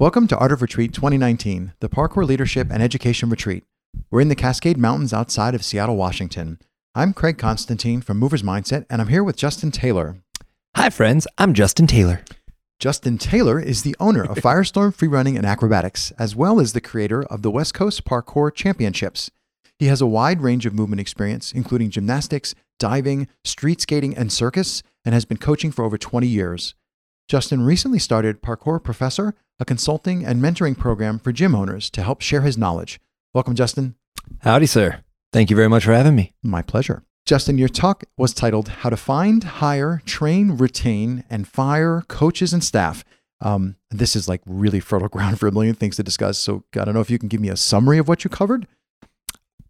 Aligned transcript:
Welcome 0.00 0.28
to 0.28 0.38
Art 0.38 0.52
of 0.52 0.62
Retreat 0.62 0.94
2019, 0.94 1.72
the 1.80 1.88
Parkour 1.88 2.24
Leadership 2.24 2.68
and 2.70 2.80
Education 2.80 3.30
Retreat. 3.30 3.64
We're 4.12 4.20
in 4.20 4.28
the 4.28 4.36
Cascade 4.36 4.78
Mountains 4.78 5.12
outside 5.12 5.56
of 5.56 5.64
Seattle, 5.64 5.96
Washington. 5.96 6.60
I'm 6.94 7.12
Craig 7.12 7.36
Constantine 7.36 8.00
from 8.00 8.16
Movers 8.16 8.44
Mindset, 8.44 8.86
and 8.88 9.02
I'm 9.02 9.08
here 9.08 9.24
with 9.24 9.36
Justin 9.36 9.72
Taylor. 9.72 10.18
Hi, 10.76 10.88
friends. 10.90 11.26
I'm 11.36 11.52
Justin 11.52 11.88
Taylor. 11.88 12.22
Justin 12.78 13.18
Taylor 13.18 13.58
is 13.58 13.82
the 13.82 13.96
owner 13.98 14.22
of 14.22 14.36
Firestorm 14.36 14.94
Freerunning 14.94 15.34
and 15.36 15.44
Acrobatics, 15.44 16.12
as 16.12 16.36
well 16.36 16.60
as 16.60 16.74
the 16.74 16.80
creator 16.80 17.24
of 17.24 17.42
the 17.42 17.50
West 17.50 17.74
Coast 17.74 18.04
Parkour 18.04 18.54
Championships. 18.54 19.32
He 19.80 19.86
has 19.86 20.00
a 20.00 20.06
wide 20.06 20.42
range 20.42 20.64
of 20.64 20.74
movement 20.74 21.00
experience, 21.00 21.50
including 21.50 21.90
gymnastics, 21.90 22.54
diving, 22.78 23.26
street 23.42 23.80
skating, 23.80 24.16
and 24.16 24.32
circus, 24.32 24.84
and 25.04 25.12
has 25.12 25.24
been 25.24 25.38
coaching 25.38 25.72
for 25.72 25.84
over 25.84 25.98
20 25.98 26.24
years. 26.28 26.76
Justin 27.28 27.60
recently 27.60 27.98
started 27.98 28.40
Parkour 28.40 28.82
Professor, 28.82 29.34
a 29.60 29.64
consulting 29.66 30.24
and 30.24 30.42
mentoring 30.42 30.76
program 30.76 31.18
for 31.18 31.30
gym 31.30 31.54
owners 31.54 31.90
to 31.90 32.02
help 32.02 32.22
share 32.22 32.40
his 32.40 32.56
knowledge. 32.56 32.98
Welcome, 33.34 33.54
Justin. 33.54 33.96
Howdy, 34.40 34.64
sir. 34.64 35.02
Thank 35.30 35.50
you 35.50 35.56
very 35.56 35.68
much 35.68 35.84
for 35.84 35.92
having 35.92 36.14
me. 36.14 36.32
My 36.42 36.62
pleasure. 36.62 37.02
Justin, 37.26 37.58
your 37.58 37.68
talk 37.68 38.04
was 38.16 38.32
titled 38.32 38.68
How 38.68 38.88
to 38.88 38.96
Find, 38.96 39.44
Hire, 39.44 40.00
Train, 40.06 40.52
Retain, 40.52 41.22
and 41.28 41.46
Fire 41.46 42.02
Coaches 42.08 42.54
and 42.54 42.64
Staff. 42.64 43.04
Um, 43.42 43.76
this 43.90 44.16
is 44.16 44.26
like 44.26 44.40
really 44.46 44.80
fertile 44.80 45.08
ground 45.10 45.38
for 45.38 45.48
a 45.48 45.52
million 45.52 45.74
things 45.74 45.96
to 45.96 46.02
discuss. 46.02 46.38
So 46.38 46.64
I 46.80 46.86
don't 46.86 46.94
know 46.94 47.02
if 47.02 47.10
you 47.10 47.18
can 47.18 47.28
give 47.28 47.42
me 47.42 47.50
a 47.50 47.58
summary 47.58 47.98
of 47.98 48.08
what 48.08 48.24
you 48.24 48.30
covered. 48.30 48.66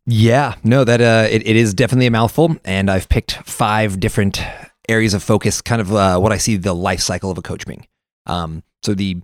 Yeah, 0.07 0.55
no, 0.63 0.85
that 0.85 1.01
uh, 1.01 1.27
it, 1.29 1.45
it 1.45 1.57
is 1.57 1.75
definitely 1.75 2.07
a 2.07 2.13
mouthful, 2.13 2.57
and 2.65 2.89
I've 2.89 3.09
picked 3.09 3.33
five 3.33 3.99
different 3.99 4.41
areas 4.89 5.15
of 5.15 5.23
focus, 5.23 5.61
kind 5.61 5.81
of 5.81 5.93
uh, 5.93 6.19
what 6.19 6.33
I 6.33 6.39
see 6.39 6.57
the 6.57 6.75
life 6.75 7.01
cycle 7.01 7.31
of 7.31 7.39
a 7.39 7.43
coach 7.43 7.67
being. 7.67 7.87
Um, 8.27 8.63
so 8.83 8.95
the 8.95 9.19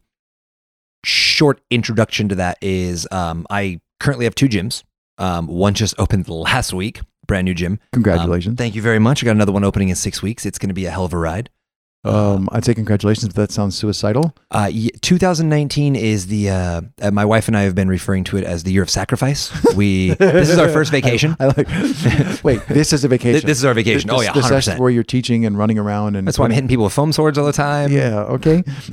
short 1.05 1.61
introduction 1.71 2.29
to 2.31 2.35
that 2.37 2.59
is 2.61 3.07
um, 3.11 3.47
I 3.51 3.81
currently 4.01 4.25
have 4.25 4.35
two 4.35 4.49
gyms. 4.49 4.83
Um, 5.19 5.47
one 5.47 5.75
just 5.75 5.95
opened 5.99 6.29
last 6.29 6.73
week, 6.73 7.01
brand 7.27 7.45
new 7.45 7.55
gym. 7.55 7.79
Congratulations. 7.93 8.53
Um, 8.53 8.57
thank 8.57 8.75
you 8.75 8.83
very 8.83 8.99
much. 8.99 9.23
I 9.23 9.27
got 9.27 9.33
another 9.33 9.53
one 9.53 9.65
opening 9.65 9.89
in 9.89 9.97
six 9.97 10.23
weeks. 10.23 10.47
It's 10.47 10.59
going 10.59 10.69
to 10.69 10.75
be 10.75 10.87
a 10.87 10.91
hell 10.91 11.05
of 11.05 11.13
a 11.13 11.19
ride. 11.19 11.51
Um, 12.05 12.49
I'd 12.53 12.65
say 12.65 12.75
congratulations, 12.75 13.27
but 13.33 13.37
that 13.37 13.53
sounds 13.53 13.77
suicidal. 13.77 14.35
Uh, 14.51 14.71
2019 15.01 15.97
is 15.97 16.27
the 16.27 16.51
uh, 16.51 16.81
uh, 17.01 17.11
my 17.11 17.25
wife 17.25 17.49
and 17.49 17.57
I 17.57 17.63
have 17.63 17.75
been 17.75 17.89
referring 17.89 18.25
to 18.25 18.37
it 18.37 18.45
as 18.45 18.63
the 18.65 18.73
year 18.73 18.83
of 18.83 18.91
sacrifice. 18.91 19.51
We 19.75 20.11
this 20.15 20.51
is 20.51 20.59
our 20.59 20.69
first 20.69 20.91
vacation. 20.91 21.37
I, 21.41 21.45
I 21.45 21.47
like. 21.49 21.69
Wait, 22.45 22.67
this 22.69 22.93
is 22.93 23.05
a 23.05 23.09
vacation. 23.09 23.47
this 23.47 23.59
is 23.59 23.65
our 23.65 23.75
vacation. 23.75 24.09
This, 24.09 24.19
oh 24.19 24.23
yeah, 24.23 24.33
this, 24.33 24.43
100. 24.45 24.55
that's 24.55 24.67
percent 24.67 24.81
where 24.81 24.91
you're 24.91 25.03
teaching 25.03 25.47
and 25.47 25.57
running 25.57 25.79
around, 25.79 26.17
and 26.17 26.27
That's 26.27 26.39
why 26.39 26.45
I'm 26.47 26.51
hitting 26.51 26.69
people 26.69 26.85
with 26.85 26.93
foam 26.93 27.13
swords 27.13 27.39
all 27.39 27.47
the 27.47 27.53
time. 27.53 27.91
Yeah. 27.91 28.21
Okay. 28.25 28.63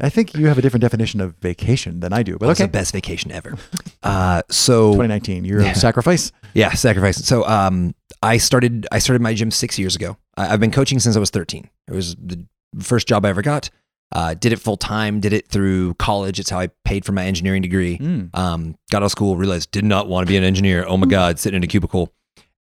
I 0.00 0.08
think 0.08 0.34
you 0.34 0.46
have 0.46 0.58
a 0.58 0.62
different 0.62 0.82
definition 0.82 1.20
of 1.20 1.34
vacation 1.36 2.00
than 2.00 2.12
I 2.12 2.22
do, 2.22 2.38
but 2.38 2.48
It's 2.50 2.60
okay. 2.60 2.66
the 2.66 2.72
best 2.72 2.92
vacation 2.92 3.32
ever. 3.32 3.56
Uh, 4.02 4.42
so 4.50 4.92
2019, 4.92 5.44
year 5.44 5.60
Yeah. 5.62 5.70
of 5.72 5.76
sacrifice. 5.76 6.32
yeah, 6.54 6.72
sacrifice. 6.74 7.16
So 7.24 7.44
um, 7.46 7.94
I 8.22 8.36
started 8.38 8.86
I 8.92 8.98
started 8.98 9.20
my 9.22 9.34
gym 9.34 9.50
six 9.50 9.78
years 9.78 9.96
ago. 9.96 10.16
I, 10.36 10.52
I've 10.52 10.60
been 10.60 10.70
coaching 10.70 10.98
since 11.00 11.16
I 11.16 11.20
was 11.20 11.30
13. 11.30 11.68
It 11.88 11.94
was 11.94 12.14
the 12.16 12.44
first 12.80 13.06
job 13.08 13.24
I 13.24 13.28
ever 13.30 13.42
got. 13.42 13.70
Uh, 14.12 14.34
did 14.34 14.52
it 14.52 14.60
full 14.60 14.76
time. 14.76 15.18
Did 15.20 15.32
it 15.32 15.48
through 15.48 15.94
college. 15.94 16.38
It's 16.38 16.50
how 16.50 16.60
I 16.60 16.68
paid 16.84 17.04
for 17.04 17.12
my 17.12 17.24
engineering 17.26 17.62
degree. 17.62 17.98
Mm. 17.98 18.34
Um, 18.36 18.76
got 18.90 19.02
out 19.02 19.06
of 19.06 19.10
school, 19.10 19.36
realized 19.36 19.70
did 19.72 19.84
not 19.84 20.08
want 20.08 20.26
to 20.26 20.30
be 20.30 20.36
an 20.36 20.44
engineer. 20.44 20.84
Oh 20.86 20.96
my 20.96 21.06
God, 21.06 21.38
sitting 21.38 21.56
in 21.56 21.64
a 21.64 21.66
cubicle. 21.66 22.12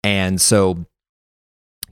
And 0.02 0.40
so 0.40 0.84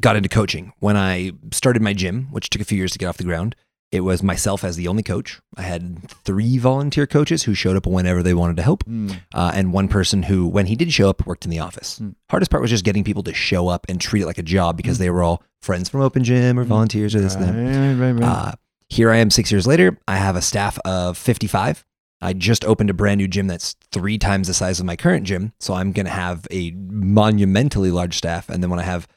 got 0.00 0.16
into 0.16 0.28
coaching. 0.28 0.72
When 0.80 0.96
I 0.96 1.32
started 1.52 1.82
my 1.82 1.92
gym, 1.92 2.28
which 2.30 2.50
took 2.50 2.62
a 2.62 2.64
few 2.64 2.78
years 2.78 2.92
to 2.92 2.98
get 2.98 3.06
off 3.06 3.18
the 3.18 3.24
ground, 3.24 3.54
it 3.90 4.00
was 4.00 4.22
myself 4.22 4.64
as 4.64 4.76
the 4.76 4.88
only 4.88 5.02
coach. 5.02 5.38
I 5.56 5.62
had 5.62 6.08
three 6.24 6.56
volunteer 6.56 7.06
coaches 7.06 7.42
who 7.42 7.52
showed 7.52 7.76
up 7.76 7.86
whenever 7.86 8.22
they 8.22 8.32
wanted 8.32 8.56
to 8.56 8.62
help, 8.62 8.84
Mm. 8.84 9.20
uh, 9.34 9.52
and 9.54 9.72
one 9.74 9.86
person 9.88 10.22
who, 10.24 10.46
when 10.48 10.64
he 10.64 10.76
did 10.76 10.90
show 10.94 11.10
up, 11.10 11.26
worked 11.26 11.44
in 11.44 11.50
the 11.50 11.58
office. 11.58 11.98
Mm. 11.98 12.14
Hardest 12.30 12.50
part 12.50 12.62
was 12.62 12.70
just 12.70 12.84
getting 12.86 13.04
people 13.04 13.22
to 13.24 13.34
show 13.34 13.68
up 13.68 13.84
and 13.90 14.00
treat 14.00 14.22
it 14.22 14.26
like 14.26 14.38
a 14.38 14.42
job 14.42 14.78
because 14.78 14.96
they 14.96 15.10
were 15.10 15.22
all 15.22 15.42
friends 15.62 15.88
from 15.88 16.00
Open 16.02 16.24
Gym 16.24 16.58
or 16.58 16.64
Mm. 16.64 16.68
volunteers 16.68 17.14
or 17.14 17.20
this 17.20 17.34
and 17.34 17.44
that. 17.44 17.54
Right, 17.98 18.12
right, 18.12 18.20
right. 18.20 18.22
Uh, 18.28 18.52
here 18.88 19.10
I 19.10 19.16
am 19.16 19.30
six 19.30 19.50
years 19.50 19.66
later. 19.66 19.96
I 20.06 20.16
have 20.16 20.36
a 20.36 20.42
staff 20.42 20.78
of 20.84 21.16
55. 21.16 21.84
I 22.20 22.32
just 22.34 22.64
opened 22.64 22.90
a 22.90 22.94
brand 22.94 23.18
new 23.18 23.26
gym 23.28 23.46
that's 23.46 23.74
three 23.90 24.18
times 24.18 24.46
the 24.48 24.54
size 24.54 24.78
of 24.80 24.86
my 24.86 24.96
current 24.96 25.24
gym. 25.26 25.52
So 25.60 25.74
I'm 25.74 25.92
going 25.92 26.06
to 26.06 26.12
have 26.12 26.46
a 26.50 26.72
monumentally 26.72 27.90
large 27.90 28.16
staff. 28.18 28.48
And 28.48 28.62
then 28.62 28.70
when 28.70 28.78
I 28.78 28.84
have 28.84 29.08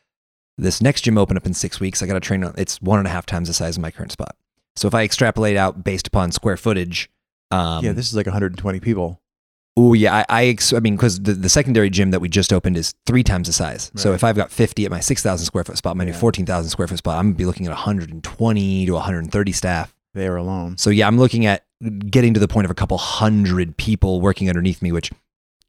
this 0.57 0.81
next 0.81 1.01
gym 1.01 1.17
open 1.17 1.35
up 1.37 1.45
in 1.45 1.53
six 1.53 1.79
weeks, 1.79 2.01
I 2.01 2.07
got 2.07 2.13
to 2.13 2.19
train, 2.19 2.43
on- 2.43 2.55
it's 2.57 2.81
one 2.81 2.99
and 2.99 3.07
a 3.07 3.11
half 3.11 3.25
times 3.25 3.47
the 3.47 3.53
size 3.53 3.75
of 3.77 3.81
my 3.81 3.91
current 3.91 4.11
spot. 4.11 4.35
So 4.75 4.87
if 4.87 4.93
I 4.95 5.03
extrapolate 5.03 5.57
out 5.57 5.83
based 5.83 6.07
upon 6.07 6.31
square 6.31 6.57
footage, 6.57 7.09
um, 7.51 7.83
yeah, 7.85 7.91
this 7.91 8.07
is 8.07 8.15
like 8.15 8.25
120 8.25 8.79
people. 8.79 9.21
Oh 9.77 9.93
yeah, 9.93 10.15
I 10.15 10.25
I, 10.29 10.45
ex- 10.45 10.71
I 10.73 10.79
mean 10.79 10.95
because 10.95 11.19
the, 11.21 11.33
the 11.33 11.49
secondary 11.49 11.89
gym 11.89 12.11
that 12.11 12.21
we 12.21 12.29
just 12.29 12.53
opened 12.53 12.77
is 12.77 12.93
three 13.05 13.23
times 13.23 13.47
the 13.47 13.53
size. 13.53 13.91
So 13.95 14.13
if 14.13 14.23
I've 14.23 14.35
got 14.37 14.51
fifty 14.51 14.85
at 14.85 14.91
my 14.91 15.01
six 15.01 15.21
thousand 15.21 15.45
square 15.45 15.63
foot 15.65 15.77
spot, 15.77 15.97
my 15.97 16.05
new 16.05 16.11
Yeah. 16.11 16.17
fourteen 16.17 16.45
thousand 16.45 16.69
square 16.69 16.87
foot 16.87 16.97
spot, 16.99 17.17
I'm 17.17 17.25
gonna 17.27 17.35
be 17.35 17.45
looking 17.45 17.65
at 17.65 17.71
one 17.71 17.77
hundred 17.79 18.09
and 18.11 18.23
twenty 18.23 18.85
to 18.85 18.93
one 18.93 19.03
hundred 19.03 19.23
and 19.25 19.31
thirty 19.31 19.51
staff. 19.51 19.93
there 20.13 20.37
alone. 20.37 20.77
So 20.77 20.89
yeah, 20.89 21.07
I'm 21.07 21.17
looking 21.17 21.45
at 21.45 21.65
getting 22.09 22.33
to 22.33 22.39
the 22.39 22.47
point 22.47 22.63
of 22.65 22.71
a 22.71 22.75
couple 22.75 22.97
hundred 22.97 23.75
people 23.75 24.21
working 24.21 24.47
underneath 24.47 24.81
me, 24.81 24.93
which 24.93 25.11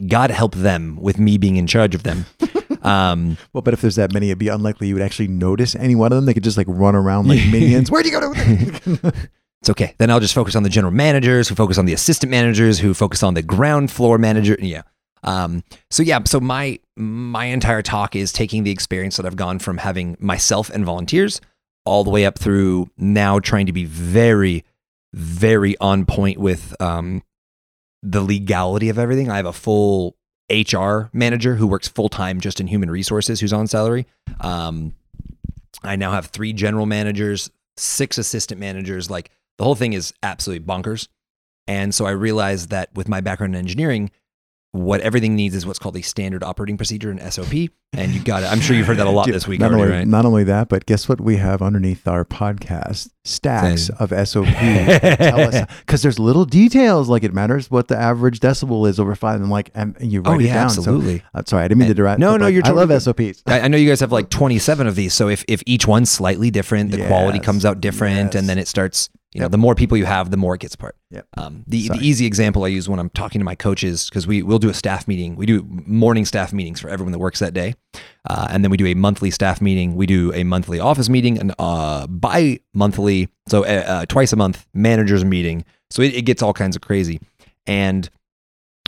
God 0.07 0.31
help 0.31 0.55
them 0.55 0.97
with 1.01 1.19
me 1.19 1.37
being 1.37 1.57
in 1.57 1.67
charge 1.67 1.97
of 1.97 2.05
them. 2.05 2.27
um, 2.83 3.37
Well, 3.53 3.63
but 3.63 3.75
if 3.75 3.81
there's 3.81 3.97
that 3.97 4.13
many, 4.13 4.29
it'd 4.29 4.39
be 4.39 4.47
unlikely 4.49 4.87
you 4.87 4.95
would 4.95 5.03
actually 5.03 5.27
notice 5.29 5.75
any 5.75 5.97
one 5.97 6.13
of 6.13 6.17
them. 6.17 6.27
They 6.27 6.35
could 6.35 6.45
just 6.45 6.57
like 6.59 6.69
run 6.71 6.95
around 6.95 7.27
like 7.27 7.41
minions. 7.51 7.91
Where'd 7.91 8.07
you 8.07 8.13
go? 8.13 8.33
To? 8.33 9.13
it's 9.67 9.71
okay. 9.73 9.97
Then 9.99 10.13
I'll 10.13 10.21
just 10.21 10.35
focus 10.35 10.55
on 10.55 10.63
the 10.63 10.69
general 10.69 10.93
managers, 10.93 11.49
who 11.49 11.57
focus 11.57 11.77
on 11.77 11.87
the 11.87 11.93
assistant 11.93 12.31
managers, 12.31 12.79
who 12.79 12.95
focus 12.95 13.25
on 13.25 13.35
the 13.35 13.43
ground 13.43 13.91
floor 13.91 14.17
manager. 14.17 14.57
Yeah. 14.61 14.83
Um, 15.25 15.65
so 15.91 16.05
yeah, 16.05 16.23
so 16.25 16.39
my 16.39 16.79
my 16.97 17.47
entire 17.47 17.83
talk 17.83 18.15
is 18.15 18.33
taking 18.33 18.63
the 18.63 18.71
experience 18.71 19.17
that 19.17 19.27
I've 19.27 19.35
gone 19.35 19.59
from 19.59 19.79
having 19.79 20.17
myself 20.21 20.71
and 20.71 20.85
volunteers 20.85 21.41
all 21.85 22.05
the 22.05 22.11
way 22.11 22.25
up 22.25 22.39
through 22.39 22.91
now 22.97 23.41
trying 23.41 23.67
to 23.67 23.73
be 23.73 23.85
very, 23.85 24.65
very 25.13 25.77
on 25.79 26.07
point 26.07 26.39
with 26.39 26.81
um, 26.81 27.25
the 28.05 28.21
legality 28.21 28.89
of 28.89 29.01
everything. 29.01 29.29
I 29.29 29.37
have 29.37 29.47
a 29.47 29.53
full 29.53 30.17
HR 30.49 31.11
manager 31.13 31.57
who 31.57 31.67
works 31.67 31.89
full 31.89 32.09
time 32.09 32.39
just 32.39 32.61
in 32.61 32.69
human 32.69 32.89
resources, 32.89 33.41
who's 33.41 33.53
on 33.53 33.67
salary. 33.67 34.07
Um, 34.41 34.95
I 35.83 35.97
now 35.97 36.13
have 36.13 36.27
three 36.27 36.53
general 36.53 36.87
managers, 36.87 37.51
six 37.77 38.17
assistant 38.17 38.61
managers. 38.61 39.11
Like 39.11 39.33
the 39.59 39.65
whole 39.65 39.75
thing 39.75 39.93
is 39.93 40.13
absolutely 40.23 40.65
bonkers. 40.67 41.09
And 41.67 41.95
so 41.95 42.07
I 42.07 42.11
realized 42.11 42.71
that 42.71 42.91
with 42.95 43.09
my 43.09 43.21
background 43.21 43.55
in 43.55 43.59
engineering, 43.59 44.11
what 44.77 45.01
everything 45.01 45.35
needs 45.35 45.55
is 45.55 45.67
what's 45.67 45.79
called 45.79 45.97
a 45.97 46.03
standard 46.03 46.43
operating 46.43 46.77
procedure, 46.77 47.11
an 47.11 47.31
SOP. 47.31 47.71
And 47.93 48.13
you 48.13 48.21
got 48.23 48.43
it. 48.43 48.53
I'm 48.53 48.61
sure 48.61 48.77
you've 48.77 48.87
heard 48.87 48.99
that 48.99 49.07
a 49.07 49.11
lot 49.11 49.27
this 49.33 49.49
week 49.49 49.59
not 49.59 49.71
already, 49.71 49.85
only, 49.85 49.97
right? 49.99 50.07
Not 50.07 50.27
only 50.27 50.45
that, 50.45 50.69
but 50.69 50.85
guess 50.85 51.09
what 51.09 51.19
we 51.21 51.37
have 51.37 51.63
underneath 51.63 52.07
our 52.07 52.27
podcast? 52.27 53.09
Stacks 53.25 53.87
Same. 53.87 53.97
of 53.99 54.29
SOP. 54.29 54.45
that 54.47 55.19
tell 55.19 55.41
us 55.41 55.65
because 55.81 56.03
there's 56.03 56.19
little 56.19 56.45
details 56.45 57.09
like 57.09 57.25
it 57.25 57.33
matters 57.33 57.71
what 57.71 57.89
the 57.89 57.97
average 57.97 58.41
decibel 58.41 58.87
is 58.87 59.01
over 59.01 59.15
five, 59.15 59.41
and 59.41 59.49
like 59.51 59.71
and 59.75 59.97
you 60.01 60.21
write 60.21 60.31
Oh 60.35 60.39
it 60.39 60.45
yeah, 60.47 60.55
down. 60.55 60.71
So- 60.71 60.81
absolutely. 60.81 61.23
uh, 61.33 61.43
sorry, 61.47 61.65
I 61.65 61.69
didn't 61.69 61.79
mean 61.79 61.89
to 61.89 61.95
direct. 61.95 62.21
No, 62.21 62.37
no, 62.37 62.45
like, 62.47 62.55
you're 62.55 62.67
I 62.67 62.71
love 62.71 63.03
SOPs. 63.03 63.43
I, 63.47 63.61
I 63.61 63.69
know 63.69 63.79
you 63.79 63.89
guys 63.89 64.01
have 64.01 64.13
like 64.13 64.29
27 64.29 64.87
of 64.87 64.95
these. 64.95 65.15
So 65.15 65.29
if, 65.29 65.45
if 65.49 65.63
each 65.65 65.87
one's 65.87 66.11
slightly 66.11 66.51
different, 66.51 66.91
the 66.91 67.07
quality 67.07 67.39
comes 67.39 67.65
out 67.65 67.81
different, 67.81 68.35
yes. 68.35 68.35
and 68.35 68.49
then 68.49 68.59
it 68.59 68.69
starts. 68.69 69.09
You 69.33 69.41
know, 69.41 69.45
Yep. 69.47 69.51
the 69.53 69.59
more 69.59 69.75
people 69.75 69.99
you 69.99 70.07
have, 70.07 70.31
the 70.31 70.37
more 70.39 70.55
it 70.55 70.61
gets 70.61 70.75
apart. 70.75 70.97
Yep. 71.11 71.27
Um, 71.37 71.65
the, 71.67 71.87
Sorry. 71.87 71.99
the 71.99 72.07
easy 72.07 72.25
example 72.27 72.65
I 72.65 72.69
use 72.69 72.89
when 72.89 72.99
I'm 72.99 73.11
talking 73.11 73.39
to 73.41 73.45
my 73.45 73.55
coaches 73.55 74.09
because 74.09 74.27
we 74.27 74.43
we'll 74.43 74.59
do 74.61 74.71
a 74.71 74.75
staff 74.75 75.07
meeting. 75.07 75.37
We 75.37 75.45
do 75.45 75.63
morning 75.69 76.25
staff 76.25 76.53
meetings 76.55 76.81
for 76.81 76.89
everyone 76.89 77.13
that 77.13 77.19
works 77.19 77.41
that 77.41 77.53
day, 77.53 77.75
uh, 78.31 78.47
and 78.51 78.65
then 78.65 78.71
we 78.71 78.77
do 78.77 78.87
a 78.87 78.95
monthly 78.95 79.31
staff 79.31 79.61
meeting. 79.61 79.95
We 79.95 80.07
do 80.07 80.33
a 80.33 80.45
monthly 80.45 80.81
office 80.81 81.09
meeting 81.11 81.39
and 81.39 81.53
uh, 81.59 82.07
bi-monthly, 82.07 83.29
so 83.49 83.65
uh, 83.65 83.85
uh, 83.87 84.07
twice 84.07 84.33
a 84.33 84.37
month 84.37 84.67
managers 84.73 85.25
meeting. 85.25 85.65
So 85.91 86.03
it, 86.03 86.15
it 86.15 86.23
gets 86.23 86.43
all 86.43 86.53
kinds 86.53 86.77
of 86.77 86.83
crazy. 86.83 87.21
And 87.67 88.09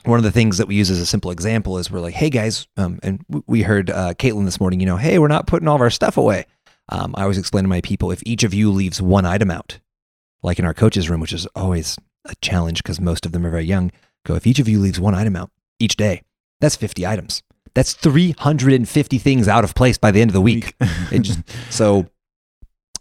one 0.04 0.18
of 0.18 0.24
the 0.24 0.32
things 0.32 0.58
that 0.58 0.66
we 0.68 0.76
use 0.76 0.90
as 0.90 1.00
a 1.00 1.06
simple 1.06 1.30
example 1.30 1.76
is 1.78 1.90
we're 1.90 2.00
like, 2.00 2.14
hey 2.14 2.30
guys, 2.30 2.66
um, 2.76 3.00
and 3.02 3.22
we 3.46 3.62
heard 3.62 3.90
uh, 3.90 4.14
Caitlin 4.14 4.44
this 4.44 4.60
morning, 4.60 4.80
you 4.80 4.86
know, 4.86 4.96
hey, 4.96 5.18
we're 5.18 5.28
not 5.28 5.46
putting 5.46 5.68
all 5.68 5.74
of 5.74 5.80
our 5.82 5.90
stuff 5.90 6.16
away. 6.16 6.46
Um, 6.88 7.14
I 7.18 7.22
always 7.22 7.36
explain 7.38 7.64
to 7.64 7.68
my 7.68 7.80
people 7.82 8.10
if 8.10 8.22
each 8.24 8.44
of 8.44 8.54
you 8.54 8.70
leaves 8.70 9.02
one 9.02 9.26
item 9.26 9.50
out, 9.50 9.78
like 10.42 10.58
in 10.58 10.64
our 10.64 10.74
coaches 10.74 11.08
room, 11.08 11.20
which 11.20 11.32
is 11.32 11.46
always 11.54 11.98
a 12.24 12.34
challenge 12.36 12.82
because 12.82 13.00
most 13.00 13.26
of 13.26 13.32
them 13.32 13.46
are 13.46 13.50
very 13.50 13.64
young, 13.64 13.90
go, 14.24 14.34
if 14.34 14.46
each 14.46 14.58
of 14.58 14.68
you 14.68 14.78
leaves 14.78 15.00
one 15.00 15.14
item 15.14 15.36
out 15.36 15.50
each 15.78 15.96
day, 15.96 16.22
that's 16.60 16.76
50 16.76 17.06
items. 17.06 17.42
That's 17.74 17.92
350 17.92 19.18
things 19.18 19.46
out 19.48 19.64
of 19.64 19.74
place 19.74 19.98
by 19.98 20.10
the 20.10 20.20
end 20.20 20.30
of 20.30 20.34
the 20.34 20.40
week. 20.50 20.74
It 21.12 21.20
just, 21.20 21.40
so, 21.70 22.06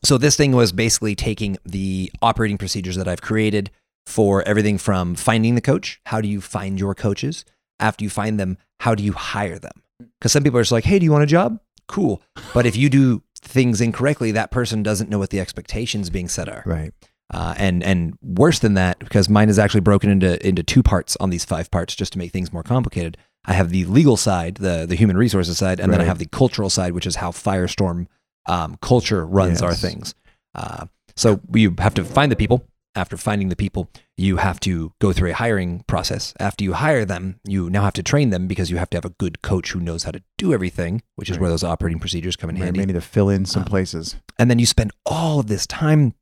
so 0.04 0.18
this 0.18 0.36
thing 0.36 0.52
was 0.52 0.72
basically 0.72 1.16
taking 1.16 1.58
the 1.66 2.12
operating 2.22 2.58
procedures 2.58 2.96
that 2.96 3.08
I've 3.08 3.22
created 3.22 3.72
for 4.06 4.42
everything 4.44 4.78
from 4.78 5.16
finding 5.16 5.56
the 5.56 5.62
coach. 5.62 6.00
How 6.06 6.22
do 6.22 6.28
you 6.28 6.42
find 6.42 6.80
your 6.80 6.96
coaches? 6.96 7.44
After 7.80 8.04
you 8.04 8.10
find 8.10 8.40
them, 8.40 8.58
how 8.80 8.96
do 8.96 9.04
you 9.04 9.14
hire 9.14 9.60
them? 9.60 9.84
Because 10.20 10.32
some 10.32 10.44
people 10.44 10.60
are 10.60 10.64
just 10.64 10.72
like, 10.72 10.86
hey, 10.86 11.00
do 11.00 11.06
you 11.06 11.12
want 11.12 11.24
a 11.24 11.28
job? 11.28 11.60
Cool. 11.88 12.22
But 12.54 12.66
if 12.66 12.76
you 12.76 12.90
do 12.90 13.24
things 13.40 13.82
incorrectly, 13.82 14.32
that 14.32 14.52
person 14.52 14.84
doesn't 14.84 15.10
know 15.10 15.20
what 15.20 15.30
the 15.30 15.40
expectations 15.40 16.10
being 16.10 16.28
set 16.28 16.50
are. 16.50 16.64
Right. 16.66 16.94
Uh, 17.34 17.54
and 17.58 17.84
and 17.84 18.18
worse 18.22 18.60
than 18.60 18.74
that, 18.76 19.00
because 19.00 19.28
mine 19.28 19.50
is 19.50 19.60
actually 19.60 19.82
broken 19.82 20.10
into 20.10 20.46
into 20.48 20.64
two 20.64 20.82
parts 20.82 21.18
on 21.20 21.30
these 21.30 21.44
five 21.44 21.70
parts, 21.70 21.94
just 21.96 22.14
to 22.14 22.20
make 22.20 22.32
things 22.32 22.54
more 22.54 22.64
complicated. 22.64 23.18
I 23.46 23.54
have 23.54 23.70
the 23.70 23.86
legal 23.86 24.16
side, 24.18 24.56
the 24.56 24.86
the 24.88 24.96
human 24.96 25.18
resources 25.18 25.58
side, 25.58 25.80
and 25.80 25.92
then 25.92 26.00
I 26.02 26.06
have 26.06 26.20
the 26.20 26.26
cultural 26.26 26.70
side, 26.70 26.94
which 26.94 27.06
is 27.06 27.18
how 27.18 27.32
Firestorm 27.32 28.08
um, 28.48 28.78
culture 28.82 29.26
runs 29.26 29.62
our 29.62 29.74
things. 29.76 30.16
Uh, 30.56 30.86
so 31.16 31.42
you 31.54 31.76
have 31.80 31.94
to 31.96 32.04
find 32.06 32.32
the 32.32 32.36
people. 32.36 32.66
After 32.96 33.16
finding 33.16 33.50
the 33.50 33.56
people, 33.56 33.92
you 34.16 34.38
have 34.38 34.60
to 34.62 34.92
go 35.00 35.14
through 35.14 35.30
a 35.30 35.34
hiring 35.34 35.84
process. 35.86 36.34
After 36.40 36.64
you 36.64 36.74
hire 36.74 37.06
them, 37.06 37.40
you 37.48 37.70
now 37.70 37.84
have 37.84 37.94
to 37.94 38.02
train 38.02 38.32
them 38.32 38.48
because 38.48 38.72
you 38.72 38.78
have 38.78 38.90
to 38.90 38.98
have 38.98 39.06
a 39.06 39.12
good 39.12 39.44
coach 39.44 39.72
who 39.74 39.80
knows 39.80 40.04
how 40.06 40.10
to 40.12 40.24
do 40.40 40.52
everything, 40.52 41.04
which 41.16 41.30
is 41.30 41.36
Right. 41.36 41.42
where 41.42 41.50
those 41.52 41.64
operating 41.64 42.00
procedures 42.00 42.36
come 42.36 42.50
in 42.50 42.56
Right, 42.56 42.64
handy. 42.66 42.80
may 42.80 42.86
need 42.88 42.94
to 42.94 43.02
fill 43.02 43.30
in 43.30 43.46
some 43.46 43.62
Um, 43.64 43.68
places. 43.68 44.16
And 44.40 44.50
then 44.50 44.58
you 44.58 44.66
spend 44.66 44.94
all 45.06 45.40
of 45.40 45.46
this 45.46 45.68
time 45.68 46.16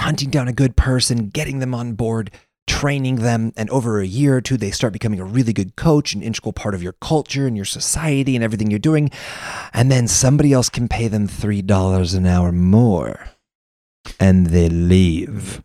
hunting 0.00 0.30
down 0.30 0.48
a 0.48 0.52
good 0.52 0.76
person, 0.76 1.28
getting 1.28 1.58
them 1.60 1.74
on 1.74 1.94
board, 1.94 2.30
training 2.66 3.16
them. 3.16 3.52
And 3.56 3.68
over 3.70 4.00
a 4.00 4.06
year 4.06 4.36
or 4.36 4.40
two, 4.40 4.56
they 4.56 4.70
start 4.70 4.92
becoming 4.92 5.20
a 5.20 5.24
really 5.24 5.52
good 5.52 5.76
coach, 5.76 6.14
an 6.14 6.22
integral 6.22 6.52
part 6.52 6.74
of 6.74 6.82
your 6.82 6.92
culture 6.94 7.46
and 7.46 7.56
your 7.56 7.64
society 7.64 8.34
and 8.34 8.44
everything 8.44 8.70
you're 8.70 8.78
doing. 8.78 9.10
And 9.72 9.90
then 9.90 10.08
somebody 10.08 10.52
else 10.52 10.68
can 10.68 10.88
pay 10.88 11.08
them 11.08 11.26
$3 11.26 12.16
an 12.16 12.26
hour 12.26 12.52
more 12.52 13.28
and 14.18 14.48
they 14.48 14.68
leave. 14.68 15.62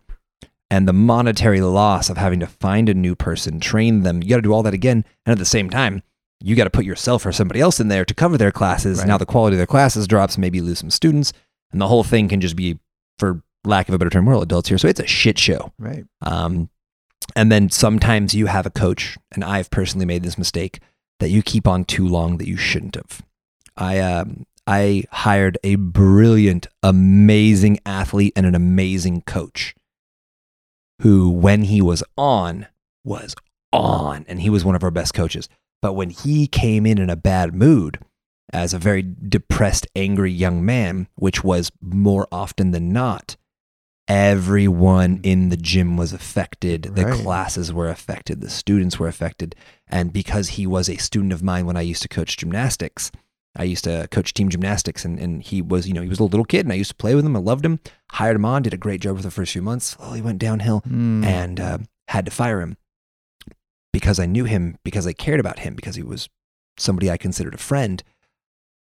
And 0.68 0.88
the 0.88 0.92
monetary 0.92 1.60
loss 1.60 2.10
of 2.10 2.16
having 2.16 2.40
to 2.40 2.46
find 2.46 2.88
a 2.88 2.94
new 2.94 3.14
person, 3.14 3.60
train 3.60 4.02
them, 4.02 4.22
you 4.22 4.28
got 4.28 4.36
to 4.36 4.42
do 4.42 4.52
all 4.52 4.64
that 4.64 4.74
again. 4.74 5.04
And 5.24 5.32
at 5.32 5.38
the 5.38 5.44
same 5.44 5.70
time, 5.70 6.02
you 6.40 6.56
got 6.56 6.64
to 6.64 6.70
put 6.70 6.84
yourself 6.84 7.24
or 7.24 7.32
somebody 7.32 7.60
else 7.60 7.78
in 7.80 7.88
there 7.88 8.04
to 8.04 8.14
cover 8.14 8.36
their 8.36 8.50
classes. 8.52 8.98
Right. 8.98 9.08
Now 9.08 9.16
the 9.16 9.26
quality 9.26 9.54
of 9.54 9.58
their 9.58 9.66
classes 9.66 10.08
drops, 10.08 10.36
maybe 10.36 10.58
you 10.58 10.64
lose 10.64 10.80
some 10.80 10.90
students, 10.90 11.32
and 11.70 11.80
the 11.80 11.88
whole 11.88 12.04
thing 12.04 12.28
can 12.28 12.40
just 12.40 12.56
be, 12.56 12.78
for 13.18 13.42
lack 13.66 13.88
of 13.88 13.94
a 13.94 13.98
better 13.98 14.10
term, 14.10 14.26
we're 14.26 14.34
all 14.34 14.42
adults 14.42 14.68
here. 14.68 14.78
So 14.78 14.88
it's 14.88 15.00
a 15.00 15.06
shit 15.06 15.38
show. 15.38 15.72
Right. 15.78 16.04
Um, 16.22 16.70
and 17.34 17.50
then 17.50 17.70
sometimes 17.70 18.34
you 18.34 18.46
have 18.46 18.66
a 18.66 18.70
coach, 18.70 19.18
and 19.32 19.42
I've 19.42 19.70
personally 19.70 20.06
made 20.06 20.22
this 20.22 20.38
mistake 20.38 20.80
that 21.18 21.30
you 21.30 21.42
keep 21.42 21.66
on 21.66 21.84
too 21.84 22.06
long 22.06 22.38
that 22.38 22.48
you 22.48 22.56
shouldn't 22.56 22.94
have. 22.94 23.22
I 23.76 23.98
um, 23.98 24.46
I 24.66 25.04
hired 25.10 25.58
a 25.62 25.76
brilliant, 25.76 26.66
amazing 26.82 27.78
athlete 27.84 28.32
and 28.36 28.46
an 28.46 28.54
amazing 28.54 29.22
coach 29.22 29.74
who, 31.02 31.30
when 31.30 31.62
he 31.62 31.82
was 31.82 32.02
on, 32.16 32.66
was 33.04 33.34
on, 33.72 34.24
and 34.28 34.40
he 34.40 34.50
was 34.50 34.64
one 34.64 34.74
of 34.74 34.82
our 34.82 34.90
best 34.90 35.14
coaches. 35.14 35.48
But 35.82 35.92
when 35.92 36.10
he 36.10 36.46
came 36.46 36.86
in 36.86 36.98
in 36.98 37.10
a 37.10 37.16
bad 37.16 37.54
mood, 37.54 37.98
as 38.52 38.72
a 38.72 38.78
very 38.78 39.02
depressed, 39.28 39.86
angry 39.94 40.32
young 40.32 40.64
man, 40.64 41.08
which 41.16 41.44
was 41.44 41.70
more 41.80 42.26
often 42.32 42.70
than 42.70 42.92
not, 42.92 43.36
everyone 44.08 45.20
in 45.22 45.48
the 45.48 45.56
gym 45.56 45.96
was 45.96 46.12
affected. 46.12 46.82
The 46.94 47.04
Right. 47.06 47.20
classes 47.22 47.72
were 47.72 47.88
affected. 47.88 48.40
The 48.40 48.50
students 48.50 48.98
were 48.98 49.08
affected. 49.08 49.54
And 49.88 50.12
because 50.12 50.50
he 50.50 50.66
was 50.66 50.88
a 50.88 50.96
student 50.96 51.32
of 51.32 51.42
mine 51.42 51.66
when 51.66 51.76
I 51.76 51.80
used 51.82 52.02
to 52.02 52.08
coach 52.08 52.36
gymnastics, 52.36 53.10
I 53.56 53.64
used 53.64 53.84
to 53.84 54.06
coach 54.10 54.34
team 54.34 54.48
gymnastics, 54.50 55.04
and, 55.04 55.18
and 55.18 55.42
he 55.42 55.62
was, 55.62 55.88
you 55.88 55.94
know, 55.94 56.02
he 56.02 56.08
was 56.10 56.20
a 56.20 56.24
little 56.24 56.44
kid, 56.44 56.66
and 56.66 56.72
I 56.72 56.76
used 56.76 56.90
to 56.90 56.96
play 56.96 57.14
with 57.14 57.24
him. 57.24 57.34
I 57.36 57.38
loved 57.40 57.64
him. 57.64 57.80
Hired 58.12 58.36
him 58.36 58.44
on, 58.44 58.62
did 58.62 58.74
a 58.74 58.78
great 58.78 59.00
job 59.00 59.16
for 59.16 59.22
the 59.22 59.30
first 59.30 59.52
few 59.52 59.62
months. 59.62 59.86
Slowly 59.96 60.20
went 60.20 60.38
downhill, 60.38 60.82
Mm. 60.82 61.24
and 61.24 61.58
uh, 61.60 61.78
had 62.08 62.26
to 62.26 62.30
fire 62.30 62.60
him 62.60 62.76
because 63.92 64.18
I 64.18 64.26
knew 64.26 64.44
him, 64.44 64.76
because 64.84 65.06
I 65.06 65.14
cared 65.14 65.40
about 65.40 65.60
him, 65.60 65.74
because 65.74 65.96
he 65.96 66.02
was 66.02 66.28
somebody 66.78 67.10
I 67.10 67.16
considered 67.16 67.54
a 67.54 67.58
friend. 67.58 68.02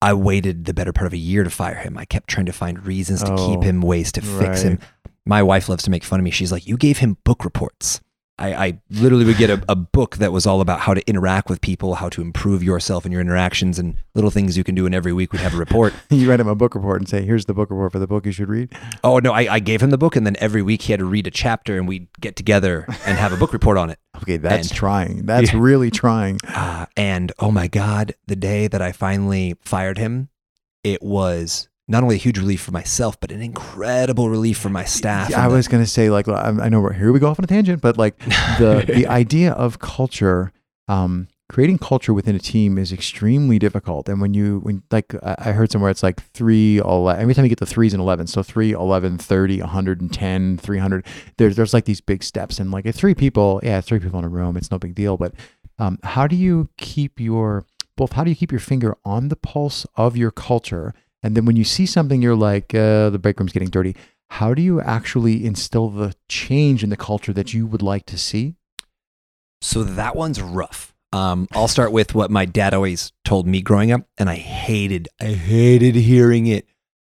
I 0.01 0.13
waited 0.13 0.65
the 0.65 0.73
better 0.73 0.91
part 0.91 1.07
of 1.07 1.13
a 1.13 1.17
year 1.17 1.43
to 1.43 1.49
fire 1.49 1.75
him. 1.75 1.97
I 1.97 2.05
kept 2.05 2.27
trying 2.27 2.45
to 2.47 2.51
find 2.51 2.85
reasons 2.85 3.23
to 3.23 3.33
Oh, 3.33 3.47
keep 3.47 3.63
him, 3.63 3.81
ways 3.81 4.11
to 4.13 4.21
fix 4.21 4.61
him. 4.63 4.79
My 5.25 5.41
wife 5.41 5.69
loves 5.69 5.83
to 5.83 5.89
make 5.91 6.03
fun 6.03 6.19
of 6.19 6.23
me. 6.23 6.31
She's 6.31 6.51
like, 6.51 6.67
You 6.67 6.77
gave 6.77 6.99
him 6.99 7.17
book 7.23 7.43
reports. 7.43 8.01
I, 8.37 8.53
I 8.53 8.81
literally 8.89 9.23
would 9.23 9.37
get 9.37 9.49
a, 9.49 9.63
a 9.69 9.77
book 9.77 10.17
that 10.17 10.33
was 10.33 10.45
all 10.45 10.59
about 10.59 10.81
how 10.81 10.93
to 10.93 11.07
interact 11.07 11.49
with 11.49 11.61
people, 11.61 11.95
how 11.95 12.09
to 12.09 12.21
improve 12.21 12.61
yourself 12.61 13.05
and 13.05 13.13
your 13.13 13.21
interactions, 13.21 13.79
and 13.79 13.95
little 14.13 14.29
things 14.29 14.57
you 14.57 14.63
can 14.65 14.75
do. 14.75 14.85
And 14.85 14.93
every 14.93 15.13
week 15.13 15.31
we'd 15.31 15.39
have 15.41 15.53
a 15.53 15.57
report. 15.57 15.93
you 16.09 16.29
write 16.29 16.41
him 16.41 16.47
a 16.49 16.53
book 16.53 16.75
report 16.75 16.99
and 16.99 17.07
say, 17.07 17.23
"Here's 17.25 17.45
the 17.45 17.53
book 17.53 17.69
report 17.69 17.93
for 17.93 17.99
the 17.99 18.07
book 18.07 18.25
you 18.25 18.33
should 18.33 18.49
read." 18.49 18.73
oh, 19.05 19.19
no, 19.19 19.31
I, 19.31 19.53
I 19.53 19.59
gave 19.59 19.81
him 19.81 19.89
the 19.89 19.97
book. 19.97 20.17
And 20.17 20.25
then 20.25 20.35
every 20.39 20.61
week 20.61 20.81
he 20.81 20.91
had 20.91 20.99
to 20.99 21.05
read 21.05 21.27
a 21.27 21.31
chapter, 21.31 21.77
and 21.77 21.87
we'd 21.87 22.09
get 22.19 22.35
together 22.35 22.85
and 23.05 23.17
have 23.17 23.31
a 23.31 23.37
book 23.37 23.53
report 23.53 23.77
on 23.77 23.89
it. 23.89 23.99
Okay, 24.21 24.35
that's 24.37 24.67
And- 24.69 24.77
trying. 24.77 25.25
That's 25.25 25.53
Yeah. 25.53 25.59
really 25.61 25.89
trying. 25.91 26.39
Uh, 26.49 26.85
and 26.97 27.31
oh 27.39 27.51
my 27.51 27.67
God, 27.67 28.15
the 28.27 28.35
day 28.35 28.67
that 28.67 28.81
I 28.81 28.91
finally 28.91 29.55
fired 29.63 29.97
him, 29.97 30.27
it 30.83 31.01
was 31.03 31.67
not 31.87 32.03
only 32.03 32.15
a 32.15 32.19
huge 32.19 32.37
relief 32.37 32.61
for 32.61 32.71
myself, 32.71 33.19
but 33.19 33.31
an 33.31 33.41
incredible 33.41 34.29
relief 34.29 34.57
for 34.57 34.69
my 34.69 34.83
staff. 34.83 35.29
Yeah, 35.29 35.43
I 35.43 35.47
was 35.47 35.67
going 35.67 35.83
to 35.83 35.89
say, 35.89 36.09
like, 36.09 36.27
I 36.27 36.69
know 36.69 36.81
we're, 36.81 36.93
here 36.93 37.11
we 37.11 37.19
go 37.19 37.27
off 37.27 37.39
on 37.39 37.43
a 37.43 37.47
tangent, 37.47 37.81
but 37.81 37.97
like 37.97 38.17
the 38.19 38.83
the 38.93 39.07
idea 39.07 39.51
of 39.51 39.77
culture, 39.79 40.51
um, 40.87 41.27
creating 41.47 41.77
culture 41.77 42.11
within 42.11 42.35
a 42.35 42.39
team 42.39 42.79
is 42.79 42.91
extremely 42.91 43.59
difficult. 43.59 44.09
And 44.09 44.19
when 44.19 44.33
you 44.33 44.59
when 44.63 44.81
like 44.89 45.13
I 45.23 45.51
heard 45.51 45.71
somewhere 45.71 45.91
it's 45.91 46.01
like 46.01 46.23
three, 46.33 46.79
11, 46.79 47.21
every 47.21 47.35
time 47.35 47.45
you 47.45 47.49
get 47.49 47.59
the 47.59 47.67
threes 47.67 47.93
and 47.93 48.01
11, 48.01 48.27
so 48.27 48.41
3, 48.41 48.71
11, 48.71 49.19
30, 49.19 49.59
110, 49.59 50.57
300, 50.57 51.05
there's 51.37 51.55
there's 51.55 51.73
like 51.73 51.85
these 51.85 52.01
big 52.01 52.23
steps. 52.23 52.59
And 52.59 52.71
like 52.71 52.87
if 52.87 52.95
three 52.95 53.13
people, 53.13 53.59
yeah, 53.63 53.79
three 53.81 53.99
people 53.99 54.17
in 54.17 54.25
a 54.25 54.29
room, 54.29 54.57
it's 54.57 54.71
no 54.71 54.79
big 54.79 54.95
deal. 54.95 55.17
But 55.17 55.35
um, 55.77 55.99
how 56.03 56.25
do 56.25 56.35
you 56.35 56.69
keep 56.77 57.19
your 57.19 57.65
both? 57.95 58.13
How 58.13 58.23
do 58.23 58.31
you 58.31 58.35
keep 58.35 58.51
your 58.51 58.59
finger 58.59 58.97
on 59.05 59.27
the 59.27 59.35
pulse 59.35 59.85
of 59.95 60.17
your 60.17 60.31
culture? 60.31 60.95
And 61.25 61.35
then 61.35 61.45
when 61.45 61.55
you 61.55 61.63
see 61.63 61.87
something, 61.87 62.21
you're 62.21 62.35
like, 62.35 62.75
uh, 62.75 63.09
the 63.09 63.17
break 63.17 63.39
room's 63.39 63.51
getting 63.51 63.71
dirty. 63.71 63.95
How 64.29 64.53
do 64.53 64.61
you 64.61 64.79
actually 64.79 65.43
instill 65.43 65.89
the 65.89 66.13
change 66.29 66.83
in 66.83 66.91
the 66.91 66.95
culture 66.95 67.33
that 67.33 67.51
you 67.51 67.65
would 67.65 67.81
like 67.81 68.05
to 68.05 68.17
see? 68.17 68.53
So 69.59 69.83
that 69.83 70.15
one's 70.15 70.39
rough. 70.39 70.93
Um, 71.11 71.47
I'll 71.53 71.67
start 71.67 71.91
with 71.91 72.13
what 72.13 72.29
my 72.29 72.45
dad 72.45 72.75
always 72.75 73.11
told 73.23 73.47
me 73.47 73.63
growing 73.63 73.91
up, 73.91 74.05
and 74.19 74.29
I 74.29 74.35
hated, 74.35 75.07
I 75.19 75.29
hated 75.33 75.95
hearing 75.95 76.45
it. 76.45 76.67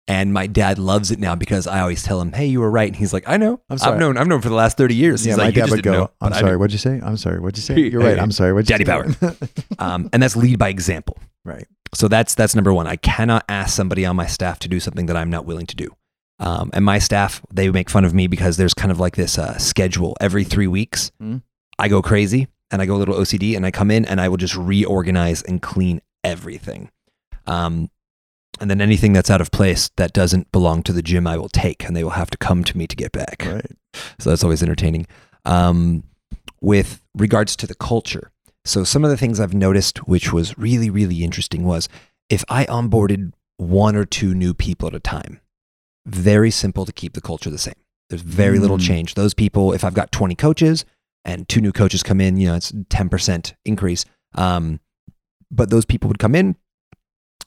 And 0.06 0.34
my 0.34 0.48
dad 0.48 0.80
loves 0.80 1.12
it 1.12 1.20
now 1.20 1.36
because 1.36 1.66
I 1.66 1.80
always 1.80 2.04
tell 2.04 2.20
him, 2.20 2.34
"Hey, 2.34 2.48
you 2.48 2.60
were 2.60 2.70
right." 2.70 2.88
And 2.90 2.96
he's 2.96 3.14
like, 3.14 3.24
"I 3.26 3.38
know. 3.38 3.62
I'm 3.70 3.78
sorry. 3.78 3.94
I've 3.94 4.00
known. 4.00 4.18
I've 4.18 4.28
known 4.28 4.42
for 4.42 4.50
the 4.50 4.56
last 4.56 4.76
thirty 4.76 4.96
years." 4.96 5.26
Yeah, 5.26 5.36
like, 5.36 5.44
my 5.44 5.48
"You 5.48 5.54
dad 5.54 5.70
would 5.70 5.84
go, 5.84 5.92
know, 5.94 6.12
I'm 6.20 6.34
sorry, 6.34 6.58
what'd 6.58 6.74
you 6.74 6.78
say? 6.78 7.00
I'm 7.02 7.16
sorry, 7.16 7.40
what'd 7.40 7.58
you 7.58 7.64
say? 7.64 7.80
You're 7.92 8.02
right, 8.02 8.20
I'm 8.20 8.32
sorry, 8.32 8.52
what'd 8.52 8.70
you 8.70 8.84
Daddy 8.86 9.14
say? 9.14 9.34
Um, 9.80 10.10
and 10.12 10.22
that's 10.22 10.36
lead 10.36 10.60
by 10.60 10.70
example. 10.70 11.18
right. 11.46 11.68
So 11.94 12.08
that's 12.08 12.36
that's 12.36 12.54
number 12.56 12.74
one. 12.74 12.88
I 12.88 12.96
cannot 12.98 13.46
ask 13.48 13.76
somebody 13.76 14.06
on 14.06 14.16
my 14.16 14.26
staff 14.26 14.60
to 14.60 14.68
do 14.68 14.80
something 14.80 15.06
that 15.06 15.16
I'm 15.16 15.30
not 15.30 15.46
willing 15.46 15.68
to 15.68 15.76
do. 15.76 15.90
Um, 16.40 16.72
and 16.74 16.84
my 16.84 16.98
staff, 17.00 17.42
they 17.54 17.70
make 17.70 17.90
fun 17.90 18.04
of 18.04 18.14
me 18.14 18.28
because 18.28 18.58
there's 18.58 18.74
kind 18.74 18.92
of 18.92 19.00
like 19.00 19.16
this 19.16 19.38
uh, 19.38 19.58
schedule 19.60 20.18
every 20.20 20.44
three 20.44 20.68
weeks. 20.68 21.12
Mm. 21.22 21.44
I 21.78 21.88
go 21.88 22.02
crazy 22.02 22.48
and 22.72 22.82
I 22.82 22.88
go 22.88 22.96
a 22.96 22.98
little 22.98 23.16
OCD 23.16 23.56
and 23.56 23.66
I 23.66 23.72
come 23.72 23.92
in 23.92 24.06
and 24.06 24.20
I 24.20 24.28
will 24.28 24.38
just 24.38 24.56
reorganize 24.56 25.44
and 25.44 25.62
clean 25.62 26.02
everything. 26.24 26.90
Um, 27.46 27.90
and 28.60 28.70
then 28.70 28.82
anything 28.82 29.14
that's 29.14 29.30
out 29.30 29.42
of 29.42 29.52
place 29.52 29.90
that 29.98 30.14
doesn't 30.14 30.52
belong 30.52 30.84
to 30.84 30.94
the 30.94 31.02
gym, 31.02 31.26
I 31.28 31.38
will 31.38 31.50
take 31.50 31.86
and 31.86 31.96
they 31.96 32.04
will 32.04 32.12
have 32.12 32.30
to 32.32 32.38
come 32.38 32.64
to 32.64 32.78
me 32.78 32.88
to 32.88 32.96
get 32.96 33.12
back. 33.12 33.44
Right. 33.46 33.66
So 34.20 34.30
that's 34.30 34.44
always 34.44 34.62
entertaining. 34.64 35.08
Um, 35.46 36.04
with 36.62 37.02
regards 37.16 37.56
to 37.58 37.68
the 37.68 37.76
culture, 37.76 38.32
so 38.66 38.84
some 38.84 39.04
of 39.04 39.10
the 39.10 39.18
things 39.18 39.40
I've 39.40 39.54
noticed, 39.54 40.08
which 40.08 40.32
was 40.32 40.58
really, 40.58 40.90
really 40.90 41.24
interesting, 41.24 41.64
was 41.64 41.90
if 42.30 42.46
I 42.48 42.66
onboarded 42.66 43.34
one 43.58 43.96
or 43.96 44.06
two 44.06 44.34
new 44.34 44.54
people 44.54 44.88
at 44.88 44.96
a 44.96 45.00
time, 45.00 45.42
very 46.06 46.52
simple 46.52 46.86
to 46.86 46.94
keep 46.94 47.14
the 47.14 47.22
culture 47.22 47.50
the 47.50 47.58
same. 47.58 47.76
There's 48.10 48.22
very 48.22 48.60
little 48.60 48.78
Mm. 48.78 48.88
change. 48.88 49.16
Those 49.16 49.34
people, 49.34 49.74
if 49.74 49.84
I've 49.84 49.94
got 49.94 50.12
20 50.12 50.36
coaches 50.36 50.86
and 51.26 51.48
two 51.50 51.62
new 51.62 51.72
coaches 51.72 52.04
come 52.04 52.22
in, 52.22 52.38
you 52.38 52.48
know, 52.48 52.56
it's 52.56 52.72
10% 52.90 53.54
increase. 53.66 54.06
Um, 54.36 54.80
but 55.52 55.70
those 55.70 55.86
people 55.86 56.08
would 56.08 56.20
come 56.20 56.36
in 56.36 56.56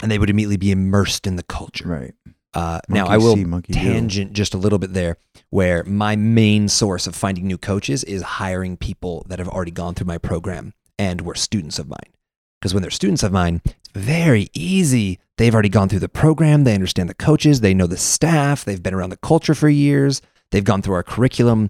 and 0.02 0.10
they 0.10 0.18
would 0.18 0.30
immediately 0.30 0.56
be 0.56 0.70
immersed 0.70 1.26
in 1.26 1.36
the 1.36 1.42
culture. 1.42 1.88
Right. 1.88 2.14
Uh, 2.54 2.80
now, 2.88 3.06
I 3.06 3.18
will 3.18 3.34
see, 3.34 3.44
monkey 3.44 3.74
do. 3.74 3.78
tangent 3.78 4.32
just 4.32 4.54
a 4.54 4.56
little 4.56 4.78
bit 4.78 4.94
there, 4.94 5.18
where 5.50 5.84
my 5.84 6.16
main 6.16 6.68
source 6.68 7.06
of 7.06 7.14
finding 7.14 7.46
new 7.46 7.58
coaches 7.58 8.02
is 8.04 8.22
hiring 8.22 8.78
people 8.78 9.26
that 9.28 9.38
have 9.38 9.48
already 9.48 9.70
gone 9.70 9.94
through 9.94 10.06
my 10.06 10.16
program 10.16 10.72
and 10.98 11.20
were 11.20 11.34
students 11.34 11.78
of 11.78 11.86
mine. 11.86 12.14
Because 12.58 12.72
when 12.72 12.80
they're 12.80 12.90
students 12.90 13.22
of 13.22 13.30
mine, 13.30 13.60
it's 13.66 13.90
very 13.94 14.48
easy. 14.54 15.18
They've 15.36 15.52
already 15.52 15.68
gone 15.68 15.90
through 15.90 15.98
the 15.98 16.08
program, 16.08 16.64
they 16.64 16.74
understand 16.74 17.10
the 17.10 17.14
coaches, 17.14 17.60
they 17.60 17.74
know 17.74 17.86
the 17.86 17.98
staff, 17.98 18.64
they've 18.64 18.82
been 18.82 18.94
around 18.94 19.10
the 19.10 19.18
culture 19.18 19.54
for 19.54 19.68
years, 19.68 20.22
they've 20.50 20.64
gone 20.64 20.80
through 20.80 20.94
our 20.94 21.02
curriculum. 21.02 21.68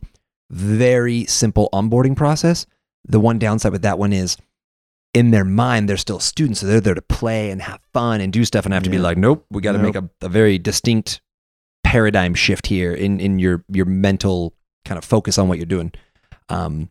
Very 0.50 1.24
simple 1.24 1.68
onboarding 1.72 2.14
process. 2.14 2.66
The 3.04 3.18
one 3.18 3.40
downside 3.40 3.72
with 3.72 3.82
that 3.82 3.98
one 3.98 4.12
is 4.12 4.36
in 5.16 5.30
their 5.30 5.44
mind, 5.46 5.88
they're 5.88 5.96
still 5.96 6.20
students. 6.20 6.60
So 6.60 6.66
they're 6.66 6.78
there 6.78 6.94
to 6.94 7.00
play 7.00 7.50
and 7.50 7.62
have 7.62 7.80
fun 7.94 8.20
and 8.20 8.30
do 8.30 8.44
stuff. 8.44 8.66
And 8.66 8.74
I 8.74 8.76
have 8.76 8.82
to 8.82 8.90
be 8.90 8.98
like, 8.98 9.16
nope, 9.16 9.46
we 9.50 9.62
got 9.62 9.72
to 9.72 9.78
Nope. 9.78 9.94
make 9.94 10.02
a, 10.04 10.26
a 10.26 10.28
very 10.28 10.58
distinct 10.58 11.22
paradigm 11.84 12.34
shift 12.34 12.66
here 12.66 12.92
in, 12.92 13.18
in 13.18 13.38
your, 13.38 13.64
your 13.72 13.86
mental 13.86 14.52
kind 14.84 14.98
of 14.98 15.04
focus 15.06 15.38
on 15.38 15.48
what 15.48 15.56
you're 15.56 15.64
doing. 15.64 15.90
Um, 16.50 16.90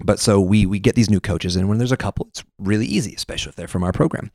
but 0.00 0.18
so 0.18 0.40
we, 0.40 0.66
we 0.66 0.80
get 0.80 0.96
these 0.96 1.08
new 1.08 1.20
coaches, 1.20 1.54
and 1.54 1.68
when 1.68 1.78
there's 1.78 1.92
a 1.92 1.96
couple, 1.96 2.26
it's 2.30 2.42
really 2.58 2.84
easy, 2.84 3.14
especially 3.14 3.50
if 3.50 3.54
they're 3.56 3.68
from 3.68 3.84
our 3.84 3.92
program. 3.92 4.32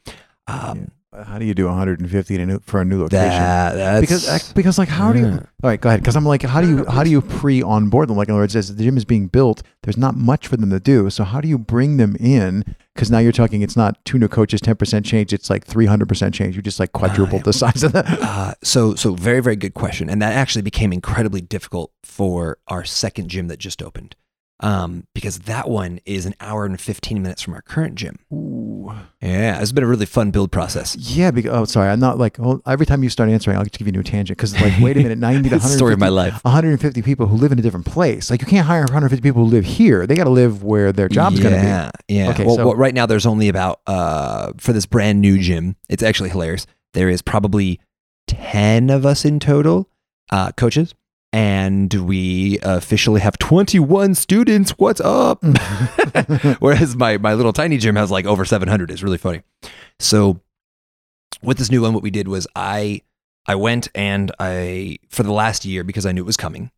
Um, 0.51 0.91
How 1.25 1.37
do 1.39 1.43
you 1.45 1.53
do 1.53 1.65
150 1.65 2.35
in 2.35 2.41
a 2.41 2.45
new, 2.45 2.59
for 2.59 2.79
a 2.79 2.85
new 2.85 3.01
location? 3.01 3.27
that, 3.29 3.73
that's 3.73 4.01
because 4.01 4.53
because 4.53 4.77
like 4.77 4.87
how 4.87 5.11
do 5.11 5.19
you 5.19 5.25
all 5.25 5.69
right 5.69 5.79
go 5.81 5.89
ahead. 5.89 5.99
Because 5.99 6.15
i'm 6.15 6.23
like 6.25 6.41
how 6.43 6.61
do 6.61 6.69
you 6.69 6.85
how 6.85 7.03
do 7.03 7.09
you 7.09 7.21
pre 7.21 7.61
onboard 7.61 8.07
them? 8.07 8.15
Like 8.15 8.29
in 8.29 8.33
other 8.33 8.43
words 8.43 8.55
as 8.55 8.73
the 8.73 8.81
gym 8.81 8.95
is 8.95 9.03
being 9.03 9.27
built 9.27 9.61
there's 9.83 9.97
not 9.97 10.15
much 10.15 10.47
for 10.47 10.55
them 10.55 10.69
to 10.69 10.79
do. 10.79 11.09
So 11.09 11.25
how 11.25 11.41
do 11.41 11.49
you 11.49 11.57
bring 11.57 11.97
them 11.97 12.15
in? 12.17 12.63
Because 12.95 13.11
now 13.11 13.19
you're 13.19 13.33
talking 13.33 13.61
it's 13.61 13.75
not 13.75 14.03
two 14.05 14.17
new 14.17 14.29
coaches 14.29 14.61
10% 14.61 15.03
change 15.03 15.33
it's 15.33 15.49
like 15.49 15.65
300% 15.67 16.33
change. 16.33 16.55
You 16.55 16.61
just 16.61 16.79
like 16.79 16.93
quadrupled 16.93 17.43
the 17.43 17.53
size 17.53 17.83
of 17.83 17.91
that 17.91 18.05
Uh, 18.21 18.53
so 18.63 18.95
so 18.95 19.13
very 19.13 19.41
very 19.41 19.57
good 19.57 19.73
question, 19.73 20.09
and 20.09 20.21
that 20.21 20.33
actually 20.33 20.61
became 20.61 20.93
incredibly 20.93 21.41
difficult 21.41 21.91
for 22.03 22.57
our 22.69 22.85
second 22.85 23.27
gym 23.29 23.47
that 23.49 23.59
just 23.59 23.81
opened, 23.83 24.15
um, 24.61 25.05
because 25.13 25.39
that 25.39 25.69
one 25.69 25.99
is 26.05 26.25
an 26.25 26.35
hour 26.39 26.65
and 26.65 26.79
fifteen 26.79 27.21
minutes 27.21 27.41
from 27.41 27.53
our 27.53 27.61
current 27.61 27.95
gym. 27.95 28.19
Ooh. 28.33 28.93
Yeah, 29.21 29.61
it's 29.61 29.71
been 29.71 29.83
a 29.83 29.87
really 29.87 30.05
fun 30.05 30.31
build 30.31 30.51
process. 30.51 30.95
yeah 30.95 31.29
because 31.31 31.51
oh 31.51 31.65
sorry 31.65 31.89
i'm 31.89 31.99
not 31.99 32.17
like 32.17 32.39
oh, 32.39 32.61
every 32.65 32.85
time 32.85 33.03
you 33.03 33.09
start 33.09 33.29
answering 33.29 33.55
i'll 33.55 33.63
just 33.63 33.77
give 33.77 33.87
you 33.87 33.91
a 33.93 33.95
new 33.95 34.01
tangent 34.03 34.35
because 34.37 34.59
like 34.59 34.73
wait 34.81 34.97
a 34.97 35.01
minute 35.01 35.17
90 35.19 35.49
to 35.49 35.55
It's 35.55 35.65
the 35.65 35.69
story 35.69 35.93
of 35.93 35.99
my 35.99 36.09
life. 36.09 36.43
150 36.43 37.01
people 37.03 37.27
who 37.27 37.37
live 37.37 37.51
in 37.51 37.59
a 37.59 37.61
different 37.61 37.85
place 37.85 38.31
like 38.31 38.41
you 38.41 38.47
can't 38.47 38.65
hire 38.65 38.81
150 38.81 39.21
people 39.21 39.43
who 39.45 39.49
live 39.49 39.63
here 39.63 40.07
they 40.07 40.15
got 40.15 40.23
to 40.25 40.31
live 40.31 40.63
where 40.63 40.91
their 40.91 41.07
job's 41.07 41.37
yeah, 41.37 41.43
going 41.43 41.55
to 41.55 41.61
be 41.61 41.67
Yeah. 41.67 41.91
Yeah. 42.07 42.29
Okay, 42.31 42.45
well, 42.45 42.55
so- 42.55 42.65
well, 42.67 42.75
right 42.75 42.93
now 42.93 43.05
there's 43.05 43.25
only 43.27 43.47
about 43.49 43.81
uh 43.87 44.51
for 44.57 44.73
this 44.73 44.85
brand 44.87 45.21
new 45.21 45.37
gym. 45.39 45.75
It's 45.87 46.03
actually 46.03 46.29
hilarious. 46.29 46.65
There 46.93 47.07
is 47.09 47.21
probably 47.21 47.79
ten 48.27 48.89
of 48.89 49.05
us 49.05 49.23
in 49.25 49.39
total, 49.39 49.89
uh, 50.31 50.51
coaches, 50.53 50.93
and 51.33 51.93
we 51.93 52.59
officially 52.61 53.21
have 53.21 53.37
21 53.37 54.15
students. 54.15 54.71
What's 54.71 55.01
up? 55.01 55.43
Whereas 56.59 56.95
my 56.95 57.17
my 57.17 57.33
little 57.33 57.53
tiny 57.53 57.77
gym 57.77 57.95
has 57.95 58.11
like 58.11 58.25
over 58.25 58.45
700. 58.45 58.91
It's 58.91 59.03
really 59.03 59.17
funny. 59.17 59.41
So 59.99 60.41
with 61.41 61.57
this 61.57 61.71
new 61.71 61.81
one, 61.81 61.93
what 61.93 62.03
we 62.03 62.11
did 62.11 62.27
was 62.27 62.47
I 62.55 63.01
I 63.45 63.55
went 63.55 63.87
and 63.95 64.31
I 64.39 64.97
for 65.09 65.23
the 65.23 65.31
last 65.31 65.65
year 65.65 65.83
because 65.83 66.05
I 66.05 66.11
knew 66.11 66.21
it 66.21 66.25
was 66.25 66.37
coming. 66.37 66.71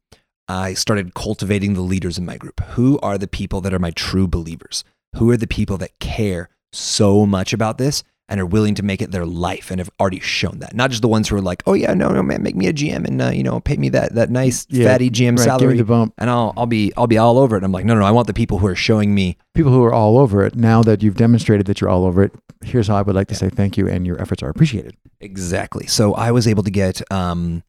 I 0.48 0.74
started 0.74 1.14
cultivating 1.14 1.74
the 1.74 1.82
leaders 1.82 2.18
in 2.18 2.26
my 2.26 2.38
group. 2.38 2.60
Who 2.72 3.00
are 3.00 3.18
the 3.18 3.28
people 3.28 3.62
that 3.62 3.74
are 3.74 3.80
my 3.80 3.92
true 3.92 4.28
believers? 4.28 4.84
Who 5.16 5.30
are 5.30 5.38
the 5.38 5.48
people 5.48 5.78
that 5.78 5.98
care 6.00 6.50
so 6.72 7.26
much 7.26 7.54
about 7.54 7.78
this 7.78 8.04
and 8.30 8.40
are 8.40 8.46
willing 8.46 8.74
to 8.76 8.84
make 8.84 9.02
it 9.02 9.12
their 9.12 9.26
life 9.26 9.70
and 9.70 9.80
have 9.80 9.90
already 10.00 10.20
shown 10.20 10.60
that? 10.60 10.74
Not 10.76 10.90
just 10.90 11.02
the 11.02 11.08
ones 11.08 11.28
who 11.30 11.36
are 11.36 11.42
like, 11.42 11.62
"Oh 11.68 11.74
yeah, 11.74 11.94
no, 11.94 12.10
no, 12.10 12.24
man, 12.24 12.42
make 12.44 12.56
me 12.56 12.68
a 12.68 12.74
GM 12.74 13.06
and 13.06 13.22
uh, 13.22 13.30
you 13.30 13.44
know, 13.44 13.60
pay 13.60 13.78
me 13.78 13.90
that 13.90 14.14
that 14.16 14.30
nice 14.30 14.66
Yeah, 14.70 14.88
fatty 14.88 15.10
GM 15.10 15.38
right, 15.38 15.44
salary." 15.44 15.78
the 15.78 15.84
bump 15.84 16.14
and 16.18 16.30
I'll 16.30 16.54
I'll 16.58 16.66
be 16.66 16.94
I'll 16.98 17.08
be 17.08 17.18
all 17.18 17.38
over 17.38 17.56
it. 17.56 17.60
And 17.60 17.66
I'm 17.66 17.72
like, 17.72 17.86
no, 17.86 17.94
no, 17.94 18.00
no, 18.02 18.06
I 18.06 18.12
want 18.12 18.28
the 18.28 18.34
people 18.34 18.60
who 18.60 18.68
are 18.68 18.76
showing 18.76 19.14
me 19.14 19.38
people 19.54 19.72
who 19.72 19.84
are 19.84 19.94
all 19.94 20.18
over 20.18 20.44
it 20.46 20.56
now 20.56 20.82
that 20.84 21.04
you've 21.04 21.18
demonstrated 21.18 21.66
that 21.68 21.80
you're 21.82 21.90
all 21.90 22.06
over 22.06 22.24
it 22.24 22.32
here's 22.64 22.88
how 22.88 22.96
i 22.96 23.02
would 23.02 23.14
like 23.14 23.28
to 23.28 23.36
say 23.36 23.50
thank 23.50 23.78
you 23.78 23.90
and 23.90 24.08
your 24.08 24.20
efforts 24.22 24.42
are 24.42 24.48
appreciated 24.50 24.96
exactly. 25.20 25.86
So 25.88 26.14
I 26.14 26.32
was 26.32 26.48
able 26.48 26.64
to 26.64 26.72
get 26.72 27.02
um, 27.12 27.62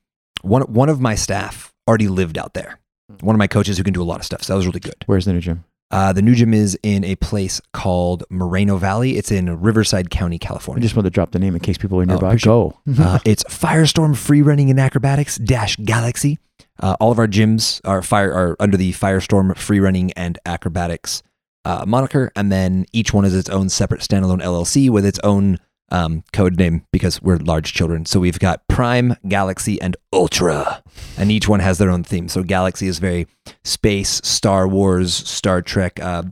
one 0.43 0.63
one 0.63 0.89
of 0.89 1.01
my 1.01 1.15
staff 1.17 1.73
already 1.89 2.09
lived 2.09 2.39
out 2.39 2.55
there. 2.55 2.79
One 3.21 3.35
of 3.35 3.39
my 3.39 3.47
coaches 3.47 3.77
who 3.77 3.85
can 3.85 3.93
do 3.93 4.03
a 4.03 4.05
lot 4.05 4.19
of 4.21 4.25
stuff. 4.25 4.43
So 4.43 4.53
that 4.53 4.57
was 4.57 4.67
really 4.67 4.81
good. 4.81 4.95
where's 5.07 5.25
the 5.25 5.33
new 5.33 5.41
gym 5.41 5.65
Uh, 5.95 6.13
the 6.13 6.23
new 6.23 6.35
gym 6.35 6.53
is 6.53 6.77
in 6.83 7.05
a 7.05 7.15
place 7.17 7.61
called 7.73 8.25
Moreno 8.29 8.79
Valley. 8.79 9.17
It's 9.17 9.31
in 9.31 9.61
Riverside 9.61 10.11
County, 10.11 10.41
California. 10.41 10.81
i 10.81 10.83
just 10.83 10.97
wanted 10.97 11.11
to 11.11 11.15
drop 11.15 11.31
the 11.31 11.39
name 11.39 11.55
in 11.55 11.61
case 11.61 11.79
people 11.79 12.01
are 12.01 12.05
nearby 12.05 12.31
appreciate 12.31 12.51
go 12.51 12.81
uh, 12.99 13.21
it's 13.25 13.45
Firestorm 13.45 14.17
Free 14.17 14.43
Running 14.43 14.71
and 14.71 14.81
Acrobatics 14.81 15.37
Dash 15.37 15.77
Galaxy. 15.77 16.41
Uh, 16.81 16.97
all 16.99 17.13
of 17.13 17.21
our 17.21 17.29
gyms 17.29 17.81
are 17.85 18.03
fire 18.03 18.33
are 18.33 18.57
under 18.59 18.77
the 18.77 18.93
Firestorm 18.93 19.57
Free 19.57 19.79
Running 19.79 20.11
and 20.15 20.37
Acrobatics 20.45 21.23
uh, 21.65 21.85
moniker, 21.87 22.33
and 22.35 22.51
then 22.51 22.87
each 22.93 23.15
one 23.15 23.25
is 23.25 23.35
its 23.35 23.49
own 23.49 23.69
separate 23.69 24.01
standalone 24.01 24.43
LLC 24.43 24.91
with 24.91 25.07
its 25.07 25.21
own 25.23 25.59
um, 25.91 26.25
code 26.33 26.59
name 26.59 26.85
because 26.93 27.23
we're 27.23 27.37
large 27.37 27.73
children. 27.73 28.05
So 28.05 28.19
we've 28.19 28.41
got 28.41 28.67
Prime, 28.69 29.17
Galaxy, 29.29 29.81
and 29.81 29.97
Ultra, 30.13 30.83
and 31.17 31.31
each 31.31 31.49
one 31.49 31.61
has 31.61 31.79
their 31.79 31.91
own 31.91 32.05
theme. 32.05 32.29
So 32.29 32.43
Galaxy 32.43 32.87
is 32.87 32.99
very 32.99 33.27
space, 33.63 34.21
Star 34.25 34.67
Wars, 34.69 35.15
Star 35.15 35.63
Trek, 35.63 36.01
uh, 36.01 36.25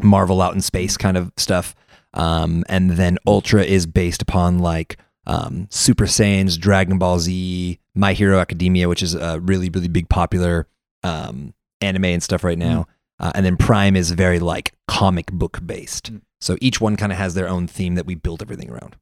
Marvel 0.00 0.40
out 0.42 0.54
in 0.54 0.60
space 0.60 0.96
kind 0.96 1.16
of 1.16 1.32
stuff. 1.36 1.74
Um, 2.14 2.64
and 2.68 2.92
then 2.92 3.18
Ultra 3.26 3.64
is 3.64 3.86
based 3.86 4.22
upon 4.22 4.58
like 4.58 4.96
um, 5.26 5.68
Super 5.70 6.04
Saiyans, 6.06 6.58
Dragon 6.58 6.98
Ball 6.98 7.18
Z, 7.18 7.78
My 7.94 8.12
Hero 8.12 8.38
Academia, 8.38 8.88
which 8.88 9.02
is 9.02 9.14
a 9.14 9.40
really, 9.40 9.68
really 9.70 9.88
big 9.88 10.08
popular 10.08 10.66
um, 11.02 11.54
anime 11.80 12.06
and 12.06 12.22
stuff 12.22 12.44
right 12.44 12.58
now. 12.58 12.86
Uh, 13.20 13.32
and 13.34 13.44
then 13.44 13.56
Prime 13.56 13.96
is 13.96 14.10
very 14.12 14.38
like 14.38 14.74
comic 14.86 15.30
book 15.32 15.60
based. 15.64 16.12
Mm. 16.12 16.22
So 16.40 16.56
each 16.60 16.80
one 16.80 16.96
kind 16.96 17.12
of 17.12 17.18
has 17.18 17.34
their 17.34 17.48
own 17.48 17.66
theme 17.66 17.96
that 17.96 18.06
we 18.06 18.14
build 18.14 18.42
everything 18.42 18.70
around. 18.70 18.96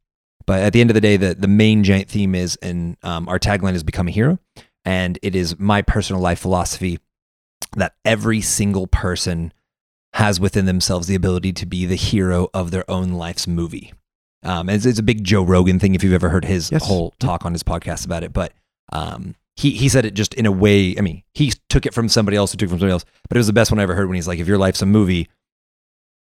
But 0.46 0.62
at 0.62 0.72
the 0.72 0.80
end 0.80 0.90
of 0.90 0.94
the 0.94 1.00
day, 1.00 1.16
the, 1.16 1.34
the 1.34 1.48
main 1.48 1.84
giant 1.84 2.08
theme 2.08 2.34
is, 2.34 2.56
and 2.62 2.96
um, 3.02 3.28
our 3.28 3.38
tagline 3.38 3.74
is 3.74 3.82
Become 3.82 4.08
a 4.08 4.12
Hero. 4.12 4.38
And 4.86 5.18
it 5.20 5.34
is 5.36 5.58
my 5.58 5.82
personal 5.82 6.22
life 6.22 6.38
philosophy 6.38 7.00
that 7.76 7.94
every 8.04 8.40
single 8.40 8.86
person 8.86 9.52
has 10.14 10.40
within 10.40 10.64
themselves 10.64 11.08
the 11.08 11.14
ability 11.14 11.52
to 11.52 11.66
be 11.66 11.84
the 11.84 11.96
hero 11.96 12.48
of 12.54 12.70
their 12.70 12.88
own 12.90 13.12
life's 13.12 13.46
movie. 13.46 13.92
Um, 14.42 14.68
it's, 14.70 14.86
it's 14.86 14.98
a 15.00 15.02
big 15.02 15.24
Joe 15.24 15.42
Rogan 15.42 15.78
thing 15.80 15.94
if 15.94 16.04
you've 16.04 16.12
ever 16.14 16.28
heard 16.30 16.44
his 16.44 16.70
Yes. 16.70 16.86
whole 16.86 17.12
talk 17.18 17.44
on 17.44 17.52
his 17.52 17.62
podcast 17.64 18.06
about 18.06 18.22
it. 18.22 18.32
But 18.32 18.52
um, 18.92 19.34
he, 19.56 19.72
he 19.72 19.88
said 19.88 20.04
it 20.06 20.14
just 20.14 20.32
in 20.34 20.46
a 20.46 20.52
way. 20.52 20.94
I 20.96 21.00
mean, 21.00 21.24
he 21.34 21.52
took 21.68 21.84
it 21.84 21.92
from 21.92 22.08
somebody 22.08 22.36
else 22.36 22.52
who 22.52 22.56
took 22.56 22.68
it 22.68 22.70
from 22.70 22.78
somebody 22.78 22.92
else, 22.92 23.04
but 23.28 23.36
it 23.36 23.40
was 23.40 23.48
the 23.48 23.52
best 23.52 23.72
one 23.72 23.80
I 23.80 23.82
ever 23.82 23.96
heard 23.96 24.06
when 24.06 24.14
he's 24.14 24.28
like, 24.28 24.38
if 24.38 24.46
your 24.46 24.58
life's 24.58 24.80
a 24.82 24.86
movie, 24.86 25.28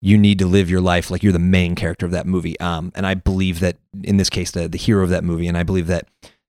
you 0.02 0.18
need 0.18 0.40
to 0.40 0.46
live 0.48 0.70
your 0.70 0.82
life 0.82 1.12
like 1.12 1.24
you're 1.24 1.34
the 1.34 1.40
main 1.40 1.76
character 1.76 2.06
of 2.06 2.12
that 2.14 2.26
movie. 2.26 2.58
Um, 2.60 2.92
and 2.96 3.06
I 3.06 3.16
believe 3.16 3.60
that 3.60 3.78
in 4.04 4.16
this 4.18 4.30
case, 4.30 4.52
the, 4.52 4.68
the 4.70 4.78
hero 4.78 5.04
of 5.04 5.10
that 5.10 5.24
movie. 5.24 5.48
And 5.48 5.58
I 5.58 5.64
believe 5.64 5.88
that 5.88 6.08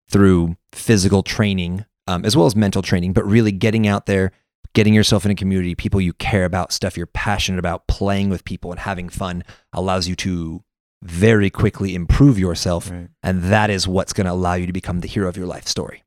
through 0.10 0.58
physical 0.72 1.24
training, 1.24 1.86
um, 2.08 2.26
as 2.26 2.36
well 2.36 2.46
as 2.46 2.56
mental 2.56 2.82
training, 2.82 3.14
but 3.14 3.26
really 3.26 3.52
getting 3.52 3.88
out 3.88 4.06
there, 4.06 4.32
getting 4.74 4.94
yourself 4.94 5.26
in 5.26 5.32
a 5.32 5.36
community, 5.36 5.76
people 5.76 6.00
you 6.02 6.14
care 6.14 6.46
about, 6.46 6.72
stuff 6.72 6.98
you're 6.98 7.08
passionate 7.08 7.60
about, 7.60 7.88
playing 7.88 8.30
with 8.30 8.46
people 8.46 8.72
and 8.72 8.80
having 8.80 9.10
fun 9.10 9.44
allows 9.74 10.08
you 10.08 10.16
to 10.16 10.64
very 11.04 11.50
quickly 11.50 11.96
improve 11.96 12.38
yourself. 12.40 12.92
Right. 12.92 13.10
And 13.24 13.44
that 13.44 13.70
is 13.70 13.88
what's 13.88 14.14
going 14.14 14.26
to 14.26 14.32
allow 14.34 14.56
you 14.56 14.68
to 14.68 14.74
become 14.74 15.02
the 15.02 15.08
hero 15.08 15.28
of 15.30 15.38
your 15.38 15.48
life 15.48 15.68
story. 15.68 16.04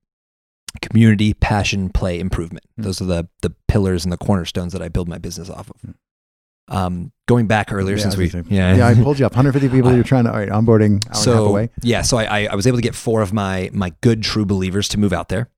Community, 0.82 1.34
passion, 1.34 1.88
play, 1.88 2.20
improvement. 2.20 2.64
Mm. 2.78 2.84
Those 2.84 3.00
are 3.00 3.06
the, 3.06 3.28
the 3.42 3.54
pillars 3.68 4.04
and 4.04 4.12
the 4.12 4.18
cornerstones 4.18 4.72
that 4.72 4.82
I 4.82 4.88
build 4.88 5.08
my 5.08 5.18
business 5.18 5.48
off 5.48 5.70
of. 5.70 5.76
Mm. 5.82 5.94
Um, 6.70 7.12
going 7.26 7.46
back 7.46 7.72
earlier, 7.72 7.96
Yeah, 7.96 8.02
since 8.02 8.16
we, 8.18 8.24
was 8.24 8.32
gonna 8.32 8.44
say- 8.44 8.54
yeah, 8.54 8.76
yeah 8.76 8.86
i 8.88 8.94
pulled 8.94 9.18
you 9.18 9.24
up 9.24 9.32
150 9.32 9.68
people 9.74 9.94
you're 9.94 10.04
trying 10.04 10.24
to 10.24 10.30
all 10.30 10.36
right 10.38 10.50
onboarding 10.50 11.02
hour 11.06 11.08
and 11.08 11.14
a 11.14 11.16
half 11.16 11.16
so 11.16 11.68
yeah, 11.82 12.02
so 12.02 12.18
I 12.18 12.44
I 12.44 12.54
was 12.54 12.66
able 12.66 12.76
to 12.76 12.82
get 12.82 12.94
four 12.94 13.22
of 13.22 13.32
my 13.32 13.70
my 13.72 13.94
good 14.02 14.22
true 14.22 14.44
believers 14.44 14.86
to 14.88 14.98
move 14.98 15.14
out 15.14 15.30
there. 15.30 15.48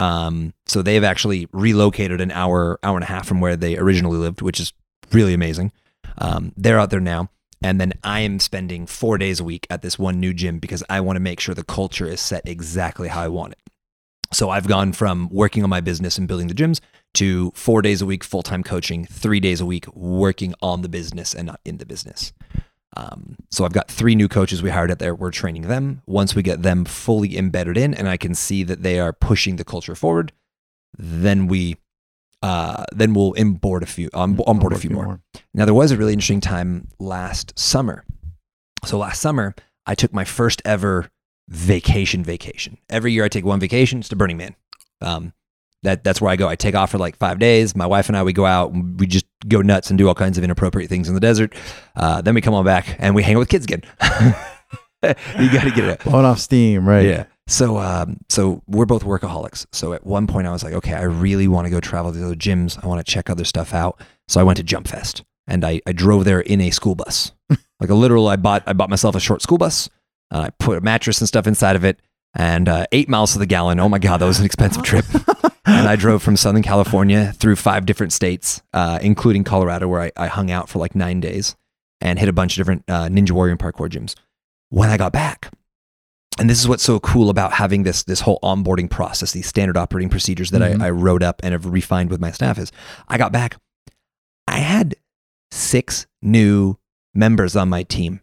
Um, 0.00 0.54
so 0.66 0.82
they've 0.82 1.04
actually 1.04 1.48
relocated 1.52 2.20
an 2.20 2.30
hour 2.30 2.78
hour 2.82 2.96
and 2.96 3.04
a 3.04 3.08
half 3.08 3.26
from 3.26 3.40
where 3.40 3.56
they 3.56 3.76
originally 3.76 4.18
lived, 4.18 4.42
which 4.42 4.60
is 4.60 4.72
really 5.12 5.34
amazing. 5.34 5.72
Um, 6.18 6.52
they're 6.56 6.78
out 6.78 6.90
there 6.90 7.00
now, 7.00 7.30
and 7.62 7.80
then 7.80 7.92
I 8.04 8.20
am 8.20 8.38
spending 8.38 8.86
four 8.86 9.18
days 9.18 9.40
a 9.40 9.44
week 9.44 9.66
at 9.70 9.82
this 9.82 9.98
one 9.98 10.20
new 10.20 10.32
gym 10.32 10.58
because 10.58 10.84
I 10.88 11.00
want 11.00 11.16
to 11.16 11.20
make 11.20 11.40
sure 11.40 11.54
the 11.54 11.64
culture 11.64 12.06
is 12.06 12.20
set 12.20 12.48
exactly 12.48 13.08
how 13.08 13.22
I 13.22 13.28
want 13.28 13.52
it. 13.52 13.58
So 14.32 14.50
I've 14.50 14.68
gone 14.68 14.92
from 14.92 15.28
working 15.30 15.64
on 15.64 15.70
my 15.70 15.80
business 15.80 16.18
and 16.18 16.28
building 16.28 16.48
the 16.48 16.54
gyms 16.54 16.80
to 17.14 17.50
four 17.54 17.82
days 17.82 18.02
a 18.02 18.06
week 18.06 18.22
full 18.22 18.42
time 18.42 18.62
coaching, 18.62 19.06
three 19.06 19.40
days 19.40 19.60
a 19.60 19.66
week 19.66 19.86
working 19.94 20.54
on 20.60 20.82
the 20.82 20.88
business 20.88 21.34
and 21.34 21.46
not 21.46 21.60
in 21.64 21.78
the 21.78 21.86
business. 21.86 22.32
Um, 22.96 23.36
so 23.50 23.64
I've 23.64 23.72
got 23.72 23.90
three 23.90 24.14
new 24.14 24.28
coaches 24.28 24.62
we 24.62 24.70
hired 24.70 24.90
out 24.90 24.98
there. 24.98 25.14
We're 25.14 25.30
training 25.30 25.62
them. 25.62 26.02
Once 26.06 26.34
we 26.34 26.42
get 26.42 26.62
them 26.62 26.84
fully 26.84 27.36
embedded 27.36 27.76
in, 27.76 27.94
and 27.94 28.08
I 28.08 28.16
can 28.16 28.34
see 28.34 28.62
that 28.64 28.82
they 28.82 28.98
are 28.98 29.12
pushing 29.12 29.56
the 29.56 29.64
culture 29.64 29.94
forward, 29.94 30.32
then 30.96 31.46
we, 31.46 31.76
uh, 32.42 32.84
then 32.92 33.14
we'll 33.14 33.34
onboard 33.38 33.82
a 33.82 33.86
few, 33.86 34.08
on, 34.14 34.38
onboard 34.46 34.72
a 34.72 34.78
few 34.78 34.90
more. 34.90 35.20
Now 35.52 35.64
there 35.64 35.74
was 35.74 35.92
a 35.92 35.96
really 35.96 36.12
interesting 36.12 36.40
time 36.40 36.88
last 36.98 37.58
summer. 37.58 38.04
So 38.84 38.98
last 38.98 39.20
summer, 39.20 39.54
I 39.86 39.94
took 39.94 40.12
my 40.12 40.24
first 40.24 40.62
ever 40.64 41.08
vacation 41.48 42.22
vacation. 42.24 42.78
Every 42.88 43.12
year 43.12 43.24
I 43.24 43.28
take 43.28 43.44
one 43.44 43.60
vacation. 43.60 44.00
It's 44.00 44.08
to 44.08 44.16
Burning 44.16 44.36
Man. 44.36 44.54
Um, 45.00 45.32
that 45.82 46.04
that's 46.04 46.20
where 46.20 46.30
I 46.30 46.36
go. 46.36 46.48
I 46.48 46.56
take 46.56 46.74
off 46.74 46.90
for 46.90 46.98
like 46.98 47.16
five 47.16 47.38
days. 47.38 47.76
My 47.76 47.86
wife 47.86 48.08
and 48.08 48.16
I 48.16 48.22
we 48.22 48.32
go 48.32 48.46
out. 48.46 48.72
And 48.72 48.98
we 48.98 49.06
just 49.06 49.26
go 49.46 49.62
nuts 49.62 49.90
and 49.90 49.98
do 49.98 50.08
all 50.08 50.14
kinds 50.14 50.38
of 50.38 50.44
inappropriate 50.44 50.88
things 50.88 51.08
in 51.08 51.14
the 51.14 51.20
desert. 51.20 51.54
Uh, 51.94 52.20
then 52.20 52.34
we 52.34 52.40
come 52.40 52.54
on 52.54 52.64
back 52.64 52.96
and 52.98 53.14
we 53.14 53.22
hang 53.22 53.36
out 53.36 53.40
with 53.40 53.48
kids 53.48 53.64
again. 53.64 53.82
you 55.02 55.52
got 55.52 55.64
to 55.64 55.70
get 55.70 55.84
it. 55.84 56.00
blowing 56.04 56.24
off 56.26 56.40
steam 56.40 56.88
right 56.88 57.04
Yeah. 57.04 57.24
So, 57.46 57.78
um, 57.78 58.18
so 58.28 58.62
we're 58.66 58.84
both 58.84 59.04
workaholics. 59.04 59.66
So 59.72 59.94
at 59.94 60.04
one 60.04 60.26
point, 60.26 60.46
I 60.46 60.52
was 60.52 60.62
like, 60.62 60.74
okay, 60.74 60.92
I 60.92 61.04
really 61.04 61.48
want 61.48 61.64
to 61.64 61.70
go 61.70 61.80
travel 61.80 62.12
to 62.12 62.18
the 62.18 62.26
other 62.26 62.34
gyms. 62.34 62.82
I 62.82 62.86
want 62.86 63.04
to 63.04 63.10
check 63.10 63.30
other 63.30 63.44
stuff 63.44 63.72
out. 63.72 64.02
So 64.28 64.38
I 64.38 64.42
went 64.42 64.58
to 64.58 64.62
Jump 64.62 64.86
Fest, 64.86 65.24
and 65.46 65.64
I, 65.64 65.80
I 65.86 65.92
drove 65.92 66.26
there 66.26 66.40
in 66.40 66.60
a 66.60 66.70
school 66.70 66.94
bus, 66.94 67.32
like 67.80 67.88
a 67.88 67.94
literal. 67.94 68.28
I 68.28 68.36
bought 68.36 68.64
I 68.66 68.74
bought 68.74 68.90
myself 68.90 69.14
a 69.14 69.20
short 69.20 69.40
school 69.40 69.56
bus. 69.56 69.88
Uh, 70.30 70.40
I 70.40 70.50
put 70.50 70.76
a 70.76 70.82
mattress 70.82 71.22
and 71.22 71.28
stuff 71.28 71.46
inside 71.46 71.74
of 71.74 71.84
it, 71.84 72.00
and 72.34 72.68
uh, 72.68 72.84
eight 72.92 73.08
miles 73.08 73.32
to 73.32 73.38
the 73.38 73.46
gallon. 73.46 73.80
Oh 73.80 73.88
my 73.88 73.98
god, 73.98 74.18
that 74.18 74.26
was 74.26 74.40
an 74.40 74.44
expensive 74.44 74.82
trip. 74.82 75.06
and 75.68 75.88
I 75.88 75.96
drove 75.96 76.22
from 76.22 76.36
Southern 76.36 76.62
California 76.62 77.32
through 77.36 77.56
five 77.56 77.86
different 77.86 78.12
states, 78.12 78.62
uh, 78.72 78.98
including 79.02 79.44
Colorado, 79.44 79.86
where 79.88 80.00
I, 80.02 80.12
I 80.16 80.26
hung 80.28 80.50
out 80.50 80.68
for 80.68 80.78
like 80.78 80.94
nine 80.94 81.20
days 81.20 81.54
and 82.00 82.18
hit 82.18 82.28
a 82.28 82.32
bunch 82.32 82.54
of 82.54 82.56
different 82.60 82.84
uh, 82.88 83.08
Ninja 83.08 83.32
Warrior 83.32 83.52
and 83.52 83.60
parkour 83.60 83.88
gyms. 83.88 84.14
when 84.70 84.88
I 84.90 84.96
got 84.96 85.12
back, 85.12 85.50
and 86.38 86.48
this 86.48 86.60
is 86.60 86.68
what's 86.68 86.82
so 86.84 87.00
cool 87.00 87.30
about 87.30 87.52
having 87.54 87.82
this 87.82 88.04
this 88.04 88.20
whole 88.20 88.38
onboarding 88.42 88.88
process, 88.90 89.32
these 89.32 89.46
standard 89.46 89.76
operating 89.76 90.08
procedures 90.10 90.50
that 90.50 90.60
Mhm. 90.62 90.80
I, 90.82 90.86
I 90.86 90.90
wrote 90.90 91.22
up 91.22 91.40
and 91.42 91.52
have 91.52 91.66
refined 91.66 92.10
with 92.10 92.20
my 92.20 92.30
staff 92.30 92.58
is 92.58 92.70
I 93.08 93.18
got 93.18 93.32
back, 93.32 93.56
I 94.46 94.58
had 94.58 94.94
six 95.50 96.06
new 96.22 96.76
members 97.14 97.56
on 97.56 97.68
my 97.68 97.82
team. 97.82 98.20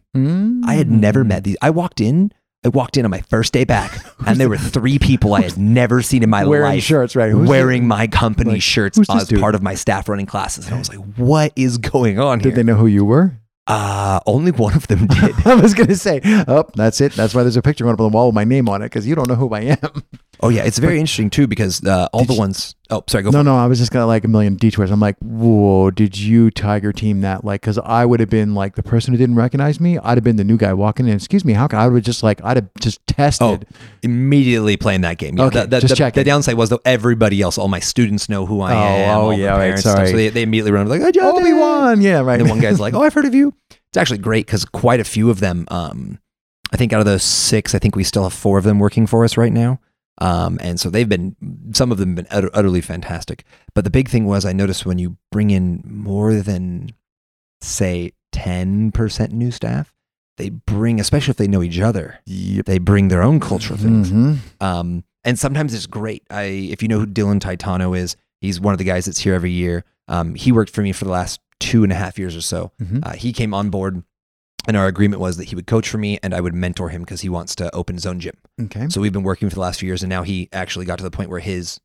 I 0.64 0.74
had 0.76 0.90
never 0.90 1.24
met 1.24 1.44
these. 1.44 1.56
I 1.60 1.68
walked 1.70 2.00
in. 2.00 2.32
I 2.66 2.68
walked 2.68 2.96
in 2.96 3.04
on 3.04 3.10
my 3.10 3.20
first 3.22 3.52
day 3.52 3.64
back, 3.64 3.96
and 4.26 4.38
there 4.38 4.48
were 4.48 4.58
three 4.58 4.98
people 4.98 5.34
I 5.34 5.42
had 5.42 5.56
never 5.56 6.02
seen 6.02 6.22
in 6.22 6.30
my 6.30 6.44
wearing 6.44 6.64
life 6.64 6.82
shirts, 6.82 7.14
right? 7.14 7.30
Who's 7.30 7.48
wearing 7.48 7.86
my 7.86 8.06
company 8.08 8.52
like, 8.52 8.62
shirts 8.62 8.98
as 9.08 9.28
dude? 9.28 9.40
part 9.40 9.54
of 9.54 9.62
my 9.62 9.74
staff 9.74 10.08
running 10.08 10.26
classes. 10.26 10.66
And 10.66 10.74
I 10.74 10.78
was 10.78 10.88
like, 10.88 10.98
what 11.16 11.52
is 11.56 11.78
going 11.78 12.18
on 12.18 12.38
Did 12.38 12.48
here? 12.48 12.56
they 12.56 12.62
know 12.64 12.74
who 12.74 12.86
you 12.86 13.04
were? 13.04 13.38
uh, 13.68 14.20
only 14.26 14.52
one 14.52 14.74
of 14.74 14.86
them 14.86 15.06
did. 15.20 15.34
I 15.44 15.54
was 15.56 15.74
gonna 15.74 15.96
say, 15.96 16.20
oh, 16.46 16.64
that's 16.74 17.00
it. 17.00 17.12
That's 17.14 17.34
why 17.34 17.42
there's 17.42 17.56
a 17.56 17.62
picture 17.62 17.84
going 17.84 17.94
up 17.94 18.00
on 18.00 18.10
the 18.10 18.14
wall 18.14 18.26
with 18.26 18.34
my 18.34 18.44
name 18.44 18.68
on 18.68 18.80
it 18.82 18.86
because 18.86 19.06
you 19.06 19.14
don't 19.16 19.28
know 19.28 19.34
who 19.34 19.50
I 19.54 19.60
am. 19.60 20.02
Oh, 20.40 20.48
yeah. 20.48 20.64
It's 20.64 20.78
very 20.78 20.98
interesting, 21.00 21.30
too, 21.30 21.46
because 21.46 21.84
uh, 21.84 22.08
all 22.12 22.24
the 22.24 22.34
you- 22.34 22.38
ones. 22.38 22.74
Oh, 22.88 23.02
sorry. 23.08 23.24
Go 23.24 23.30
No, 23.30 23.42
no, 23.42 23.56
I 23.56 23.66
was 23.66 23.80
just 23.80 23.90
gonna 23.90 24.06
like 24.06 24.22
a 24.22 24.28
million 24.28 24.54
detours. 24.54 24.92
I'm 24.92 25.00
like, 25.00 25.16
whoa, 25.18 25.90
did 25.90 26.16
you 26.16 26.52
Tiger 26.52 26.92
team 26.92 27.22
that? 27.22 27.44
Like, 27.44 27.60
because 27.62 27.78
I 27.78 28.04
would 28.04 28.20
have 28.20 28.30
been 28.30 28.54
like 28.54 28.76
the 28.76 28.82
person 28.84 29.12
who 29.12 29.18
didn't 29.18 29.34
recognize 29.34 29.80
me. 29.80 29.98
I'd 29.98 30.16
have 30.16 30.22
been 30.22 30.36
the 30.36 30.44
new 30.44 30.56
guy 30.56 30.72
walking 30.72 31.08
in. 31.08 31.14
Excuse 31.16 31.44
me, 31.44 31.52
how 31.52 31.66
can 31.66 31.80
I 31.80 31.88
would 31.88 32.04
just 32.04 32.22
like 32.22 32.40
I'd 32.44 32.58
have 32.58 32.68
just 32.78 33.04
tested. 33.08 33.66
Oh, 33.68 33.76
immediately 34.04 34.76
playing 34.76 35.00
that 35.00 35.18
game. 35.18 35.36
Yeah, 35.36 35.44
Okay, 35.46 35.60
the, 35.62 35.66
the, 35.66 35.80
just 35.80 35.90
the, 35.90 35.96
checking. 35.96 36.20
the 36.20 36.24
downside 36.30 36.54
was, 36.56 36.70
though, 36.70 36.80
everybody 36.84 37.42
else, 37.42 37.58
all 37.58 37.66
my 37.66 37.80
students 37.80 38.28
know 38.28 38.46
who 38.46 38.60
I 38.60 38.72
Oh, 38.72 38.76
am. 38.76 39.18
oh, 39.18 39.20
all 39.22 39.32
yeah, 39.32 39.48
right, 39.50 39.58
parents 39.58 39.84
and 39.84 39.90
stuff. 39.90 39.96
sorry. 39.96 40.10
So 40.10 40.16
they, 40.16 40.28
they 40.28 40.42
immediately 40.42 40.70
run 40.70 40.88
like, 40.88 41.02
oh. 41.02 41.38
Obi 41.40 41.52
Wan, 41.54 42.00
yeah, 42.00 42.20
right. 42.20 42.38
And 42.40 42.48
one 42.48 42.60
guy's 42.60 42.78
like, 42.78 42.94
"Oh, 42.94 43.02
I've 43.02 43.14
heard 43.14 43.24
of 43.24 43.34
you." 43.34 43.52
It's 43.88 43.96
actually 43.96 44.18
great 44.18 44.46
because 44.46 44.64
quite 44.64 45.00
a 45.00 45.04
few 45.04 45.28
of 45.28 45.40
them. 45.40 45.66
Um, 45.72 46.20
I 46.72 46.76
think 46.76 46.92
out 46.92 47.00
of 47.00 47.06
those 47.06 47.24
six, 47.24 47.74
I 47.74 47.80
think 47.80 47.96
we 47.96 48.04
still 48.04 48.22
have 48.22 48.32
four 48.32 48.58
of 48.58 48.64
them 48.64 48.78
working 48.78 49.06
for 49.08 49.24
us 49.24 49.36
right 49.36 49.52
now. 49.52 49.80
Um, 50.18 50.58
and 50.62 50.80
so 50.80 50.88
they've 50.90 51.08
been 51.08 51.36
some 51.74 51.92
of 51.92 51.98
them 51.98 52.10
have 52.10 52.16
been 52.16 52.26
utter, 52.30 52.50
utterly 52.54 52.80
fantastic. 52.80 53.44
But 53.74 53.84
the 53.84 53.90
big 53.90 54.08
thing 54.08 54.24
was 54.24 54.44
I 54.46 54.52
noticed 54.52 54.86
when 54.86 54.98
you 54.98 55.16
bring 55.30 55.50
in 55.50 55.82
more 55.84 56.34
than 56.34 56.90
say 57.60 58.12
ten 58.32 58.92
percent 58.92 59.32
new 59.32 59.50
staff, 59.50 59.92
they 60.38 60.50
bring, 60.50 61.00
especially 61.00 61.30
if 61.32 61.36
they 61.36 61.48
know 61.48 61.62
each 61.62 61.80
other, 61.80 62.20
Yep. 62.26 62.64
they 62.66 62.78
bring 62.78 63.08
their 63.08 63.22
own 63.22 63.40
cultural 63.40 63.78
things. 63.78 64.10
Mhm. 64.10 64.38
Um, 64.60 65.04
and 65.24 65.38
sometimes 65.38 65.74
it's 65.74 65.86
great. 65.86 66.22
I, 66.30 66.42
if 66.44 66.82
you 66.82 66.88
know 66.88 67.00
who 67.00 67.06
Dylan 67.06 67.40
Titano 67.40 67.98
is, 67.98 68.16
he's 68.40 68.60
one 68.60 68.72
of 68.72 68.78
the 68.78 68.84
guys 68.84 69.06
that's 69.06 69.18
here 69.18 69.34
every 69.34 69.50
year. 69.50 69.84
Um, 70.08 70.34
he 70.34 70.52
worked 70.52 70.70
for 70.70 70.82
me 70.82 70.92
for 70.92 71.04
the 71.04 71.10
last 71.10 71.40
two 71.58 71.82
and 71.82 71.90
a 71.90 71.96
half 71.96 72.18
years 72.18 72.36
or 72.36 72.42
so. 72.42 72.70
Mhm. 72.82 73.00
Uh, 73.02 73.12
he 73.14 73.32
came 73.32 73.52
on 73.54 73.70
board, 73.70 74.02
and 74.66 74.76
our 74.76 74.86
agreement 74.86 75.20
was 75.20 75.36
that 75.36 75.44
he 75.44 75.54
would 75.54 75.66
coach 75.66 75.88
for 75.88 75.98
me 75.98 76.18
and 76.22 76.34
I 76.34 76.40
would 76.40 76.54
mentor 76.54 76.88
him 76.88 77.02
because 77.02 77.20
he 77.20 77.28
wants 77.28 77.54
to 77.56 77.74
open 77.74 77.94
his 77.96 78.06
own 78.06 78.20
gym. 78.20 78.36
Okay. 78.60 78.88
So 78.88 79.00
we've 79.00 79.12
been 79.12 79.22
working 79.22 79.48
for 79.48 79.54
the 79.54 79.60
last 79.60 79.80
few 79.80 79.86
years, 79.86 80.02
and 80.02 80.10
now 80.10 80.22
he 80.22 80.48
actually 80.52 80.84
got 80.86 80.98
to 80.98 81.04
the 81.04 81.10
point 81.10 81.30
where 81.30 81.40
his 81.40 81.80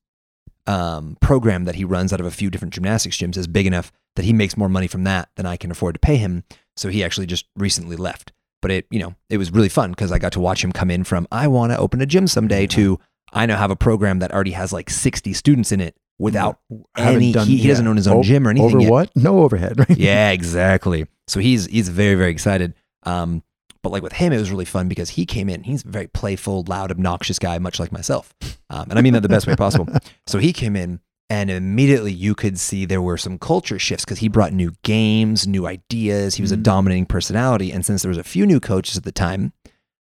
um, 0.68 1.18
program 1.22 1.66
that 1.66 1.76
he 1.76 1.84
runs 1.86 2.14
out 2.14 2.20
of 2.20 2.26
a 2.26 2.32
few 2.32 2.50
different 2.50 2.74
gymnastics 2.74 3.18
gyms 3.18 3.38
is 3.38 3.48
big 3.48 3.66
enough 3.66 3.92
that 4.16 4.26
he 4.26 4.34
makes 4.34 4.56
more 4.58 4.70
money 4.70 4.88
from 4.88 5.04
that 5.06 5.30
than 5.36 5.46
I 5.46 5.58
can 5.58 5.72
afford 5.72 5.96
to 5.96 6.00
pay 6.00 6.18
him. 6.18 6.44
So 6.76 6.90
he 6.90 7.04
actually 7.04 7.26
just 7.28 7.46
recently 7.56 7.96
left. 7.96 8.32
But 8.62 8.72
it, 8.72 8.86
you 8.92 9.00
know, 9.00 9.16
it 9.30 9.38
was 9.38 9.52
really 9.52 9.70
fun 9.70 9.92
because 9.92 10.12
I 10.12 10.20
got 10.20 10.34
to 10.34 10.40
watch 10.40 10.64
him 10.64 10.72
come 10.72 10.92
in 10.92 11.04
from 11.04 11.28
I 11.32 11.48
want 11.48 11.72
to 11.72 11.78
open 11.80 12.00
a 12.02 12.06
gym 12.06 12.28
someday 12.28 12.68
to 12.68 13.00
I 13.34 13.46
now 13.48 13.58
have 13.58 13.72
a 13.72 13.76
program 13.76 14.20
that 14.20 14.32
already 14.32 14.52
has 14.52 14.72
like 14.72 14.90
60 14.90 15.34
students 15.34 15.72
in 15.72 15.82
it 15.82 15.96
without 16.20 16.60
any. 16.96 17.32
done- 17.32 17.48
he, 17.48 17.58
he 17.58 17.68
doesn't 17.68 17.88
own 17.88 17.96
his 17.96 18.08
own 18.08 18.18
O- 18.18 18.24
gym 18.24 18.46
or 18.46 18.52
anything 18.52 18.68
Over 18.70 18.80
yet. 18.82 18.92
what? 18.92 19.12
No 19.16 19.40
overhead, 19.40 19.80
right? 19.80 19.98
yeah, 19.98 20.30
exactly. 20.32 21.08
So 21.32 21.40
he's 21.40 21.66
he's 21.68 21.90
very 21.90 22.16
very 22.16 22.32
excited. 22.32 22.74
Um, 23.04 23.44
but 23.84 23.92
like 23.92 24.04
with 24.04 24.14
him, 24.14 24.32
it 24.32 24.38
was 24.38 24.52
really 24.52 24.66
fun 24.66 24.88
because 24.88 25.10
he 25.12 25.26
came 25.26 25.50
in. 25.50 25.64
He's 25.64 25.84
a 25.84 25.88
very 25.88 26.08
playful, 26.08 26.64
loud, 26.68 26.92
obnoxious 26.92 27.40
guy, 27.40 27.58
much 27.58 27.80
like 27.80 27.92
myself, 27.92 28.34
um, 28.70 28.88
and 28.90 29.00
I 29.00 29.02
mean 29.02 29.14
that 29.14 29.22
the 29.22 29.30
best 29.30 29.48
way 29.48 29.56
possible. 29.56 29.88
So 30.28 30.38
he 30.38 30.54
came 30.54 30.76
in, 30.76 31.00
and 31.32 31.50
immediately 31.50 32.14
you 32.14 32.36
could 32.36 32.60
see 32.60 32.86
there 32.86 33.02
were 33.02 33.18
some 33.18 33.40
culture 33.40 33.80
shifts 33.80 34.06
because 34.06 34.20
he 34.20 34.28
brought 34.28 34.54
new 34.54 34.74
games, 34.84 35.48
new 35.48 35.66
ideas. 35.66 36.36
He 36.36 36.42
was 36.44 36.52
a 36.52 36.58
Mhm. 36.58 36.64
dominating 36.64 37.06
personality, 37.08 37.72
and 37.72 37.84
since 37.86 38.04
there 38.04 38.10
was 38.10 38.20
a 38.20 38.24
few 38.24 38.46
new 38.46 38.60
coaches 38.60 38.98
at 38.98 39.04
the 39.04 39.12
time, 39.12 39.54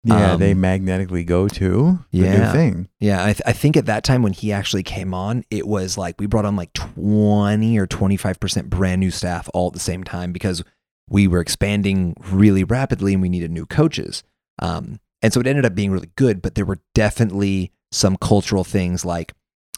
Yeah, 0.06 0.36
they 0.36 0.52
Um, 0.52 0.60
magnetically 0.60 1.24
go 1.24 1.48
to 1.48 2.00
the 2.12 2.20
new 2.20 2.52
thing. 2.52 2.90
Yeah, 3.00 3.22
I, 3.24 3.28
th- 3.32 3.42
I 3.46 3.54
think 3.54 3.78
at 3.78 3.86
that 3.86 4.04
time 4.04 4.22
when 4.22 4.34
he 4.34 4.52
actually 4.52 4.84
came 4.84 5.14
on, 5.14 5.46
it 5.50 5.66
was 5.66 5.98
like 5.98 6.16
we 6.20 6.26
brought 6.26 6.44
on 6.44 6.58
like 6.58 6.74
20 6.74 7.78
or 7.80 7.88
25% 7.88 8.70
brand 8.70 9.00
new 9.00 9.12
staff 9.12 9.48
all 9.54 9.68
at 9.68 9.74
the 9.74 9.80
same 9.80 10.04
time 10.04 10.34
because 10.34 10.62
we 11.10 11.28
were 11.28 11.40
expanding 11.42 12.16
really 12.32 12.64
rapidly 12.64 13.14
and 13.14 13.22
we 13.22 13.30
needed 13.30 13.52
new 13.52 13.66
coaches. 13.66 14.24
Um, 14.60 15.00
and 15.22 15.32
so 15.34 15.40
it 15.40 15.48
ended 15.48 15.66
up 15.66 15.76
being 15.76 15.92
really 15.92 16.12
good, 16.16 16.42
but 16.42 16.56
there 16.56 16.66
were 16.66 16.80
definitely 16.94 17.72
some 17.92 18.18
cultural 18.18 18.64
things 18.64 19.06
like, 19.06 19.34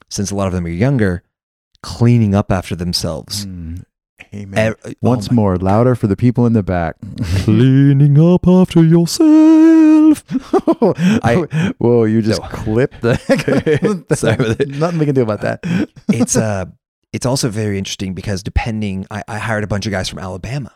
since 0.10 0.32
a 0.32 0.36
lot 0.36 0.48
of 0.48 0.54
them 0.54 0.66
are 0.66 0.70
younger, 0.70 1.24
cleaning 1.84 2.34
up 2.36 2.52
after 2.52 2.76
themselves. 2.76 3.46
Mm. 3.46 3.84
Amen. 4.34 4.58
Ev- 4.58 4.76
oh 4.86 4.94
Once 5.02 5.30
my- 5.30 5.36
more, 5.36 5.58
louder 5.58 5.94
for 5.96 6.08
the 6.08 6.16
people 6.16 6.46
in 6.46 6.54
the 6.54 6.64
back. 6.64 6.96
cleaning 7.44 8.20
up 8.20 8.48
after 8.48 8.84
yourself. 8.84 10.24
I, 11.24 11.74
whoa, 11.78 12.04
you 12.06 12.22
just 12.22 12.42
No. 12.42 12.48
clipped 12.48 13.02
the. 13.02 13.16
Sorry. 14.16 14.66
Nothing 14.78 15.00
we 15.00 15.06
can 15.06 15.16
do 15.16 15.22
about 15.24 15.42
that. 15.42 15.60
it's 16.10 16.36
uh 16.36 16.66
it's 17.12 17.26
also 17.26 17.50
very 17.50 17.78
interesting 17.78 18.14
because 18.14 18.44
depending 18.44 19.06
I, 19.12 19.24
I 19.28 19.38
hired 19.40 19.64
a 19.64 19.68
bunch 19.68 19.86
of 19.86 19.92
guys 19.92 20.08
from 20.10 20.20
Alabama. 20.20 20.74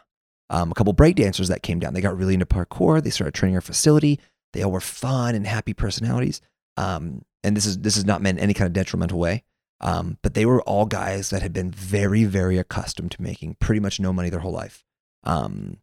Um, 0.50 0.72
a 0.72 0.74
couple 0.74 0.94
break 0.94 1.16
dancers 1.16 1.48
that 1.50 1.64
came 1.64 1.80
down. 1.80 1.94
They 1.94 2.02
got 2.02 2.18
really 2.18 2.34
into 2.34 2.46
parkour. 2.46 3.04
They 3.04 3.12
started 3.12 3.34
training 3.34 3.56
our 3.56 3.62
facility. 3.62 4.20
They 4.54 4.64
all 4.64 4.72
were 4.72 4.80
fun 4.80 5.36
and 5.36 5.46
happy 5.46 5.74
personalities. 5.74 6.42
Um, 6.78 7.24
and 7.44 7.56
this 7.56 7.66
is 7.66 7.80
this 7.80 7.98
is 7.98 8.06
not 8.06 8.22
meant 8.22 8.40
in 8.40 8.44
any 8.44 8.54
kind 8.54 8.68
of 8.68 8.74
detrimental 8.74 9.20
way. 9.20 9.44
Um, 9.82 10.18
but 10.22 10.34
they 10.34 10.46
were 10.46 10.62
all 10.64 10.86
guys 10.86 11.30
that 11.30 11.42
had 11.42 11.54
been 11.54 11.72
very, 11.72 12.26
very 12.26 12.58
accustomed 12.58 13.12
to 13.12 13.22
making 13.22 13.56
pretty 13.60 13.80
much 13.80 14.00
no 14.00 14.12
money 14.12 14.30
their 14.30 14.42
whole 14.42 14.52
life. 14.52 14.84
Um, 15.24 15.78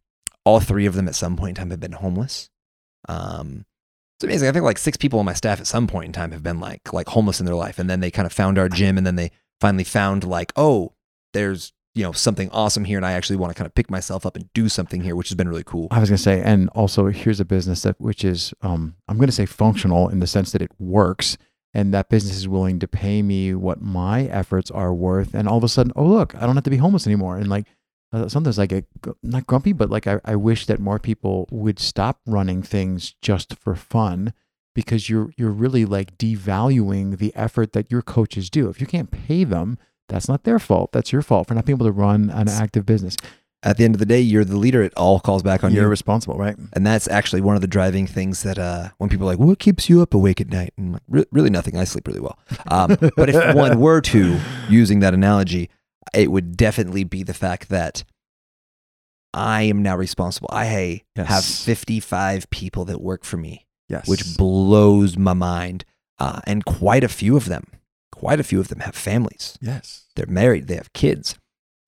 all 0.44 0.61
three 0.61 0.87
of 0.87 0.94
them 0.94 1.09
at 1.09 1.14
some 1.14 1.37
point 1.37 1.50
in 1.50 1.55
time 1.62 1.70
have 1.70 1.81
been 1.81 1.92
homeless. 1.92 2.50
Um, 3.09 3.64
it's 4.16 4.24
amazing. 4.24 4.48
I 4.48 4.52
think 4.52 4.64
like 4.64 4.79
six 4.79 4.96
people 4.96 5.18
on 5.18 5.24
my 5.24 5.35
staff 5.35 5.61
at 5.61 5.66
some 5.66 5.87
point 5.87 6.07
in 6.07 6.12
time 6.12 6.33
have 6.33 6.42
been 6.42 6.61
like 6.61 6.92
like 6.92 7.09
homeless 7.09 7.40
in 7.40 7.46
their 7.46 7.55
life, 7.55 7.79
and 7.79 7.88
then 7.88 8.00
they 8.00 8.11
kind 8.11 8.26
of 8.26 8.33
found 8.33 8.59
our 8.59 8.68
gym, 8.68 8.98
and 8.98 9.07
then 9.07 9.16
they 9.16 9.31
finally 9.61 9.85
found 9.85 10.24
like, 10.24 10.52
oh, 10.57 10.92
there's 11.33 11.72
you 11.97 12.03
know 12.03 12.13
something 12.13 12.51
awesome 12.51 12.85
here, 12.85 12.99
and 12.99 13.07
I 13.07 13.13
actually 13.13 13.37
want 13.37 13.51
to 13.51 13.55
kind 13.59 13.67
of 13.67 13.75
pick 13.75 13.91
myself 13.91 14.27
up 14.27 14.37
and 14.37 14.53
do 14.53 14.69
something 14.69 15.03
here, 15.03 15.17
which 15.17 15.31
has 15.31 15.35
been 15.35 15.49
really 15.49 15.65
cool. 15.65 15.89
I 15.91 15.99
was 15.99 16.11
gonna 16.11 16.19
say, 16.19 16.43
and 16.43 16.69
also 16.71 17.07
here's 17.07 17.41
a 17.41 17.45
business 17.45 17.83
that 17.83 17.99
which 17.99 18.25
is, 18.25 18.53
um, 18.61 18.97
I'm 19.09 19.19
gonna 19.19 19.33
say 19.33 19.47
functional 19.47 20.09
in 20.09 20.21
the 20.21 20.27
sense 20.27 20.53
that 20.53 20.61
it 20.61 20.71
works, 20.79 21.39
and 21.73 21.95
that 21.95 22.11
business 22.11 22.37
is 22.37 22.47
willing 22.47 22.79
to 22.81 22.87
pay 22.87 23.23
me 23.23 23.55
what 23.55 23.81
my 23.81 24.25
efforts 24.25 24.71
are 24.71 24.93
worth, 24.93 25.35
and 25.35 25.49
all 25.49 25.57
of 25.57 25.65
a 25.65 25.69
sudden, 25.69 25.93
oh 25.97 26.05
look, 26.05 26.35
I 26.35 26.41
don't 26.47 26.55
have 26.55 26.65
to 26.65 26.71
be 26.71 26.77
homeless 26.77 27.07
anymore, 27.07 27.39
and 27.39 27.49
like 27.49 27.67
uh, 28.13 28.29
sometimes 28.29 28.59
I 28.59 28.67
get 28.67 28.85
not 29.23 29.47
grumpy, 29.47 29.73
but 29.73 29.91
like 29.91 30.07
I, 30.07 30.21
I 30.25 30.37
wish 30.37 30.67
that 30.67 30.79
more 30.79 30.99
people 30.99 31.49
would 31.51 31.79
stop 31.79 32.21
running 32.27 32.63
things 32.63 33.15
just 33.23 33.55
for 33.59 33.75
fun, 33.75 34.35
because 34.75 35.09
you're 35.09 35.33
you're 35.39 35.51
really 35.51 35.87
like 35.87 36.19
devaluing 36.19 37.17
the 37.17 37.35
effort 37.35 37.73
that 37.73 37.91
your 37.91 38.03
coaches 38.03 38.51
do. 38.51 38.69
If 38.69 38.83
you 38.83 38.87
can't 38.87 39.11
pay 39.11 39.45
them, 39.45 39.79
that's 40.09 40.29
not 40.29 40.45
their 40.45 40.59
fault. 40.59 40.92
That's 40.92 41.12
your 41.12 41.23
fault 41.23 41.49
for 41.49 41.55
not 41.55 41.64
being 41.64 41.77
able 41.77 41.87
to 41.87 41.92
run 41.92 42.31
an 42.31 42.49
active 42.49 42.87
business. 42.87 43.16
At 43.62 43.79
the 43.79 43.85
end 43.85 43.95
of 43.95 43.99
the 43.99 44.07
day, 44.07 44.21
you're 44.21 44.45
the 44.45 44.57
leader. 44.59 44.83
It 44.83 44.92
all 44.97 45.19
calls 45.19 45.42
back 45.42 45.64
on 45.64 45.73
You're 45.73 45.85
you. 45.85 45.88
responsible, 45.88 46.37
right? 46.37 46.57
And 46.75 46.87
that's 46.87 47.09
actually 47.09 47.40
one 47.40 47.57
of 47.57 47.62
the 47.62 47.66
driving 47.66 48.07
things 48.07 48.42
that 48.45 48.59
uh, 48.59 48.90
when 48.99 49.11
people 49.11 49.27
are 49.27 49.33
like, 49.33 49.38
what 49.40 49.59
keeps 49.59 49.88
you 49.88 50.03
up 50.03 50.14
awake 50.14 50.40
at 50.40 50.49
night? 50.51 50.73
And 50.77 50.87
I'm 50.88 50.92
like, 50.92 51.03
"Re- 51.09 51.25
really 51.33 51.51
nothing. 51.51 51.77
I 51.77 51.85
sleep 51.85 52.07
really 52.07 52.21
well. 52.21 52.38
Um, 52.69 52.97
but 53.16 53.29
if 53.29 53.55
one 53.57 53.81
were 53.81 54.01
to, 54.03 54.38
using 54.69 55.01
that 55.01 55.14
analogy, 55.14 55.71
it 56.14 56.31
would 56.31 56.57
definitely 56.57 57.03
be 57.03 57.25
the 57.25 57.35
fact 57.35 57.69
that 57.71 58.05
I 59.35 59.62
am 59.62 59.83
now 59.83 59.97
responsible. 59.97 60.49
I 60.53 60.64
have 61.16 61.27
Yes. 61.29 61.64
55 61.64 62.49
people 62.51 62.85
that 62.85 63.01
work 63.01 63.25
for 63.25 63.37
me, 63.37 63.66
Yes. 63.88 64.07
which 64.07 64.37
blows 64.37 65.16
my 65.16 65.33
mind. 65.35 65.85
Uh, 66.19 66.40
and 66.45 66.64
quite 66.64 67.03
a 67.05 67.09
few 67.09 67.37
of 67.37 67.47
them, 67.47 67.64
quite 68.16 68.40
a 68.40 68.44
few 68.44 68.59
of 68.61 68.68
them 68.68 68.81
have 68.81 68.94
families. 68.96 69.59
yes. 69.61 70.05
They're 70.16 70.26
married, 70.26 70.66
they 70.68 70.76
have 70.76 70.92
kids. 70.94 71.37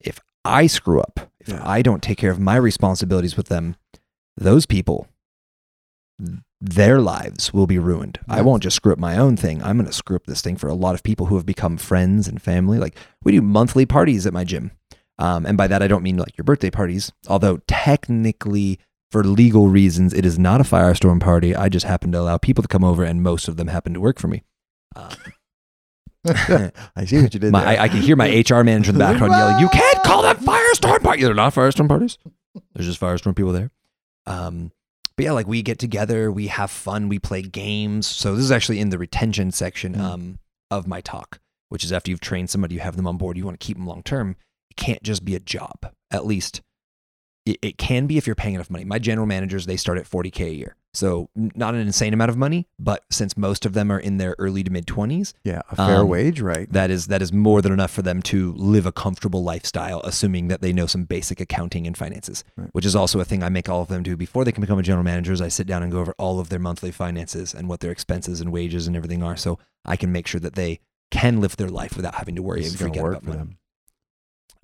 If 0.00 0.20
I 0.44 0.66
screw 0.66 1.00
up, 1.00 1.30
if 1.40 1.48
Yeah. 1.48 1.62
I 1.64 1.80
don't 1.82 2.02
take 2.02 2.18
care 2.18 2.30
of 2.30 2.38
my 2.38 2.56
responsibilities 2.56 3.36
with 3.36 3.48
them, 3.48 3.76
those 4.36 4.66
people, 4.66 5.08
their 6.60 7.00
lives 7.00 7.52
will 7.54 7.66
be 7.66 7.78
ruined. 7.78 8.18
I 8.28 8.42
won't 8.42 8.62
just 8.62 8.76
screw 8.76 8.92
up 8.92 8.98
my 8.98 9.16
own 9.16 9.36
thing. 9.36 9.62
I'm 9.62 9.76
going 9.78 9.86
to 9.86 9.92
screw 9.92 10.16
up 10.16 10.26
this 10.26 10.40
thing 10.42 10.56
for 10.56 10.68
a 10.68 10.74
lot 10.74 10.94
of 10.94 11.02
people 11.02 11.26
who 11.26 11.36
have 11.36 11.46
become 11.46 11.76
friends 11.76 12.26
and 12.28 12.42
family. 12.42 12.78
Like 12.78 12.96
we 13.22 13.32
do 13.32 13.40
monthly 13.42 13.86
parties 13.86 14.26
at 14.26 14.32
my 14.32 14.44
gym. 14.44 14.72
Um, 15.18 15.46
and 15.46 15.56
by 15.56 15.66
that, 15.68 15.82
I 15.82 15.88
don't 15.88 16.02
mean 16.02 16.16
like 16.16 16.36
your 16.36 16.44
birthday 16.44 16.70
parties, 16.70 17.12
although 17.28 17.58
technically, 17.66 18.78
for 19.10 19.24
legal 19.24 19.68
reasons, 19.68 20.12
it 20.12 20.26
is 20.26 20.38
not 20.38 20.60
a 20.60 20.64
firestorm 20.64 21.20
party. 21.20 21.56
I 21.56 21.68
just 21.68 21.86
happen 21.86 22.12
to 22.12 22.20
allow 22.20 22.36
people 22.38 22.62
to 22.62 22.68
come 22.68 22.84
over, 22.84 23.02
and 23.02 23.22
most 23.22 23.48
of 23.48 23.56
them 23.56 23.68
happen 23.68 23.94
to 23.94 24.00
work 24.00 24.18
for 24.20 24.28
me. 24.28 24.42
Um, 24.94 25.10
I 26.96 27.04
see 27.04 27.20
what 27.22 27.34
you 27.34 27.40
did 27.40 27.52
my, 27.52 27.60
there. 27.60 27.80
I, 27.80 27.84
I 27.84 27.88
can 27.88 28.00
hear 28.00 28.16
my 28.16 28.28
HR 28.28 28.62
manager 28.62 28.90
in 28.90 28.94
the 28.98 29.04
background 29.04 29.32
yelling, 29.32 29.58
"You 29.60 29.68
can't 29.68 30.02
call 30.04 30.22
them 30.22 30.36
firestorm 30.38 31.02
parties. 31.02 31.24
They're 31.24 31.34
not 31.34 31.54
firestorm 31.54 31.88
parties. 31.88 32.18
There's 32.74 32.86
just 32.86 33.00
firestorm 33.00 33.36
people 33.36 33.52
there." 33.52 33.70
Um, 34.26 34.72
but 35.16 35.24
yeah, 35.24 35.32
like 35.32 35.46
we 35.46 35.62
get 35.62 35.78
together, 35.78 36.30
we 36.30 36.46
have 36.48 36.70
fun, 36.70 37.08
we 37.08 37.18
play 37.18 37.42
games. 37.42 38.06
So 38.06 38.34
this 38.36 38.44
is 38.44 38.52
actually 38.52 38.78
in 38.78 38.90
the 38.90 38.98
retention 38.98 39.50
section 39.50 39.94
Mm. 39.94 40.00
um, 40.00 40.38
of 40.70 40.86
my 40.86 41.00
talk, 41.00 41.40
which 41.70 41.82
is 41.82 41.92
after 41.92 42.10
you've 42.10 42.20
trained 42.20 42.50
somebody, 42.50 42.74
you 42.74 42.80
have 42.80 42.96
them 42.96 43.06
on 43.06 43.16
board, 43.16 43.36
you 43.36 43.44
want 43.44 43.58
to 43.58 43.64
keep 43.66 43.76
them 43.76 43.86
long 43.86 44.02
term. 44.02 44.36
It 44.70 44.76
can't 44.76 45.02
just 45.02 45.24
be 45.24 45.34
a 45.34 45.40
job. 45.40 45.92
At 46.10 46.24
least 46.26 46.60
it, 47.46 47.56
it 47.62 47.78
can 47.78 48.06
be 48.06 48.16
if 48.18 48.26
you're 48.26 48.36
paying 48.36 48.54
enough 48.54 48.70
money. 48.70 48.84
My 48.84 48.98
general 48.98 49.26
managers, 49.26 49.66
they 49.66 49.76
start 49.76 49.98
at 49.98 50.08
40K 50.08 50.40
a 50.46 50.54
year. 50.54 50.76
So 50.98 51.30
not 51.36 51.74
an 51.76 51.80
insane 51.80 52.12
amount 52.12 52.28
of 52.30 52.36
money, 52.36 52.66
but 52.76 53.04
since 53.08 53.36
most 53.36 53.64
of 53.64 53.72
them 53.72 53.92
are 53.92 54.00
in 54.00 54.16
their 54.18 54.34
early 54.36 54.64
to 54.64 54.70
mid 54.72 54.84
20s, 54.84 55.32
Yeah, 55.44 55.62
a 55.70 55.76
fair 55.76 56.00
Um, 56.00 56.08
wage, 56.08 56.40
right? 56.40 56.68
that 56.72 56.90
is 56.90 57.06
that 57.06 57.22
is 57.22 57.32
more 57.32 57.62
than 57.62 57.72
enough 57.72 57.92
for 57.92 58.02
them 58.02 58.20
to 58.22 58.52
live 58.54 58.84
a 58.84 58.90
comfortable 58.90 59.44
lifestyle, 59.44 60.00
assuming 60.02 60.48
that 60.48 60.60
they 60.60 60.72
know 60.72 60.86
some 60.86 61.04
basic 61.04 61.40
accounting 61.40 61.86
and 61.86 61.96
finances, 61.96 62.42
Right. 62.56 62.68
which 62.72 62.84
is 62.84 62.96
also 62.96 63.20
a 63.20 63.24
thing 63.24 63.44
I 63.44 63.48
make 63.48 63.68
all 63.68 63.80
of 63.80 63.86
them 63.86 64.02
do 64.02 64.16
before 64.16 64.44
they 64.44 64.50
can 64.50 64.60
become 64.60 64.80
a 64.80 64.82
general 64.82 65.04
manager. 65.04 65.32
Is 65.32 65.40
I 65.40 65.46
sit 65.48 65.68
down 65.68 65.84
and 65.84 65.92
go 65.92 66.00
over 66.00 66.14
all 66.18 66.40
of 66.40 66.48
their 66.48 66.58
monthly 66.58 66.90
finances 66.90 67.54
and 67.54 67.68
what 67.68 67.78
their 67.78 67.92
expenses 67.92 68.40
and 68.40 68.50
wages 68.50 68.88
and 68.88 68.96
everything 68.96 69.22
are, 69.22 69.36
so 69.36 69.56
I 69.84 69.94
can 69.94 70.10
make 70.10 70.26
sure 70.26 70.40
that 70.40 70.54
they 70.56 70.80
can 71.12 71.40
live 71.40 71.56
their 71.58 71.68
life 71.70 71.96
without 71.96 72.16
having 72.16 72.34
to 72.34 72.42
worry 72.42 72.62
This 72.62 72.70
and 72.72 72.80
forget 72.80 73.02
work 73.04 73.12
about 73.12 73.22
for 73.24 73.28
money. 73.38 73.38
them. 73.38 73.58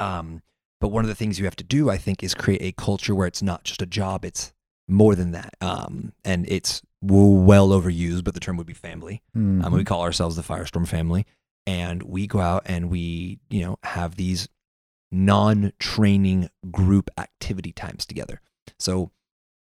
Um, 0.00 0.42
but 0.80 0.88
one 0.88 1.04
of 1.04 1.08
the 1.08 1.14
things 1.14 1.38
you 1.38 1.44
have 1.44 1.56
to 1.56 1.64
do, 1.64 1.90
I 1.90 1.96
think, 1.96 2.22
is 2.24 2.34
create 2.34 2.60
a 2.60 2.72
culture 2.72 3.14
where 3.14 3.26
it's 3.28 3.40
not 3.42 3.62
just 3.64 3.80
a 3.82 3.86
job; 3.86 4.24
it's 4.24 4.52
more 4.88 5.14
than 5.14 5.32
that. 5.32 5.54
Um, 5.60 6.12
and 6.24 6.44
it's 6.48 6.82
well 7.02 7.68
overused, 7.70 8.24
but 8.24 8.34
the 8.34 8.40
term 8.40 8.56
would 8.56 8.66
be 8.66 8.74
family. 8.74 9.22
Um, 9.34 9.60
Mhm. 9.62 9.72
we 9.72 9.84
call 9.84 10.02
ourselves 10.02 10.36
the 10.36 10.42
Firestorm 10.42 10.86
family, 10.88 11.26
and 11.66 12.02
we 12.02 12.26
go 12.26 12.40
out 12.40 12.62
and 12.66 12.90
we, 12.90 13.38
you 13.50 13.60
know, 13.62 13.78
have 13.82 14.16
these 14.16 14.48
non-training 15.10 16.48
group 16.70 17.10
activity 17.18 17.72
times 17.72 18.04
together. 18.06 18.40
So 18.78 19.10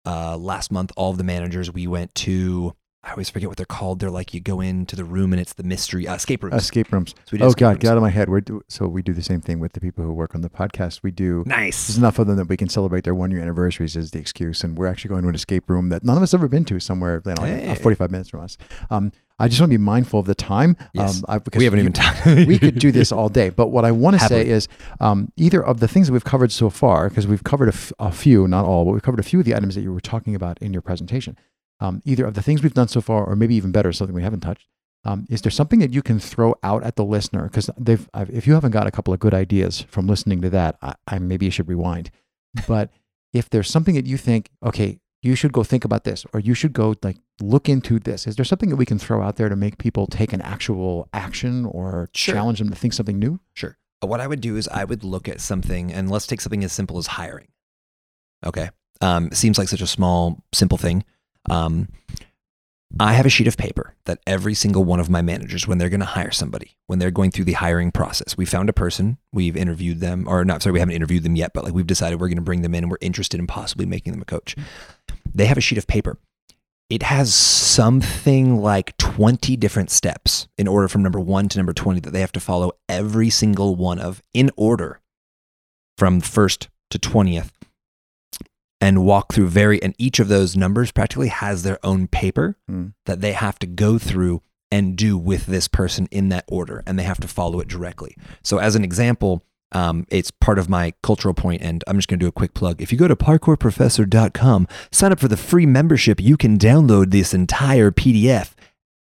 uh, 0.06 0.36
last 0.36 0.70
month, 0.70 0.92
all 0.96 1.10
of 1.12 1.18
the 1.18 1.24
managers 1.24 1.72
we 1.72 1.86
went 1.86 2.14
to. 2.16 2.74
I 3.06 3.10
always 3.10 3.28
forget 3.28 3.48
what 3.50 3.58
they're 3.58 3.66
called. 3.66 4.00
They're 4.00 4.10
like 4.10 4.32
you 4.32 4.40
go 4.40 4.60
into 4.62 4.96
the 4.96 5.04
room 5.04 5.32
and 5.34 5.40
it's 5.40 5.52
the 5.52 5.62
mystery 5.62 6.08
uh, 6.08 6.14
escape 6.14 6.42
rooms. 6.42 6.54
Escape 6.54 6.90
rooms. 6.90 7.14
So 7.26 7.36
we 7.36 7.42
Oh 7.42 7.48
escape 7.48 7.60
God, 7.60 7.68
rooms. 7.68 7.78
get 7.80 7.90
out 7.90 7.96
of 7.98 8.02
my 8.02 8.08
head. 8.10 8.28
We're 8.30 8.40
do, 8.40 8.62
so 8.68 8.86
we 8.88 9.02
do 9.02 9.12
the 9.12 9.22
same 9.22 9.40
thing 9.42 9.60
with 9.60 9.74
the 9.74 9.80
people 9.80 10.04
who 10.04 10.12
work 10.12 10.34
on 10.34 10.40
the 10.40 10.48
podcast. 10.48 11.02
We 11.02 11.10
do. 11.10 11.44
Nice. 11.46 11.86
There's 11.88 11.98
enough 11.98 12.18
of 12.18 12.26
them 12.26 12.36
that 12.36 12.48
we 12.48 12.56
can 12.56 12.68
celebrate 12.70 13.04
their 13.04 13.14
one 13.14 13.30
year 13.30 13.40
anniversaries 13.42 13.96
as 13.96 14.12
the 14.12 14.18
excuse, 14.18 14.64
and 14.64 14.76
we're 14.78 14.86
actually 14.86 15.10
going 15.10 15.22
to 15.22 15.28
an 15.28 15.34
escape 15.34 15.68
room 15.68 15.90
that 15.90 16.02
none 16.02 16.16
of 16.16 16.22
us 16.22 16.32
have 16.32 16.40
ever 16.40 16.48
been 16.48 16.64
to 16.64 16.80
somewhere, 16.80 17.20
you 17.26 17.34
know, 17.34 17.42
uh, 17.72 17.74
45 17.74 18.10
minutes 18.10 18.30
from 18.30 18.40
us. 18.40 18.56
Um, 18.90 19.12
I 19.38 19.48
just 19.48 19.60
want 19.60 19.70
to 19.72 19.76
be 19.78 19.82
mindful 19.82 20.20
of 20.20 20.26
the 20.26 20.34
time. 20.34 20.76
Yes. 20.94 21.18
Um, 21.18 21.24
I, 21.28 21.38
because 21.40 21.58
We 21.58 21.64
haven't 21.64 21.80
you- 21.80 21.82
even 21.84 21.92
time. 21.92 22.46
we 22.46 22.58
could 22.58 22.78
do 22.78 22.90
this 22.92 23.10
all 23.12 23.28
day. 23.28 23.50
But 23.50 23.68
what 23.68 23.84
I 23.84 23.90
want 23.90 24.18
to 24.18 24.24
say 24.26 24.46
is 24.46 24.68
um, 25.00 25.30
either 25.36 25.62
of 25.62 25.80
the 25.80 25.88
things 25.88 26.06
that 26.06 26.12
we've 26.12 26.24
covered 26.24 26.52
so 26.52 26.70
far, 26.70 27.08
because 27.08 27.26
we've 27.26 27.42
covered 27.44 27.68
a, 27.68 27.72
f- 27.74 27.92
a 27.98 28.12
few, 28.12 28.46
not 28.48 28.64
all, 28.64 28.84
but 28.84 28.92
we've 28.92 29.02
covered 29.02 29.18
a 29.20 29.24
few 29.24 29.40
of 29.40 29.44
the 29.44 29.54
items 29.54 29.74
that 29.74 29.82
you 29.82 29.92
were 29.92 30.00
talking 30.00 30.34
about 30.34 30.56
in 30.62 30.72
your 30.72 30.82
presentation. 30.82 31.36
Um, 31.80 32.02
either 32.04 32.24
of 32.24 32.34
the 32.34 32.42
things 32.42 32.62
we've 32.62 32.74
done 32.74 32.88
so 32.88 33.00
far, 33.00 33.24
or 33.24 33.36
maybe 33.36 33.54
even 33.56 33.72
better, 33.72 33.92
something 33.92 34.14
we 34.14 34.22
haven't 34.22 34.40
touched. 34.40 34.68
Um, 35.04 35.26
is 35.28 35.42
there 35.42 35.50
something 35.50 35.80
that 35.80 35.92
you 35.92 36.02
can 36.02 36.18
throw 36.18 36.54
out 36.62 36.82
at 36.82 36.96
the 36.96 37.04
listener? 37.04 37.44
Because 37.44 37.68
they've, 37.76 38.08
I've, 38.14 38.30
if 38.30 38.46
you 38.46 38.54
haven't 38.54 38.70
got 38.70 38.86
a 38.86 38.90
couple 38.90 39.12
of 39.12 39.20
good 39.20 39.34
ideas 39.34 39.82
from 39.82 40.06
listening 40.06 40.40
to 40.42 40.50
that, 40.50 40.76
I, 40.80 40.94
I 41.06 41.18
maybe 41.18 41.44
you 41.44 41.50
should 41.50 41.68
rewind. 41.68 42.10
But 42.66 42.90
if 43.32 43.50
there's 43.50 43.68
something 43.68 43.96
that 43.96 44.06
you 44.06 44.16
think, 44.16 44.48
okay, 44.64 44.98
you 45.22 45.34
should 45.34 45.52
go 45.52 45.64
think 45.64 45.84
about 45.84 46.04
this, 46.04 46.24
or 46.32 46.40
you 46.40 46.54
should 46.54 46.72
go 46.72 46.94
like 47.02 47.16
look 47.40 47.68
into 47.68 47.98
this. 47.98 48.26
Is 48.26 48.36
there 48.36 48.44
something 48.44 48.68
that 48.68 48.76
we 48.76 48.86
can 48.86 48.98
throw 48.98 49.22
out 49.22 49.36
there 49.36 49.48
to 49.48 49.56
make 49.56 49.78
people 49.78 50.06
take 50.06 50.32
an 50.32 50.42
actual 50.42 51.08
action 51.12 51.64
or 51.66 52.08
Sure. 52.14 52.34
challenge 52.34 52.58
them 52.58 52.68
to 52.70 52.76
think 52.76 52.92
something 52.92 53.18
new? 53.18 53.40
Sure. 53.54 53.76
What 54.00 54.20
I 54.20 54.26
would 54.26 54.42
do 54.42 54.56
is 54.56 54.68
I 54.68 54.84
would 54.84 55.02
look 55.02 55.28
at 55.28 55.40
something, 55.40 55.90
and 55.92 56.10
let's 56.10 56.26
take 56.26 56.42
something 56.42 56.62
as 56.62 56.72
simple 56.72 56.98
as 56.98 57.06
hiring. 57.06 57.48
Okay. 58.44 58.68
Um, 59.00 59.30
seems 59.32 59.56
like 59.58 59.68
such 59.68 59.80
a 59.80 59.86
small, 59.86 60.44
simple 60.52 60.76
thing. 60.78 61.04
Um, 61.50 61.88
I 63.00 63.14
have 63.14 63.26
a 63.26 63.30
sheet 63.30 63.48
of 63.48 63.56
paper 63.56 63.94
that 64.04 64.20
every 64.26 64.54
single 64.54 64.84
one 64.84 65.00
of 65.00 65.10
my 65.10 65.20
managers, 65.20 65.66
when 65.66 65.78
they're 65.78 65.88
going 65.88 66.00
to 66.00 66.06
hire 66.06 66.30
somebody, 66.30 66.76
when 66.86 67.00
they're 67.00 67.10
going 67.10 67.32
through 67.32 67.46
the 67.46 67.54
hiring 67.54 67.90
process, 67.90 68.36
we 68.36 68.44
found 68.44 68.68
a 68.68 68.72
person, 68.72 69.18
we've 69.32 69.56
interviewed 69.56 70.00
them, 70.00 70.26
or 70.28 70.44
not, 70.44 70.62
sorry, 70.62 70.74
we 70.74 70.78
haven't 70.78 70.94
interviewed 70.94 71.24
them 71.24 71.34
yet, 71.34 71.52
but 71.54 71.64
like 71.64 71.74
we've 71.74 71.86
decided 71.86 72.20
we're 72.20 72.28
going 72.28 72.36
to 72.36 72.42
bring 72.42 72.62
them 72.62 72.74
in 72.74 72.84
and 72.84 72.90
we're 72.90 72.98
interested 73.00 73.40
in 73.40 73.46
possibly 73.48 73.84
making 73.84 74.12
them 74.12 74.22
a 74.22 74.26
coach. 74.26 74.54
They 75.34 75.46
have 75.46 75.58
a 75.58 75.60
sheet 75.60 75.78
of 75.78 75.88
paper. 75.88 76.18
It 76.88 77.02
has 77.02 77.34
something 77.34 78.60
like 78.60 78.96
20 78.98 79.56
different 79.56 79.90
steps 79.90 80.46
in 80.56 80.68
order 80.68 80.86
from 80.86 81.02
number 81.02 81.18
one 81.18 81.48
to 81.48 81.58
number 81.58 81.72
20 81.72 82.00
that 82.00 82.12
they 82.12 82.20
have 82.20 82.32
to 82.32 82.40
follow 82.40 82.72
every 82.88 83.30
single 83.30 83.74
one 83.74 83.98
of 83.98 84.22
in 84.32 84.50
order 84.56 85.00
from 85.98 86.20
first 86.20 86.68
to 86.90 86.98
20th 86.98 87.50
and 88.84 89.04
walk 89.04 89.32
through 89.32 89.48
very, 89.48 89.82
and 89.82 89.94
each 89.98 90.18
of 90.20 90.28
those 90.28 90.56
numbers 90.56 90.92
practically 90.92 91.28
has 91.28 91.62
their 91.62 91.78
own 91.82 92.06
paper 92.06 92.56
Hmm. 92.68 92.88
that 93.06 93.20
they 93.20 93.32
have 93.32 93.58
to 93.60 93.66
go 93.66 93.98
through 93.98 94.42
and 94.70 94.96
do 94.96 95.16
with 95.16 95.46
this 95.46 95.68
person 95.68 96.06
in 96.10 96.28
that 96.30 96.44
order, 96.48 96.82
and 96.86 96.98
they 96.98 97.04
have 97.04 97.20
to 97.20 97.28
follow 97.28 97.60
it 97.60 97.68
directly. 97.68 98.16
So, 98.42 98.58
as 98.58 98.74
an 98.74 98.84
example, 98.84 99.42
um, 99.72 100.06
it's 100.10 100.30
part 100.30 100.58
of 100.58 100.68
my 100.68 100.92
cultural 101.02 101.34
point, 101.34 101.62
and 101.62 101.82
I'm 101.86 101.96
just 101.96 102.08
going 102.08 102.18
to 102.20 102.24
do 102.24 102.28
a 102.28 102.32
quick 102.32 102.54
plug. 102.54 102.82
If 102.82 102.92
you 102.92 102.98
go 102.98 103.08
to 103.08 103.16
parkourprofessor.com, 103.16 104.68
sign 104.92 105.12
up 105.12 105.20
for 105.20 105.28
the 105.28 105.36
free 105.36 105.66
membership, 105.66 106.20
you 106.20 106.36
can 106.36 106.58
download 106.58 107.10
this 107.10 107.34
entire 107.34 107.90
PDF 107.90 108.52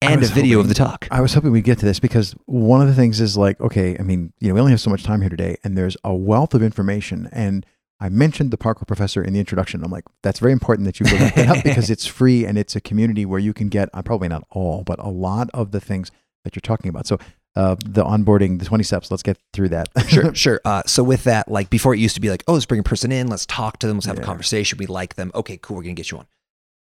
and 0.02 0.22
a 0.24 0.28
video 0.28 0.60
of 0.60 0.68
the 0.68 0.74
talk. 0.74 1.08
I 1.12 1.22
was 1.22 1.34
hoping 1.34 1.52
we'd 1.52 1.64
get 1.64 1.80
to 1.80 1.86
this 1.86 2.00
because 2.00 2.36
one 2.46 2.82
of 2.82 2.88
the 2.88 2.94
things 2.96 3.22
is 3.22 3.38
like, 3.38 3.60
okay, 3.62 3.98
I 3.98 4.04
mean, 4.04 4.34
you 4.40 4.48
know, 4.50 4.54
we 4.56 4.60
only 4.60 4.72
have 4.74 4.82
so 4.82 4.90
much 4.90 5.04
time 5.04 5.22
here 5.22 5.30
today, 5.30 5.58
and 5.64 5.78
there's 5.78 5.96
a 6.04 6.14
wealth 6.14 6.54
of 6.54 6.62
information. 6.62 7.30
And 7.32 7.66
I 8.00 8.10
mentioned 8.10 8.52
the 8.52 8.58
Parkour 8.58 8.86
professor 8.86 9.24
in 9.24 9.34
the 9.34 9.40
introduction. 9.40 9.84
I'm 9.84 9.92
like, 9.92 10.04
that's 10.24 10.40
very 10.40 10.52
important 10.52 10.86
that 10.86 11.00
you 11.00 11.06
look 11.06 11.34
that 11.36 11.48
up 11.58 11.64
because 11.64 11.90
it's 11.96 12.06
free 12.06 12.46
and 12.46 12.58
it's 12.58 12.76
a 12.76 12.82
community 12.82 13.26
where 13.26 13.40
you 13.40 13.54
can 13.54 13.70
get, 13.70 13.90
uh, 13.94 14.02
probably 14.02 14.28
not 14.28 14.44
all, 14.50 14.84
but 14.84 15.00
a 15.00 15.08
lot 15.10 15.50
of 15.54 15.72
the 15.72 15.80
things 15.80 16.12
that 16.44 16.56
you're 16.56 16.62
talking 16.62 16.90
about. 16.90 17.08
So 17.08 17.18
uh, 17.56 17.76
the 17.86 18.04
onboarding, 18.04 18.60
the 18.60 18.66
20 18.66 18.84
steps, 18.84 19.10
let's 19.12 19.24
get 19.24 19.38
through 19.54 19.70
that. 19.70 19.88
sure, 20.08 20.34
sure. 20.36 20.60
Uh, 20.66 20.82
so 20.86 21.04
with 21.04 21.24
that, 21.26 21.50
like 21.50 21.70
before, 21.70 21.94
it 21.94 22.00
used 22.00 22.16
to 22.16 22.22
be 22.22 22.30
like, 22.30 22.44
oh, 22.48 22.54
let's 22.54 22.66
bring 22.66 22.80
a 22.80 22.84
person 22.84 23.12
in, 23.12 23.28
let's 23.28 23.46
talk 23.46 23.80
to 23.80 23.88
them, 23.88 23.98
let's 23.98 24.08
have 24.08 24.18
Yeah. 24.18 24.24
a 24.24 24.26
conversation. 24.26 24.78
We 24.78 24.86
like 24.88 25.16
them. 25.16 25.32
Okay, 25.34 25.58
cool. 25.62 25.78
We're 25.78 25.84
gonna 25.84 25.94
get 25.94 26.12
you 26.12 26.18
on. 26.18 26.26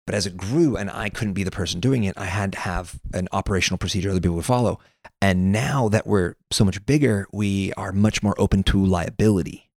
But 0.07 0.17
as 0.17 0.27
it 0.27 0.37
grew, 0.37 0.77
and 0.77 0.91
I 0.91 1.11
couldn't 1.11 1.35
be 1.35 1.45
the 1.45 1.53
person 1.53 1.79
doing 1.79 2.03
it, 2.03 2.19
I 2.19 2.25
had 2.25 2.53
to 2.55 2.59
have 2.59 2.99
an 3.15 3.29
operational 3.31 3.79
procedure 3.79 4.11
other 4.11 4.21
people 4.21 4.35
would 4.35 4.45
follow. 4.45 4.81
And 5.21 5.53
now 5.53 5.89
that 5.91 6.09
we're 6.09 6.35
so 6.51 6.65
much 6.65 6.85
bigger, 6.85 7.29
we 7.33 7.73
are 7.75 7.93
much 7.93 8.21
more 8.21 8.35
open 8.37 8.65
to 8.65 8.85
liability. 8.85 9.71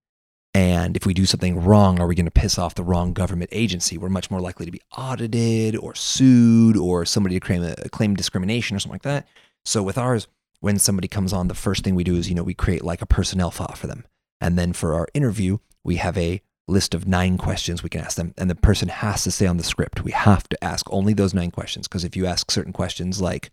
And 0.55 0.95
if 0.95 1.05
we 1.05 1.13
do 1.13 1.25
something 1.25 1.61
wrong, 1.61 1.99
are 1.99 2.07
we 2.07 2.15
going 2.15 2.27
to 2.27 2.31
piss 2.31 2.57
off 2.57 2.75
the 2.75 2.83
wrong 2.83 3.11
government 3.11 3.49
agency? 3.51 3.97
We're 3.97 4.07
much 4.07 4.31
more 4.31 4.39
likely 4.39 4.65
to 4.65 4.71
be 4.71 4.79
audited 4.97 5.75
or 5.75 5.93
sued 5.95 6.77
or 6.77 7.03
somebody 7.03 7.35
to 7.35 7.41
claim, 7.41 7.61
a, 7.61 7.75
claim 7.89 8.15
discrimination 8.15 8.77
or 8.77 8.79
something 8.79 8.93
like 8.93 9.01
that. 9.01 9.27
So 9.65 9.83
with 9.83 9.97
ours, 9.97 10.29
when 10.61 10.79
somebody 10.79 11.09
comes 11.09 11.33
on, 11.33 11.49
the 11.49 11.55
first 11.55 11.83
thing 11.83 11.93
we 11.93 12.05
do 12.05 12.15
is, 12.15 12.29
you 12.29 12.35
know, 12.35 12.43
we 12.43 12.53
create 12.53 12.85
like 12.85 13.01
a 13.01 13.05
personnel 13.05 13.51
file 13.51 13.75
for 13.75 13.87
them. 13.87 14.05
And 14.39 14.57
then 14.57 14.71
for 14.71 14.93
our 14.93 15.09
interview, 15.13 15.57
we 15.83 15.97
have 15.97 16.17
a 16.17 16.41
list 16.69 16.95
of 16.95 17.05
nine 17.05 17.37
questions 17.37 17.83
we 17.83 17.89
can 17.89 17.99
ask 17.99 18.15
them. 18.15 18.33
And 18.37 18.49
the 18.49 18.55
person 18.55 18.87
has 18.87 19.25
to 19.25 19.31
stay 19.31 19.47
on 19.47 19.57
the 19.57 19.63
script. 19.63 20.05
We 20.05 20.13
have 20.13 20.47
to 20.47 20.63
ask 20.63 20.85
only 20.89 21.13
those 21.13 21.33
nine 21.33 21.51
questions. 21.51 21.89
Because 21.89 22.05
if 22.05 22.15
you 22.15 22.25
ask 22.25 22.49
certain 22.49 22.71
questions, 22.71 23.19
like, 23.19 23.51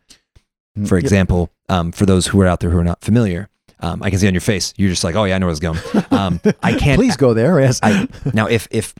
for 0.86 0.98
Yep. 0.98 1.02
example, 1.02 1.50
um, 1.68 1.90
for 1.90 2.06
those 2.06 2.28
who 2.28 2.40
are 2.40 2.46
out 2.46 2.60
there 2.60 2.70
who 2.70 2.78
are 2.78 2.84
not 2.84 3.02
familiar, 3.02 3.48
um, 3.82 4.02
I 4.02 4.10
can 4.10 4.18
see 4.18 4.28
on 4.28 4.34
your 4.34 4.40
face, 4.40 4.72
you're 4.76 4.90
just 4.90 5.04
like, 5.04 5.14
oh, 5.16 5.24
yeah, 5.24 5.34
I 5.34 5.38
know 5.38 5.46
where 5.46 5.52
it's 5.52 5.60
going. 5.60 5.78
Um, 6.12 6.40
I 6.62 6.74
can't. 6.74 6.98
Please 6.98 7.16
go 7.16 7.34
there. 7.34 7.58
Yes. 7.60 7.80
I, 7.82 8.06
now, 8.32 8.46
if 8.46 8.68
if 8.70 8.94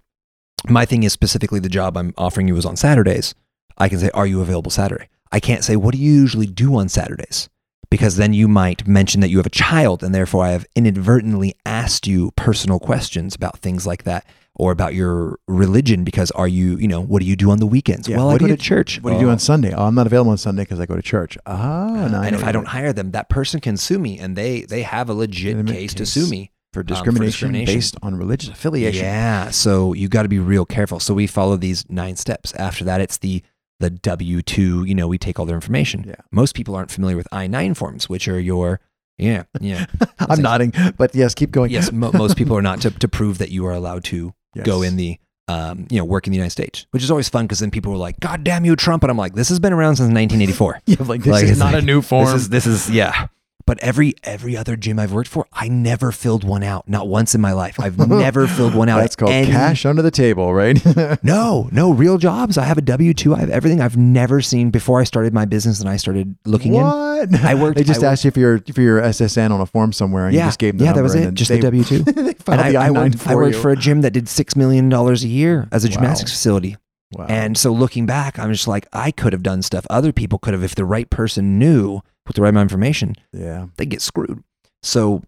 my 0.68 0.84
thing 0.84 1.02
is 1.02 1.12
specifically 1.12 1.60
the 1.60 1.68
job 1.68 1.96
I'm 1.96 2.14
offering 2.16 2.48
you 2.48 2.56
is 2.56 2.64
on 2.66 2.74
Saturdays, 2.76 3.34
I 3.78 3.88
can 3.88 3.98
say, 3.98 4.10
"Are 4.12 4.26
you 4.26 4.40
available 4.40 4.70
Saturday?" 4.70 5.08
I 5.30 5.38
can't 5.38 5.62
say, 5.62 5.76
"What 5.76 5.94
do 5.94 6.00
you 6.00 6.12
usually 6.12 6.46
do 6.46 6.74
on 6.76 6.88
Saturdays?" 6.88 7.48
Because 7.92 8.16
then 8.16 8.33
you 8.33 8.48
might 8.48 8.88
mention 8.88 9.20
that 9.20 9.28
you 9.28 9.37
have 9.37 9.46
a 9.46 9.50
child, 9.50 10.02
and 10.02 10.14
therefore 10.14 10.44
I 10.46 10.50
have 10.50 10.64
inadvertently 10.74 11.55
asked 11.66 12.07
you 12.07 12.31
personal 12.37 12.78
questions 12.81 13.35
about 13.35 13.59
things 13.59 13.87
like 13.87 14.05
that, 14.05 14.24
or 14.55 14.72
about 14.72 14.94
your 14.94 15.38
religion. 15.46 16.02
Because 16.02 16.31
are 16.31 16.48
you, 16.48 16.76
you 16.78 16.88
know, 16.88 17.00
what 17.02 17.20
do 17.20 17.26
you 17.28 17.37
do 17.37 17.50
on 17.50 17.59
the 17.59 17.66
weekends? 17.66 18.09
Yeah, 18.09 18.16
Well, 18.16 18.26
what 18.28 18.37
I 18.37 18.38
go 18.38 18.46
you- 18.46 18.57
to 18.57 18.62
church. 18.62 19.00
what 19.02 19.11
do 19.11 19.16
you 19.16 19.22
do 19.22 19.28
Oh. 19.28 19.33
on 19.33 19.38
Sunday? 19.38 19.72
Oh, 19.74 19.85
I'm 19.87 19.94
not 19.94 20.07
available 20.07 20.31
on 20.31 20.38
Sunday 20.38 20.62
because 20.62 20.81
I 20.81 20.87
go 20.87 20.96
to 20.96 21.02
church. 21.02 21.37
Ah, 21.46 22.09
now 22.11 22.22
and 22.22 22.35
if 22.35 22.42
I 22.44 22.50
don't 22.52 22.68
hire 22.68 22.92
them, 22.94 23.11
that 23.12 23.28
person 23.28 23.61
can 23.61 23.76
sue 23.76 23.98
me, 23.98 24.18
and 24.18 24.37
they 24.37 24.62
they 24.62 24.83
have 24.83 25.11
a 25.11 25.14
legit 25.14 25.57
Legitimate 25.57 25.72
case, 25.81 25.94
to 25.94 26.07
sue 26.07 26.26
me. 26.28 26.50
for 26.72 26.83
discrimination, 26.83 27.26
discrimination. 27.52 27.74
based 27.74 27.96
on 28.02 28.14
religious 28.16 28.48
affiliation. 28.48 29.05
Yeah, 29.05 29.50
so 29.50 29.92
you 29.92 30.09
got 30.09 30.22
to 30.22 30.28
be 30.31 30.38
real 30.38 30.64
careful. 30.64 30.98
So 31.00 31.12
we 31.12 31.26
follow 31.26 31.59
these 31.59 31.85
nine 31.90 32.16
steps. 32.16 32.55
After 32.55 32.85
that, 32.85 33.02
it's 33.02 33.18
the 33.18 33.42
the 33.82 33.90
W 33.90 34.40
two. 34.42 34.84
You 34.84 34.94
know, 34.94 35.06
we 35.06 35.18
take 35.18 35.38
all 35.38 35.44
their 35.46 35.56
information. 35.56 36.04
Yeah. 36.08 36.14
Most 36.30 36.54
people 36.54 36.74
aren't 36.74 36.90
familiar 36.90 37.16
with 37.16 37.28
I 37.30 37.46
nine 37.46 37.74
forms, 37.74 38.08
which 38.08 38.26
are 38.28 38.40
your 38.40 38.80
yeah 39.18 39.42
yeah 39.60 39.84
I'm 40.18 40.40
nodding, 40.40 40.72
but 40.96 41.14
yes, 41.14 41.34
keep 41.34 41.50
going. 41.50 41.70
yes. 41.70 41.92
Mo- 41.92 42.12
most 42.14 42.36
people 42.36 42.56
are 42.56 42.62
not 42.62 42.80
to 42.82 42.90
to 43.04 43.08
prove 43.08 43.36
that 43.38 43.50
you 43.50 43.66
are 43.66 43.72
allowed 43.72 44.04
to 44.04 44.32
Yes. 44.54 44.66
go 44.66 44.82
in 44.82 44.96
the 44.96 45.18
um 45.48 45.86
you 45.90 45.98
know 45.98 46.04
work 46.04 46.26
in 46.26 46.30
the 46.30 46.36
United 46.36 46.50
States, 46.52 46.86
which 46.92 47.02
is 47.02 47.10
always 47.10 47.28
fun 47.28 47.44
because 47.46 47.58
then 47.60 47.70
people 47.70 47.90
were 47.92 47.98
like, 47.98 48.18
God 48.20 48.44
damn 48.44 48.64
you, 48.64 48.76
Trump, 48.76 49.02
and 49.04 49.10
I'm 49.10 49.16
like, 49.18 49.34
this 49.34 49.48
has 49.50 49.58
been 49.60 49.72
around 49.72 49.96
since 49.96 50.12
1984. 50.12 50.80
Yeah, 50.86 50.96
like 51.06 51.22
this 51.22 51.32
Like, 51.32 51.44
is 51.44 51.58
not 51.58 51.72
like- 51.74 51.82
a 51.82 51.86
new 51.86 52.00
form. 52.02 52.26
This 52.26 52.34
is 52.42 52.48
this 52.48 52.66
is 52.66 52.90
yeah. 52.90 53.26
But 53.72 53.78
every 53.82 54.12
every 54.22 54.54
other 54.54 54.76
gym 54.76 54.98
I've 54.98 55.14
worked 55.14 55.30
for, 55.30 55.46
I 55.50 55.66
never 55.68 56.12
filled 56.12 56.44
one 56.44 56.62
out. 56.62 56.87
Not 56.90 57.08
once 57.08 57.35
in 57.35 57.40
my 57.40 57.52
life. 57.52 57.80
I've 57.80 57.96
never 58.06 58.46
filled 58.46 58.74
one 58.74 58.90
out. 58.90 58.98
That's 59.00 59.16
called 59.16 59.32
any- 59.32 59.50
cash 59.50 59.87
under 59.87 60.02
the 60.02 60.11
table, 60.11 60.52
right? 60.52 60.78
No, 61.22 61.70
no 61.72 61.90
real 61.90 62.18
jobs. 62.18 62.58
I 62.58 62.64
have 62.64 62.76
a 62.76 62.82
W 62.82 63.14
two. 63.14 63.35
I 63.35 63.38
have 63.38 63.48
everything 63.48 63.80
I've 63.80 63.96
never 63.96 64.42
seen 64.42 64.68
before 64.70 65.00
I 65.00 65.04
started 65.04 65.32
my 65.32 65.46
business 65.46 65.80
and 65.80 65.88
I 65.88 65.96
started 65.96 66.37
looking 66.44 66.74
in. 66.74 66.82
what? 66.82 67.35
I 67.42 67.54
worked- 67.54 67.78
They 67.78 67.82
just 67.85 68.02
asked 68.04 68.26
you 68.26 68.30
for 68.30 68.40
your 68.40 68.58
for 68.74 68.82
your 68.82 69.00
SSN 69.00 69.50
on 69.52 69.62
a 69.62 69.66
form 69.66 69.94
somewhere, 69.94 70.26
and 70.26 70.35
you 70.35 70.40
Yeah, 70.40 70.48
just 70.48 70.58
gave 70.58 70.72
them 70.74 70.78
the 70.80 70.85
yeah, 70.85 70.92
that 70.92 71.02
was 71.02 71.14
it. 71.14 71.32
Just 71.32 71.48
they, 71.48 71.56
the 71.56 71.62
W 71.62 71.85
two. 71.85 72.04
And 72.48 72.61
I, 72.61 72.74
I 72.74 72.87
I 72.88 72.90
worked, 72.90 73.18
for 73.20 73.30
I 73.30 73.35
worked 73.37 73.56
for 73.56 73.70
a 73.70 73.76
gym 73.76 74.02
that 74.02 74.11
did 74.11 74.28
six 74.28 74.54
million 74.54 74.90
dollars 74.90 75.24
a 75.24 75.28
year 75.28 75.66
as 75.72 75.82
a 75.87 75.88
Wow. 75.88 75.92
gymnastics 75.94 76.30
facility. 76.32 76.76
Wow. 77.14 77.26
And 77.28 77.56
so 77.56 77.72
looking 77.72 78.04
back, 78.04 78.38
I'm 78.38 78.52
just 78.52 78.66
like, 78.68 78.87
I 78.92 79.11
could 79.12 79.32
have 79.32 79.42
done 79.42 79.62
stuff 79.62 79.87
other 79.88 80.12
people 80.12 80.38
could 80.38 80.52
have 80.52 80.62
if 80.62 80.74
the 80.74 80.85
right 80.85 81.08
person 81.08 81.58
knew 81.58 82.00
with 82.26 82.37
the 82.37 82.42
right 82.42 82.50
amount 82.50 82.66
of 82.70 82.72
information. 82.72 83.14
yeah, 83.32 83.66
they 83.76 83.87
get 83.87 84.02
screwed. 84.02 84.42
So 84.82 85.22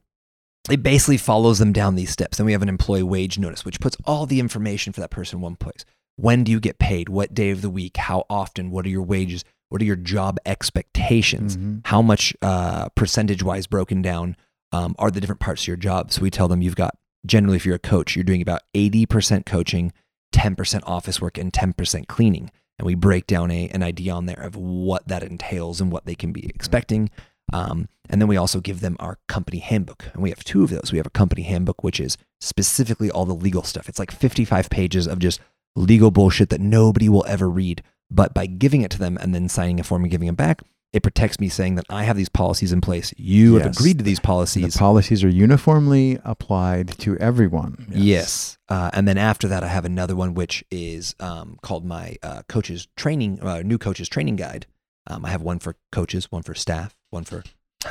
it 0.70 0.82
basically 0.82 1.16
follows 1.18 1.58
them 1.58 1.72
down 1.72 1.94
these 1.94 2.10
steps. 2.10 2.38
Then 2.38 2.46
we 2.46 2.52
have 2.52 2.62
an 2.62 2.68
employee 2.68 3.02
wage 3.02 3.38
notice, 3.38 3.64
which 3.64 3.80
puts 3.80 3.96
all 4.06 4.26
the 4.26 4.40
information 4.40 4.92
for 4.92 5.00
that 5.00 5.10
person 5.10 5.38
in 5.38 5.42
one 5.42 5.56
place. 5.56 5.84
When 6.16 6.44
do 6.44 6.52
you 6.52 6.60
get 6.60 6.78
paid? 6.78 7.08
What 7.08 7.34
day 7.34 7.50
of 7.50 7.60
the 7.60 7.70
week? 7.70 7.96
How 7.96 8.24
often? 8.30 8.70
What 8.70 8.86
are 8.86 8.90
your 8.90 9.02
wages? 9.02 9.44
What 9.68 9.82
are 9.82 9.84
your 9.84 9.96
job 9.96 10.38
expectations? 10.46 11.56
Mhm. 11.56 11.86
How 11.86 12.00
much 12.02 12.34
uh, 12.42 12.88
percentage 12.90 13.42
wise 13.42 13.66
broken 13.66 14.00
down 14.02 14.36
um, 14.72 14.94
are 14.98 15.10
the 15.10 15.20
different 15.20 15.40
parts 15.40 15.62
of 15.62 15.68
your 15.68 15.76
job? 15.76 16.12
So 16.12 16.22
we 16.22 16.30
tell 16.30 16.48
them 16.48 16.62
you've 16.62 16.76
got 16.76 16.96
generally, 17.26 17.56
if 17.56 17.66
you're 17.66 17.74
a 17.76 17.80
coach, 17.80 18.14
you're 18.16 18.24
doing 18.24 18.42
about 18.42 18.62
80% 18.74 19.46
coaching, 19.46 19.92
10% 20.34 20.80
office 20.86 21.20
work, 21.20 21.38
and 21.38 21.52
10% 21.52 22.06
cleaning. 22.06 22.50
And 22.78 22.86
we 22.86 22.94
break 22.94 23.26
down 23.26 23.50
a, 23.50 23.68
an 23.68 23.82
idea 23.82 24.12
on 24.12 24.26
there 24.26 24.40
of 24.40 24.56
what 24.56 25.06
that 25.08 25.22
entails 25.22 25.80
and 25.80 25.92
what 25.92 26.06
they 26.06 26.14
can 26.14 26.32
be 26.32 26.46
expecting. 26.46 27.10
Um, 27.52 27.88
and 28.08 28.20
then 28.20 28.28
we 28.28 28.36
also 28.36 28.60
give 28.60 28.80
them 28.80 28.96
our 29.00 29.18
company 29.28 29.58
handbook. 29.58 30.06
And 30.12 30.22
we 30.22 30.30
have 30.30 30.44
two 30.44 30.64
of 30.64 30.70
those. 30.70 30.90
We 30.90 30.98
have 30.98 31.06
a 31.06 31.10
company 31.10 31.42
handbook, 31.42 31.84
which 31.84 32.00
is 32.00 32.16
specifically 32.40 33.10
all 33.10 33.24
the 33.24 33.34
legal 33.34 33.62
stuff. 33.62 33.88
It's 33.88 33.98
like 33.98 34.10
55 34.10 34.70
pages 34.70 35.06
of 35.06 35.18
just 35.18 35.40
legal 35.76 36.10
bullshit 36.10 36.50
that 36.50 36.60
nobody 36.60 37.08
will 37.08 37.24
ever 37.28 37.48
read. 37.48 37.82
But 38.10 38.34
by 38.34 38.46
giving 38.46 38.82
it 38.82 38.90
to 38.92 38.98
them 38.98 39.16
and 39.20 39.34
then 39.34 39.48
signing 39.48 39.80
a 39.80 39.84
form 39.84 40.02
and 40.02 40.10
giving 40.10 40.28
it 40.28 40.36
back, 40.36 40.62
it 40.94 41.02
protects 41.02 41.40
me 41.40 41.48
saying 41.48 41.74
that 41.74 41.86
I 41.90 42.04
have 42.04 42.16
these 42.16 42.28
policies 42.28 42.72
in 42.72 42.80
place. 42.80 43.12
You 43.16 43.56
have 43.56 43.76
agreed 43.76 43.98
to 43.98 44.04
these 44.04 44.20
the 44.20 44.22
policies. 44.22 44.76
policies 44.76 45.24
are 45.24 45.28
uniformly 45.28 46.20
applied 46.24 46.96
to 47.00 47.18
everyone. 47.18 47.88
Yes. 47.90 48.58
Uh, 48.68 48.90
and 48.92 49.08
then 49.08 49.18
after 49.18 49.48
that, 49.48 49.64
I 49.64 49.66
have 49.66 49.84
another 49.84 50.14
one, 50.14 50.34
which 50.34 50.62
is 50.70 51.16
um, 51.18 51.58
called 51.62 51.84
my 51.84 52.16
uh, 52.22 52.42
coaches 52.48 52.86
training, 52.96 53.40
uh, 53.42 53.62
new 53.62 53.76
coaches 53.76 54.08
training 54.08 54.36
guide. 54.36 54.66
Um, 55.08 55.24
I 55.24 55.30
have 55.30 55.42
one 55.42 55.58
for 55.58 55.74
coaches, 55.90 56.30
one 56.30 56.44
for 56.44 56.54
staff, 56.54 56.94
one 57.10 57.24
for 57.24 57.42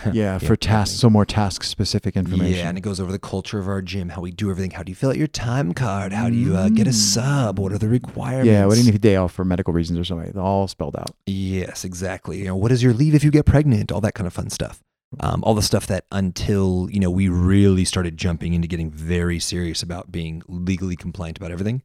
yeah, 0.13 0.37
for 0.37 0.55
tasks, 0.55 0.99
so 0.99 1.09
more 1.09 1.25
task 1.25 1.63
specific 1.63 2.15
information. 2.15 2.59
Yeah, 2.59 2.69
and 2.69 2.77
it 2.77 2.81
goes 2.81 2.99
over 2.99 3.11
the 3.11 3.19
culture 3.19 3.59
of 3.59 3.67
our 3.67 3.81
gym, 3.81 4.09
how 4.09 4.21
we 4.21 4.31
do 4.31 4.49
everything. 4.49 4.71
How 4.71 4.83
do 4.83 4.91
you 4.91 4.95
fill 4.95 5.09
out 5.09 5.17
your 5.17 5.27
time 5.27 5.73
card? 5.73 6.13
How 6.13 6.29
do 6.29 6.35
you 6.35 6.55
uh, 6.55 6.69
get 6.69 6.87
a 6.87 6.93
sub? 6.93 7.59
What 7.59 7.71
are 7.71 7.77
the 7.77 7.87
requirements? 7.87 8.47
yeah. 8.47 8.65
What 8.65 8.75
do 8.75 8.81
you 8.81 8.85
need 8.85 8.95
a 8.95 8.99
day 8.99 9.15
off 9.15 9.33
for 9.33 9.45
medical 9.45 9.73
reasons 9.73 9.99
or 9.99 10.03
something? 10.03 10.31
They're 10.31 10.41
all 10.41 10.67
spelled 10.67 10.95
out. 10.95 11.11
Yes, 11.25 11.85
exactly. 11.85 12.39
You 12.39 12.45
know, 12.45 12.55
what 12.55 12.71
is 12.71 12.81
your 12.81 12.93
leave 12.93 13.15
if 13.15 13.23
you 13.23 13.31
get 13.31 13.45
pregnant? 13.45 13.91
All 13.91 14.01
that 14.01 14.13
kind 14.13 14.27
of 14.27 14.33
fun 14.33 14.49
stuff. 14.49 14.81
Um, 15.19 15.43
all 15.43 15.53
the 15.53 15.61
stuff 15.61 15.85
that 15.87 16.05
until 16.11 16.87
you 16.91 16.99
know 16.99 17.11
we 17.11 17.27
really 17.29 17.85
started 17.85 18.17
jumping 18.17 18.53
into 18.53 18.67
getting 18.67 18.89
very 18.89 19.39
serious 19.39 19.83
about 19.83 20.11
being 20.11 20.41
legally 20.47 20.95
compliant 20.95 21.37
about 21.37 21.51
everything. 21.51 21.83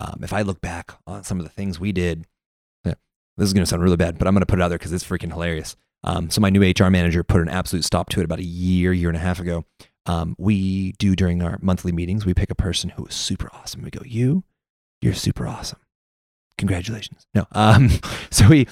Um, 0.00 0.20
if 0.22 0.32
I 0.32 0.42
look 0.42 0.62
back 0.62 0.92
on 1.06 1.24
some 1.24 1.38
of 1.38 1.44
the 1.44 1.50
things 1.50 1.78
we 1.78 1.92
did, 1.92 2.26
yeah, 2.86 2.94
this 3.36 3.48
is 3.48 3.52
going 3.52 3.64
to 3.64 3.68
sound 3.68 3.82
really 3.82 3.98
bad, 3.98 4.16
but 4.16 4.26
I'm 4.26 4.32
going 4.32 4.40
to 4.40 4.46
put 4.46 4.58
it 4.58 4.62
out 4.62 4.68
there 4.68 4.78
because 4.78 4.94
it's 4.94 5.04
freaking 5.04 5.30
hilarious. 5.30 5.76
Um, 6.02 6.30
so 6.30 6.40
my 6.40 6.50
new 6.50 6.62
HR 6.62 6.88
manager 6.88 7.22
put 7.22 7.42
an 7.42 7.48
absolute 7.48 7.84
stop 7.84 8.08
to 8.10 8.20
it 8.20 8.24
about 8.24 8.38
a 8.38 8.44
year, 8.44 8.92
year 8.92 9.08
and 9.08 9.16
a 9.16 9.20
half 9.20 9.40
ago. 9.40 9.64
Um, 10.06 10.34
we 10.38 10.92
do 10.92 11.14
during 11.14 11.42
our 11.42 11.58
monthly 11.60 11.92
meetings, 11.92 12.24
we 12.24 12.34
pick 12.34 12.50
a 12.50 12.54
person 12.54 12.90
who 12.90 13.04
is 13.06 13.14
super 13.14 13.50
awesome. 13.52 13.82
We 13.82 13.90
go, 13.90 14.00
you, 14.04 14.44
you're 15.02 15.14
super 15.14 15.46
awesome. 15.46 15.78
Congratulations. 16.58 17.26
No. 17.34 17.46
Um, 17.52 17.90
so 18.30 18.48
we, 18.48 18.66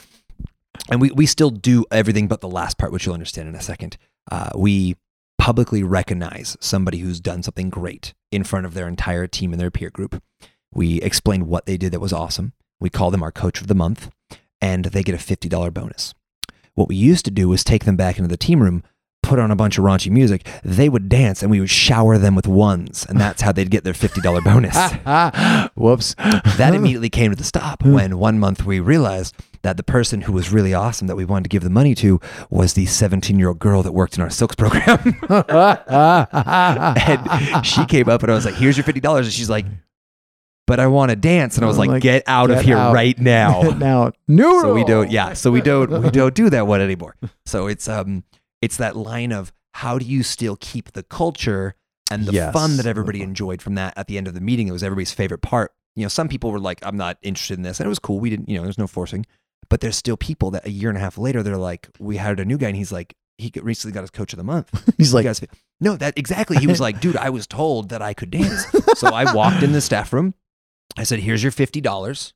and 0.90 1.00
we, 1.00 1.10
we 1.10 1.26
still 1.26 1.50
do 1.50 1.84
everything 1.90 2.28
but 2.28 2.40
the 2.40 2.48
last 2.48 2.78
part, 2.78 2.92
which 2.92 3.04
you'll 3.04 3.14
understand 3.14 3.48
in 3.48 3.54
a 3.54 3.62
second. 3.62 3.98
Uh, 4.30 4.50
we 4.56 4.96
publicly 5.38 5.82
recognize 5.82 6.56
somebody 6.60 6.98
who's 6.98 7.20
done 7.20 7.42
something 7.42 7.70
great 7.70 8.14
in 8.30 8.44
front 8.44 8.66
of 8.66 8.74
their 8.74 8.88
entire 8.88 9.26
team 9.26 9.52
and 9.52 9.60
their 9.60 9.70
peer 9.70 9.90
group. 9.90 10.22
We 10.72 11.00
explain 11.00 11.46
what 11.46 11.66
they 11.66 11.76
did 11.76 11.92
that 11.92 12.00
was 12.00 12.12
awesome. 12.12 12.52
We 12.80 12.90
call 12.90 13.10
them 13.10 13.22
our 13.22 13.32
coach 13.32 13.60
of 13.60 13.66
the 13.66 13.74
month, 13.74 14.10
and 14.60 14.86
they 14.86 15.02
get 15.02 15.14
a 15.14 15.18
$50 15.18 15.72
bonus. 15.72 16.14
What 16.78 16.88
we 16.88 16.94
used 16.94 17.24
to 17.24 17.32
do 17.32 17.48
was 17.48 17.64
take 17.64 17.86
them 17.86 17.96
back 17.96 18.18
into 18.18 18.28
the 18.28 18.36
team 18.36 18.62
room, 18.62 18.84
put 19.24 19.40
on 19.40 19.50
a 19.50 19.56
bunch 19.56 19.78
of 19.78 19.84
raunchy 19.84 20.12
music. 20.12 20.46
They 20.62 20.88
would 20.88 21.08
dance, 21.08 21.42
and 21.42 21.50
we 21.50 21.58
would 21.58 21.70
shower 21.70 22.18
them 22.18 22.36
with 22.36 22.46
ones, 22.46 23.04
and 23.08 23.20
that's 23.20 23.42
how 23.42 23.50
they'd 23.50 23.68
get 23.68 23.82
their 23.82 23.94
$50 23.94 24.44
bonus. 24.44 24.76
Whoops. 25.74 26.14
that 26.14 26.74
immediately 26.76 27.10
came 27.10 27.32
to 27.32 27.36
the 27.36 27.42
stop 27.42 27.82
hmm. 27.82 27.94
when 27.94 28.18
one 28.20 28.38
month 28.38 28.64
we 28.64 28.78
realized 28.78 29.34
that 29.62 29.76
the 29.76 29.82
person 29.82 30.20
who 30.20 30.32
was 30.32 30.52
really 30.52 30.72
awesome 30.72 31.08
that 31.08 31.16
we 31.16 31.24
wanted 31.24 31.42
to 31.42 31.48
give 31.48 31.64
the 31.64 31.68
money 31.68 31.96
to 31.96 32.20
was 32.48 32.74
the 32.74 32.86
17 32.86 33.40
year 33.40 33.48
old 33.48 33.58
girl 33.58 33.82
that 33.82 33.90
worked 33.90 34.16
in 34.16 34.22
our 34.22 34.30
silks 34.30 34.54
program. 34.54 35.16
and 37.50 37.66
she 37.66 37.84
came 37.86 38.08
up 38.08 38.22
and 38.22 38.30
I 38.30 38.36
was 38.36 38.44
like, 38.44 38.54
here's 38.54 38.76
your 38.76 38.84
$50. 38.84 39.18
And 39.18 39.32
she's 39.32 39.50
like, 39.50 39.66
but 40.68 40.78
I 40.78 40.87
want 40.87 41.09
to 41.11 41.16
dance. 41.16 41.57
And 41.57 41.64
I 41.64 41.66
was 41.66 41.78
like, 41.78 41.88
like, 41.88 42.02
get 42.02 42.24
out 42.26 42.50
of 42.50 42.61
here 42.61 42.76
out. 42.76 42.92
right 42.92 43.18
now. 43.18 43.62
now, 43.78 44.12
no. 44.28 44.61
so 44.62 44.74
we 44.74 44.85
don't, 44.85 45.11
yeah. 45.11 45.33
So 45.33 45.50
we 45.50 45.62
don't, 45.62 45.90
we 46.02 46.11
don't 46.11 46.35
do 46.35 46.50
that 46.50 46.66
one 46.68 46.81
anymore. 46.83 47.16
So 47.46 47.66
it's, 47.66 47.88
um, 47.88 48.24
it's 48.61 48.76
that 48.76 48.94
line 48.94 49.33
of 49.33 49.50
how 49.72 49.98
do 49.98 50.04
you 50.04 50.22
still 50.22 50.57
keep 50.61 50.92
the 50.92 51.02
culture 51.02 51.74
and 52.11 52.26
the 52.26 52.33
Yes. 52.33 52.52
fun 52.52 52.76
that 52.76 52.85
everybody 52.85 53.22
enjoyed 53.22 53.62
from 53.62 53.74
that 53.76 53.94
at 53.96 54.07
the 54.07 54.18
end 54.18 54.28
of 54.28 54.35
the 54.35 54.42
meeting. 54.42 54.68
It 54.68 54.72
was 54.72 54.83
everybody's 54.83 55.12
favorite 55.12 55.40
part. 55.40 55.72
You 55.96 56.02
know, 56.02 56.09
some 56.09 56.28
people 56.28 56.52
were 56.52 56.61
like, 56.61 56.78
I'm 56.83 56.98
not 56.98 57.16
interested 57.22 57.57
in 57.57 57.62
this. 57.62 57.81
And 57.81 57.87
it 57.87 57.88
was 57.88 57.98
cool. 57.98 58.20
We 58.20 58.28
didn't, 58.28 58.50
you 58.50 58.59
know, 58.59 58.64
there's 58.64 58.76
no 58.76 58.87
forcing. 58.87 59.24
But 59.70 59.81
there's 59.81 59.96
still 59.96 60.18
people 60.18 60.50
that 60.50 60.66
a 60.66 60.70
year 60.70 60.90
and 60.90 60.98
a 60.98 61.00
half 61.00 61.16
later, 61.16 61.42
they're 61.42 61.57
like, 61.57 61.88
we 61.98 62.18
hired 62.18 62.38
a 62.40 62.44
new 62.44 62.59
guy 62.59 62.68
and 62.68 62.76
he's 62.76 62.92
like, 62.92 63.14
he 63.38 63.50
recently 63.62 63.94
got 63.94 64.02
his 64.02 64.11
coach 64.11 64.35
of 64.35 64.37
the 64.37 64.44
month. 64.44 64.68
He's 64.98 65.14
like, 65.14 65.24
guys, 65.24 65.40
no, 65.81 65.96
that 65.96 66.18
exactly. 66.18 66.59
He 66.59 66.66
was 66.66 66.81
like, 66.81 67.00
dude, 67.00 67.16
I 67.16 67.31
was 67.31 67.46
told 67.46 67.88
that 67.88 68.02
I 68.02 68.12
could 68.12 68.31
dance. 68.31 68.66
So 68.96 69.09
I 69.09 69.33
walked 69.33 69.62
in 69.62 69.72
the 69.72 69.81
staff 69.81 70.12
room. 70.12 70.35
I 70.98 71.04
said, 71.04 71.20
here's 71.20 71.42
your 71.42 71.52
$50. 71.52 72.32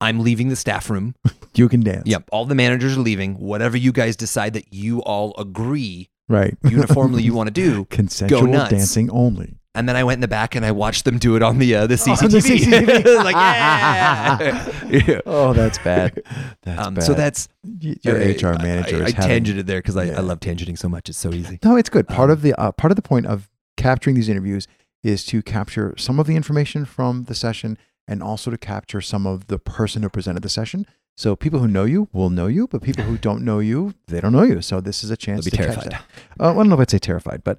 I'm 0.00 0.20
leaving 0.20 0.48
the 0.48 0.56
staff 0.56 0.88
room. 0.90 1.14
you 1.54 1.68
can 1.68 1.80
dance. 1.80 2.04
Yep. 2.06 2.28
All 2.32 2.44
the 2.44 2.54
managers 2.54 2.96
are 2.96 3.00
leaving. 3.00 3.34
Whatever 3.38 3.76
you 3.76 3.92
guys 3.92 4.16
decide 4.16 4.52
that 4.54 4.72
you 4.72 5.00
all 5.02 5.34
agree 5.38 6.08
Right. 6.28 6.56
uniformly 6.64 7.22
you 7.22 7.34
want 7.34 7.48
to 7.48 7.52
do. 7.52 7.84
Consensual 7.86 8.46
nuts. 8.46 8.70
dancing 8.70 9.10
only. 9.10 9.56
And 9.76 9.88
then 9.88 9.96
I 9.96 10.04
went 10.04 10.18
in 10.18 10.20
the 10.20 10.28
back 10.28 10.54
and 10.54 10.64
I 10.64 10.70
watched 10.70 11.04
them 11.04 11.18
do 11.18 11.34
it 11.36 11.42
on 11.42 11.58
the 11.58 11.74
uh, 11.74 11.86
the 11.88 11.94
On 12.22 12.30
the 12.30 12.38
CCTV. 12.38 12.86
CCTV. 12.86 13.24
like, 13.24 13.34
yeah. 13.34 14.70
Yeah. 14.88 15.20
Oh, 15.26 15.52
that's 15.52 15.78
bad. 15.78 16.22
That's 16.62 16.80
Um, 16.86 16.94
bad. 16.94 17.02
so 17.04 17.14
that's 17.14 17.48
your 17.80 18.14
HR 18.16 18.56
manager 18.62 19.02
I, 19.02 19.06
is 19.08 19.14
I 19.14 19.22
having- 19.22 19.44
tangented 19.44 19.66
there 19.66 19.80
because 19.80 19.96
I, 19.96 20.04
Yeah. 20.04 20.18
I 20.18 20.20
love 20.20 20.40
tangenting 20.40 20.78
so 20.78 20.88
much. 20.88 21.08
It's 21.08 21.18
so 21.18 21.32
easy. 21.32 21.58
No, 21.64 21.76
it's 21.76 21.90
good. 21.90 22.06
Part 22.08 22.30
Um, 22.30 22.34
of 22.34 22.42
the 22.42 22.54
uh, 22.54 22.72
part 22.72 22.90
of 22.92 22.96
the 22.96 23.02
point 23.02 23.26
of 23.26 23.50
capturing 23.76 24.14
these 24.16 24.28
interviews 24.28 24.66
is 25.02 25.24
to 25.26 25.42
capture 25.42 25.94
some 25.98 26.18
of 26.20 26.26
the 26.26 26.36
information 26.36 26.84
from 26.84 27.24
the 27.24 27.34
session 27.34 27.76
and 28.08 28.22
also 28.22 28.50
to 28.50 28.58
capture 28.58 29.00
some 29.00 29.26
of 29.26 29.46
the 29.46 29.58
person 29.58 30.02
who 30.02 30.08
presented 30.08 30.42
the 30.42 30.48
session. 30.48 30.86
So 31.16 31.36
people 31.36 31.60
who 31.60 31.68
know 31.68 31.84
you 31.84 32.08
will 32.12 32.28
know 32.30 32.48
you, 32.48 32.66
but 32.66 32.82
people 32.82 33.04
who 33.04 33.16
don't 33.16 33.44
know 33.44 33.60
you, 33.60 33.94
they 34.08 34.20
don't 34.20 34.32
know 34.32 34.42
you. 34.42 34.60
So 34.60 34.80
this 34.80 35.04
is 35.04 35.10
a 35.10 35.16
chance 35.16 35.44
They'll 35.44 35.52
be 35.52 35.56
to 35.56 35.62
terrified. 35.62 35.92
catch 35.92 36.02
that. 36.38 36.44
Uh, 36.44 36.50
I 36.50 36.54
don't 36.54 36.68
know 36.68 36.74
if 36.74 36.80
I'd 36.80 36.90
say 36.90 36.98
terrified, 36.98 37.44
but 37.44 37.58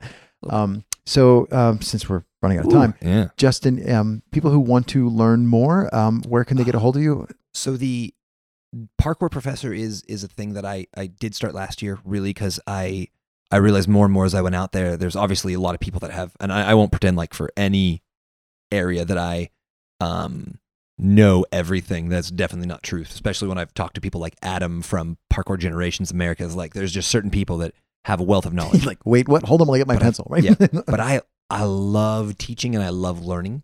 um, 0.50 0.84
so 1.06 1.48
um, 1.52 1.80
since 1.82 2.10
we're 2.10 2.24
running 2.42 2.58
out 2.60 2.66
of 2.66 2.72
time, 2.72 2.96
Ooh, 3.04 3.08
yeah. 3.08 3.28
Justin, 3.38 3.90
um, 3.90 4.24
people 4.32 4.52
who 4.52 4.60
want 4.60 4.88
to 4.90 5.08
learn 5.08 5.48
more, 5.48 5.94
um, 5.96 6.22
where 6.28 6.44
can 6.44 6.58
they 6.58 6.64
get 6.66 6.76
a 6.76 6.80
hold 6.80 6.98
of 6.98 7.02
you? 7.02 7.28
So 7.54 7.78
the 7.78 8.14
parkour 9.02 9.32
professor 9.32 9.74
is 9.74 10.02
is 10.04 10.24
a 10.24 10.28
thing 10.28 10.54
that 10.54 10.66
I 10.66 10.88
I 10.98 11.08
did 11.08 11.34
start 11.34 11.56
last 11.56 11.82
year 11.82 12.00
really 12.04 12.32
because 12.32 12.60
I 12.68 13.08
I 13.52 13.58
realized 13.58 13.88
more 13.88 14.04
and 14.06 14.14
more 14.14 14.26
as 14.26 14.36
I 14.36 14.42
went 14.42 14.56
out 14.56 14.74
there. 14.74 14.98
There's 14.98 15.16
obviously 15.16 15.54
a 15.54 15.60
lot 15.62 15.76
of 15.76 15.80
people 15.80 16.02
that 16.02 16.12
have, 16.12 16.34
and 16.42 16.52
I, 16.52 16.72
I 16.72 16.74
won't 16.74 16.92
pretend 16.92 17.16
like 17.16 17.34
for 17.34 17.52
any 17.56 18.04
area 18.72 19.06
that 19.06 19.18
I 19.18 19.50
um 20.06 20.60
know 20.98 21.46
everything. 21.52 22.08
That's 22.10 22.32
definitely 22.32 22.68
not 22.68 22.84
true. 22.84 23.02
Especially 23.02 23.48
when 23.50 23.58
I've 23.58 23.74
talked 23.74 23.96
to 23.96 24.02
people 24.02 24.22
like 24.22 24.36
Adam 24.42 24.82
from 24.82 25.18
Parkour 25.32 25.58
Generations 25.60 26.12
America. 26.12 26.44
Is 26.44 26.56
like 26.56 26.74
there's 26.74 26.94
just 26.94 27.10
certain 27.10 27.30
people 27.32 27.58
that 27.60 27.74
have 28.06 28.20
a 28.20 28.24
wealth 28.24 28.46
of 28.46 28.54
knowledge. 28.60 28.86
like, 28.86 29.00
wait, 29.06 29.28
what? 29.28 29.44
Hold 29.44 29.62
on, 29.62 29.68
while 29.68 29.76
I 29.76 29.80
get 29.80 29.88
my 29.88 29.96
But 29.96 30.04
I- 30.04 30.06
pencil. 30.06 30.28
Right? 30.30 30.44
yeah. 30.44 30.56
but 30.88 31.00
I 31.00 31.22
I 31.50 31.64
love 31.64 32.38
teaching 32.38 32.76
and 32.76 32.84
I 32.84 32.90
love 32.90 33.26
learning. 33.26 33.64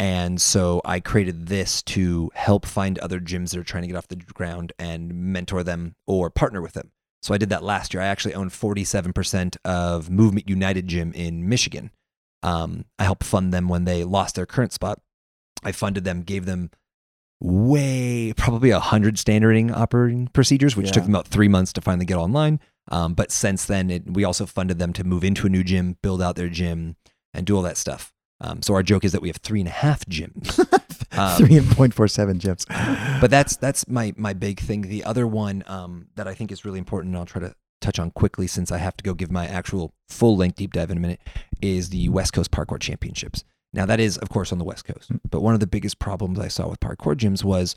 And 0.00 0.40
so 0.40 0.80
I 0.84 0.98
created 0.98 1.46
this 1.46 1.80
to 1.84 2.30
help 2.34 2.66
find 2.66 2.98
other 2.98 3.20
gyms 3.20 3.50
that 3.50 3.60
are 3.60 3.64
trying 3.64 3.82
to 3.84 3.86
get 3.88 3.96
off 3.96 4.08
the 4.08 4.16
ground 4.16 4.72
and 4.78 5.14
mentor 5.14 5.62
them 5.62 5.94
or 6.08 6.28
partner 6.28 6.60
with 6.60 6.72
them. 6.72 6.90
So 7.22 7.32
I 7.32 7.38
did 7.38 7.50
that 7.50 7.62
last 7.62 7.94
year. 7.94 8.02
I 8.02 8.06
actually 8.06 8.34
own 8.34 8.50
47% 8.50 9.56
of 9.64 10.10
Movement 10.10 10.48
United 10.48 10.88
Gym 10.88 11.12
in 11.12 11.48
Michigan. 11.48 11.92
Um, 12.42 12.84
I 12.98 13.04
helped 13.04 13.22
fund 13.22 13.52
them 13.54 13.68
when 13.68 13.84
they 13.84 14.02
lost 14.02 14.34
their 14.34 14.46
current 14.46 14.72
spot. 14.72 15.00
I 15.62 15.72
funded 15.72 16.04
them, 16.04 16.22
gave 16.22 16.46
them 16.46 16.70
way, 17.40 18.32
probably 18.36 18.70
a 18.70 18.80
hundred 18.80 19.18
standarding 19.18 19.72
operating 19.72 20.28
procedures, 20.28 20.76
which 20.76 20.92
took 20.92 21.02
them 21.04 21.14
about 21.14 21.26
three 21.28 21.48
months 21.48 21.72
to 21.74 21.80
finally 21.80 22.06
get 22.06 22.16
online. 22.16 22.60
Um, 22.88 23.14
but 23.14 23.30
since 23.30 23.64
then, 23.66 23.90
it, 23.90 24.10
we 24.10 24.24
also 24.24 24.46
funded 24.46 24.78
them 24.78 24.92
to 24.94 25.04
move 25.04 25.24
into 25.24 25.46
a 25.46 25.50
new 25.50 25.64
gym, 25.64 25.96
build 26.02 26.22
out 26.22 26.36
their 26.36 26.48
gym, 26.48 26.96
and 27.32 27.46
do 27.46 27.56
all 27.56 27.62
that 27.62 27.76
stuff. 27.76 28.12
Um, 28.40 28.60
so 28.60 28.74
our 28.74 28.82
joke 28.82 29.04
is 29.04 29.12
that 29.12 29.22
we 29.22 29.28
have 29.28 29.36
three 29.36 29.60
and 29.60 29.68
a 29.68 29.72
half 29.72 30.04
gyms. 30.06 30.58
Um, 31.16 31.36
Three 31.36 31.58
and 31.58 31.70
point 31.70 31.94
four 31.94 32.08
seven 32.08 32.38
gyms. 32.38 32.64
but 33.20 33.30
that's 33.30 33.56
that's 33.56 33.86
my 33.86 34.14
my 34.16 34.32
big 34.32 34.58
thing. 34.58 34.82
The 34.82 35.04
other 35.04 35.26
one 35.26 35.62
um, 35.66 36.08
that 36.16 36.26
I 36.26 36.34
think 36.34 36.50
is 36.50 36.64
really 36.64 36.78
important, 36.78 37.12
and 37.12 37.18
I'll 37.18 37.26
try 37.26 37.40
to 37.40 37.54
touch 37.82 37.98
on 37.98 38.10
quickly 38.10 38.46
since 38.46 38.72
I 38.72 38.78
have 38.78 38.96
to 38.96 39.04
go 39.04 39.12
give 39.12 39.30
my 39.30 39.46
actual 39.46 39.92
full 40.08 40.36
length 40.36 40.56
deep 40.56 40.72
dive 40.72 40.90
in 40.90 40.96
a 40.96 41.00
minute, 41.00 41.20
is 41.60 41.90
the 41.90 42.08
West 42.08 42.32
Coast 42.32 42.50
Parkour 42.50 42.80
Championships. 42.80 43.44
Now 43.74 43.86
that 43.86 44.00
is, 44.00 44.18
of 44.18 44.28
course, 44.28 44.52
on 44.52 44.58
the 44.58 44.64
West 44.64 44.84
Coast. 44.84 45.10
But 45.30 45.40
one 45.40 45.54
of 45.54 45.60
the 45.60 45.66
biggest 45.66 45.98
problems 45.98 46.38
I 46.38 46.48
saw 46.48 46.68
with 46.68 46.80
parkour 46.80 47.14
gyms 47.16 47.42
was 47.44 47.74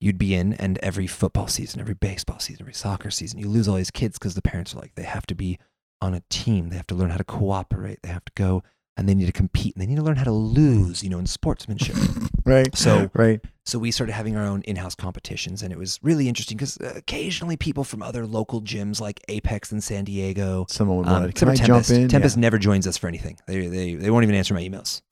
you'd 0.00 0.18
be 0.18 0.34
in, 0.34 0.52
and 0.54 0.78
every 0.78 1.06
football 1.06 1.48
season, 1.48 1.80
every 1.80 1.94
baseball 1.94 2.38
season, 2.38 2.62
every 2.62 2.74
soccer 2.74 3.10
season, 3.10 3.38
you 3.38 3.48
lose 3.48 3.66
all 3.68 3.76
these 3.76 3.90
kids 3.90 4.18
because 4.18 4.34
the 4.34 4.42
parents 4.42 4.74
are 4.74 4.78
like 4.78 4.94
they 4.94 5.02
have 5.04 5.26
to 5.26 5.34
be 5.34 5.58
on 6.00 6.14
a 6.14 6.22
team, 6.30 6.68
they 6.68 6.76
have 6.76 6.86
to 6.88 6.94
learn 6.94 7.10
how 7.10 7.16
to 7.16 7.24
cooperate, 7.24 7.98
they 8.02 8.08
have 8.10 8.24
to 8.24 8.32
go 8.36 8.62
and 8.96 9.08
they 9.08 9.14
need 9.14 9.26
to 9.26 9.32
compete 9.32 9.74
and 9.74 9.82
they 9.82 9.86
need 9.86 9.96
to 9.96 10.02
learn 10.02 10.16
how 10.16 10.24
to 10.24 10.32
lose, 10.32 11.02
you 11.04 11.08
know, 11.10 11.18
in 11.18 11.26
sportsmanship. 11.26 11.96
Right. 12.44 12.74
So 12.74 13.10
Right. 13.12 13.40
so 13.66 13.78
we 13.78 13.90
started 13.90 14.14
having 14.14 14.34
our 14.34 14.44
own 14.44 14.62
in-house 14.62 14.94
competitions, 14.94 15.62
and 15.62 15.70
it 15.70 15.78
was 15.78 15.98
really 16.02 16.28
interesting 16.30 16.56
because 16.56 16.78
occasionally 16.80 17.58
people 17.58 17.84
from 17.84 18.02
other 18.02 18.26
local 18.26 18.62
gyms 18.62 19.02
like 19.02 19.20
Apex 19.28 19.70
in 19.70 19.82
San 19.82 20.04
Diego, 20.04 20.64
Someone 20.70 20.96
would 20.98 21.08
um, 21.08 21.12
want 21.24 21.34
to. 21.34 21.38
Can 21.38 21.48
I 21.50 21.54
jump 21.56 21.66
Tempest. 21.68 21.90
in? 21.90 22.08
Tempest 22.08 22.36
Yeah. 22.36 22.40
never 22.40 22.58
joins 22.58 22.86
us 22.86 22.96
for 22.96 23.06
anything. 23.06 23.36
They, 23.46 23.66
they 23.66 23.94
they 23.96 24.10
won't 24.10 24.22
even 24.22 24.34
answer 24.34 24.54
my 24.54 24.62
emails. 24.62 25.02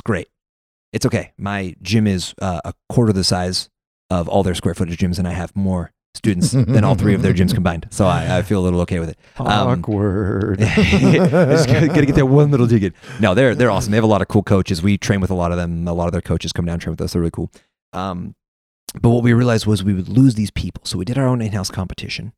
It's 0.00 0.06
great. 0.06 0.28
It's 0.94 1.04
okay. 1.04 1.32
My 1.36 1.74
gym 1.82 2.06
is 2.06 2.34
uh, 2.40 2.62
a 2.64 2.72
quarter 2.88 3.12
the 3.12 3.22
size 3.22 3.68
of 4.08 4.30
all 4.30 4.42
their 4.42 4.54
square 4.54 4.74
footage 4.74 4.98
gyms, 4.98 5.18
and 5.18 5.28
I 5.28 5.32
have 5.32 5.54
more 5.54 5.92
students 6.14 6.52
than 6.52 6.84
all 6.84 6.94
three 6.94 7.12
of 7.12 7.20
their 7.20 7.34
gyms 7.34 7.52
combined. 7.52 7.86
So 7.90 8.06
I, 8.06 8.38
I 8.38 8.42
feel 8.42 8.60
a 8.60 8.64
little 8.64 8.80
okay 8.80 8.98
with 8.98 9.10
it. 9.10 9.18
Um, 9.38 9.46
Awkward. 9.46 10.58
just 10.58 11.68
gotta, 11.68 11.88
gotta 11.88 12.06
get 12.06 12.14
that 12.14 12.24
one 12.24 12.50
little 12.50 12.66
dig 12.66 12.82
in. 12.82 12.94
No, 13.20 13.34
they're 13.34 13.54
they're 13.54 13.70
awesome. 13.70 13.90
They 13.90 13.98
have 13.98 14.04
a 14.04 14.06
lot 14.06 14.22
of 14.22 14.28
cool 14.28 14.42
coaches. 14.42 14.82
We 14.82 14.96
train 14.96 15.20
with 15.20 15.30
a 15.30 15.34
lot 15.34 15.52
of 15.52 15.58
them. 15.58 15.86
A 15.86 15.92
lot 15.92 16.06
of 16.06 16.12
their 16.12 16.22
coaches 16.22 16.50
come 16.50 16.64
down 16.64 16.74
and 16.74 16.82
train 16.82 16.92
with 16.92 17.02
us. 17.02 17.12
They're 17.12 17.20
really 17.20 17.30
cool. 17.30 17.52
Um, 17.92 18.34
but 19.02 19.10
what 19.10 19.22
we 19.22 19.34
realized 19.34 19.66
was 19.66 19.84
we 19.84 19.92
would 19.92 20.08
lose 20.08 20.34
these 20.34 20.50
people. 20.50 20.82
So 20.86 20.96
we 20.96 21.04
did 21.04 21.18
our 21.18 21.26
own 21.26 21.42
in-house 21.42 21.70
competition. 21.70 22.28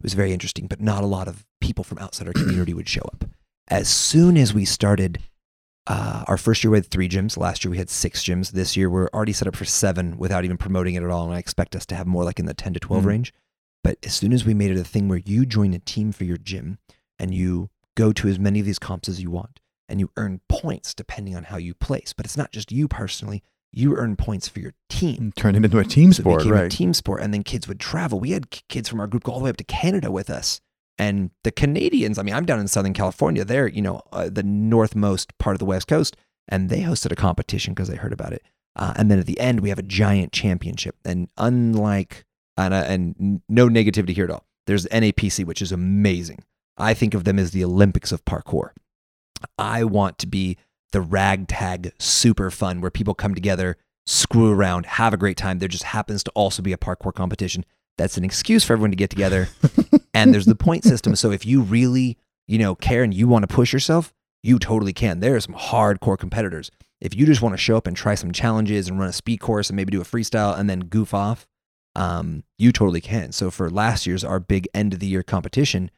It 0.00 0.04
was 0.04 0.14
very 0.14 0.32
interesting, 0.32 0.68
but 0.68 0.80
not 0.80 1.04
a 1.04 1.06
lot 1.06 1.28
of 1.28 1.44
people 1.60 1.84
from 1.84 1.98
outside 1.98 2.28
our 2.28 2.32
community 2.32 2.72
would 2.72 2.88
show 2.88 3.02
up. 3.02 3.26
As 3.68 3.90
soon 3.90 4.38
as 4.38 4.54
we 4.54 4.64
started 4.64 5.18
uh, 5.90 6.24
our 6.28 6.36
first 6.36 6.62
year 6.62 6.70
we 6.70 6.76
had 6.76 6.86
three 6.86 7.08
gyms. 7.08 7.36
Last 7.36 7.64
year 7.64 7.70
we 7.70 7.78
had 7.78 7.90
six 7.90 8.22
gyms. 8.22 8.52
This 8.52 8.76
year 8.76 8.88
we're 8.88 9.08
already 9.08 9.32
set 9.32 9.48
up 9.48 9.56
for 9.56 9.64
seven 9.64 10.16
without 10.18 10.44
even 10.44 10.56
promoting 10.56 10.94
it 10.94 11.02
at 11.02 11.10
all. 11.10 11.24
And 11.24 11.34
I 11.34 11.38
expect 11.38 11.74
us 11.74 11.84
to 11.86 11.94
have 11.96 12.06
more 12.06 12.24
like 12.24 12.38
in 12.38 12.46
the 12.46 12.54
10 12.54 12.74
to 12.74 12.80
12 12.80 13.02
Mhm. 13.02 13.06
range. 13.06 13.34
But 13.82 13.98
as 14.04 14.14
soon 14.14 14.32
as 14.32 14.44
we 14.44 14.54
made 14.54 14.70
it 14.70 14.76
a 14.78 14.84
thing 14.84 15.08
where 15.08 15.18
you 15.18 15.44
join 15.46 15.74
a 15.74 15.78
team 15.80 16.12
for 16.12 16.24
your 16.24 16.36
gym 16.36 16.78
and 17.18 17.34
you 17.34 17.70
go 17.96 18.12
to 18.12 18.28
as 18.28 18.38
many 18.38 18.60
of 18.60 18.66
these 18.66 18.78
comps 18.78 19.08
as 19.08 19.20
you 19.20 19.30
want 19.30 19.58
and 19.88 19.98
you 19.98 20.10
earn 20.16 20.40
points 20.48 20.94
depending 20.94 21.34
on 21.34 21.44
how 21.44 21.56
you 21.56 21.74
place. 21.74 22.12
But 22.16 22.24
it's 22.26 22.36
not 22.36 22.52
just 22.52 22.70
you 22.70 22.86
personally, 22.86 23.42
you 23.72 23.96
earn 23.96 24.16
points 24.16 24.46
for 24.48 24.60
your 24.60 24.74
team. 24.88 25.32
Turn 25.34 25.54
it 25.56 25.64
into 25.64 25.78
a 25.78 25.84
team 25.84 26.12
So 26.12 26.20
it 26.20 26.22
sport, 26.22 26.38
became 26.40 26.52
a 26.52 26.62
right? 26.62 26.70
team 26.70 26.92
sport, 26.94 27.22
and 27.22 27.32
then 27.34 27.42
kids 27.42 27.66
would 27.66 27.80
travel. 27.80 28.20
We 28.20 28.30
had 28.30 28.50
k- 28.50 28.62
kids 28.68 28.88
from 28.88 29.00
our 29.00 29.06
group 29.06 29.24
go 29.24 29.32
all 29.32 29.38
the 29.38 29.44
way 29.44 29.50
up 29.50 29.56
to 29.56 29.64
Canada 29.64 30.10
with 30.12 30.28
us, 30.30 30.60
and 31.00 31.30
the 31.44 31.50
Canadians. 31.50 32.18
I 32.18 32.22
mean, 32.22 32.34
I'm 32.34 32.44
down 32.44 32.60
in 32.60 32.68
Southern 32.68 32.92
California. 32.92 33.44
They're 33.44 33.66
you 33.66 33.82
know 33.82 34.02
uh, 34.12 34.28
the 34.30 34.42
northmost 34.42 35.36
part 35.38 35.54
of 35.54 35.58
the 35.58 35.64
West 35.64 35.88
Coast, 35.88 36.16
and 36.48 36.68
they 36.68 36.82
hosted 36.82 37.10
a 37.10 37.16
competition 37.16 37.74
because 37.74 37.88
they 37.88 37.96
heard 37.96 38.12
about 38.12 38.32
it. 38.32 38.42
Uh, 38.76 38.92
and 38.96 39.10
then 39.10 39.18
at 39.18 39.26
the 39.26 39.40
end, 39.40 39.60
we 39.60 39.70
have 39.70 39.78
a 39.78 39.82
giant 39.82 40.32
championship. 40.32 40.96
And 41.04 41.28
unlike 41.36 42.24
and, 42.56 42.74
uh, 42.74 42.84
and 42.86 43.42
no 43.48 43.68
negativity 43.68 44.10
here 44.10 44.24
at 44.24 44.30
all. 44.30 44.46
There's 44.66 44.86
NAPC, 44.86 45.44
which 45.44 45.62
is 45.62 45.72
amazing. 45.72 46.44
I 46.76 46.94
think 46.94 47.14
of 47.14 47.24
them 47.24 47.38
as 47.38 47.50
the 47.50 47.64
Olympics 47.64 48.12
of 48.12 48.24
parkour. 48.24 48.70
I 49.58 49.84
want 49.84 50.18
to 50.18 50.26
be 50.26 50.56
the 50.92 51.00
ragtag 51.00 51.92
super 51.98 52.50
fun 52.50 52.80
where 52.80 52.90
people 52.90 53.14
come 53.14 53.34
together, 53.34 53.76
screw 54.06 54.52
around, 54.52 54.86
have 54.86 55.14
a 55.14 55.18
great 55.18 55.36
time. 55.36 55.58
There 55.58 55.68
just 55.68 55.84
happens 55.84 56.22
to 56.24 56.30
also 56.34 56.62
be 56.62 56.72
a 56.72 56.76
parkour 56.76 57.14
competition. 57.14 57.64
That's 57.96 58.16
an 58.16 58.24
excuse 58.24 58.64
for 58.64 58.74
everyone 58.74 58.90
to 58.90 58.96
get 58.96 59.10
together. 59.10 59.48
and 60.14 60.34
there's 60.34 60.46
the 60.46 60.54
point 60.54 60.84
system. 60.84 61.14
So 61.16 61.30
if 61.30 61.46
you 61.46 61.62
really, 61.62 62.18
you 62.48 62.58
know, 62.58 62.74
care 62.74 63.02
and 63.02 63.14
you 63.14 63.28
want 63.28 63.48
to 63.48 63.54
push 63.54 63.72
yourself, 63.72 64.12
you 64.42 64.58
totally 64.58 64.92
can. 64.92 65.20
There 65.20 65.36
are 65.36 65.40
some 65.40 65.54
hardcore 65.54 66.18
competitors. 66.18 66.70
If 67.00 67.14
you 67.14 67.26
just 67.26 67.42
want 67.42 67.54
to 67.54 67.58
show 67.58 67.76
up 67.76 67.86
and 67.86 67.96
try 67.96 68.14
some 68.14 68.32
challenges 68.32 68.88
and 68.88 68.98
run 68.98 69.08
a 69.08 69.12
speed 69.12 69.38
course 69.38 69.70
and 69.70 69.76
maybe 69.76 69.90
do 69.90 70.00
a 70.00 70.04
freestyle 70.04 70.58
and 70.58 70.68
then 70.68 70.80
goof 70.80 71.14
off, 71.14 71.46
um, 71.96 72.44
you 72.58 72.72
totally 72.72 73.00
can. 73.00 73.32
So 73.32 73.50
for 73.50 73.70
last 73.70 74.06
year's 74.06 74.24
our 74.24 74.40
big 74.40 74.68
end 74.74 74.92
of 74.92 75.00
the 75.00 75.06
year 75.06 75.22
competition, 75.22 75.90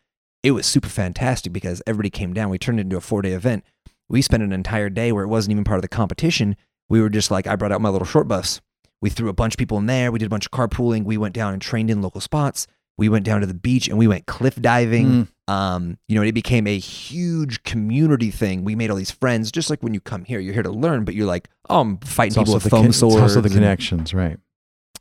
it 0.43 0.53
was 0.53 0.67
super 0.67 0.89
fantastic 0.89 1.53
because 1.53 1.83
everybody 1.87 2.11
came 2.11 2.33
down. 2.33 2.51
We 2.51 2.59
turned 2.59 2.79
it 2.79 2.83
into 2.83 2.97
a 2.97 3.01
four 3.01 3.23
day 3.23 3.33
event. 3.33 3.65
We 4.09 4.23
spent 4.23 4.43
an 4.43 4.53
entire 4.53 4.91
day 4.91 5.13
where 5.13 5.25
it 5.25 5.29
wasn't 5.29 5.53
even 5.53 5.65
part 5.65 5.79
of 5.79 5.83
the 5.83 5.89
competition. 5.89 6.57
We 6.89 7.01
were 7.01 7.09
just 7.09 7.31
like, 7.31 7.47
I 7.47 7.57
brought 7.57 7.73
out 7.73 7.81
my 7.81 7.89
little 7.89 8.07
short 8.07 8.29
bus. 8.29 8.61
We 9.01 9.11
threw 9.11 9.29
a 9.29 9.35
bunch 9.35 9.55
of 9.55 9.59
people 9.59 9.79
in 9.79 9.87
there. 9.87 10.13
We 10.13 10.19
did 10.19 10.27
a 10.27 10.31
bunch 10.31 10.47
of 10.47 10.53
carpooling. 10.53 11.05
We 11.05 11.17
went 11.17 11.35
down 11.35 11.53
and 11.53 11.63
trained 11.63 11.91
in 11.91 12.03
local 12.03 12.21
spots. 12.21 12.67
We 12.99 13.09
went 13.09 13.25
down 13.25 13.41
to 13.41 13.47
the 13.47 13.55
beach 13.55 13.89
and 13.89 13.99
we 13.99 14.07
went 14.07 14.27
cliff 14.27 14.55
diving. 14.61 15.07
Mm. 15.07 15.29
Um, 15.53 15.99
you 16.09 16.15
know, 16.17 16.23
it 16.23 16.33
became 16.33 16.67
a 16.67 16.79
huge 16.79 17.63
community 17.65 18.31
thing. 18.31 18.65
We 18.65 18.75
made 18.77 18.91
all 18.91 18.97
these 18.97 19.11
friends, 19.11 19.51
just 19.51 19.71
like 19.71 19.83
when 19.83 19.93
you 19.95 20.01
come 20.01 20.25
here, 20.25 20.39
you're 20.41 20.55
here 20.55 20.63
to 20.63 20.71
learn, 20.71 21.05
but 21.05 21.15
you're 21.15 21.27
like, 21.27 21.49
oh, 21.69 21.81
I'm 21.81 21.99
fighting 21.99 22.29
It's 22.33 22.39
people 22.39 22.55
with 22.55 22.63
the, 22.65 22.71
foam 22.71 22.81
con- 22.83 22.89
it's 22.91 22.99
swords. 22.99 23.17
also 23.17 23.41
the 23.41 23.49
connections, 23.51 24.15
right? 24.15 24.39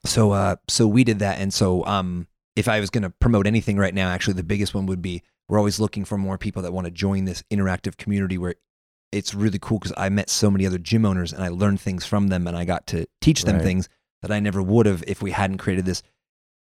so 0.04 0.32
uh 0.32 0.56
so 0.67 0.88
we 0.88 1.04
did 1.04 1.19
that 1.19 1.38
and 1.39 1.54
so 1.54 1.86
um 1.86 2.25
if 2.56 2.67
I 2.67 2.80
was 2.80 2.89
going 2.89 3.04
to 3.04 3.12
promote 3.12 3.45
anything 3.45 3.77
right 3.77 3.93
now 3.93 4.10
actually 4.10 4.34
the 4.34 4.41
biggest 4.43 4.73
one 4.73 4.88
would 4.88 4.99
be 5.01 5.21
we're 5.47 5.60
always 5.60 5.80
looking 5.80 6.06
for 6.06 6.17
more 6.17 6.39
people 6.39 6.63
that 6.63 6.73
want 6.73 6.86
to 6.86 6.91
join 6.91 7.25
this 7.25 7.43
interactive 7.51 7.97
community 7.97 8.36
where 8.39 8.56
it's 9.12 9.36
really 9.36 9.60
cool 9.60 9.80
cuz 9.80 9.93
I 9.95 10.10
met 10.10 10.27
so 10.32 10.49
many 10.49 10.65
other 10.65 10.80
gym 10.80 11.06
owners 11.06 11.32
and 11.34 11.43
I 11.43 11.49
learned 11.49 11.82
things 11.82 12.04
from 12.04 12.30
them 12.30 12.47
and 12.47 12.58
I 12.58 12.65
got 12.65 12.88
to 12.88 13.06
teach 13.21 13.43
them 13.43 13.58
Right. 13.58 13.63
things 13.63 13.89
that 14.23 14.32
I 14.32 14.39
never 14.39 14.63
would 14.63 14.88
have 14.88 15.04
if 15.06 15.21
we 15.21 15.30
hadn't 15.32 15.60
created 15.60 15.86
this 15.86 16.01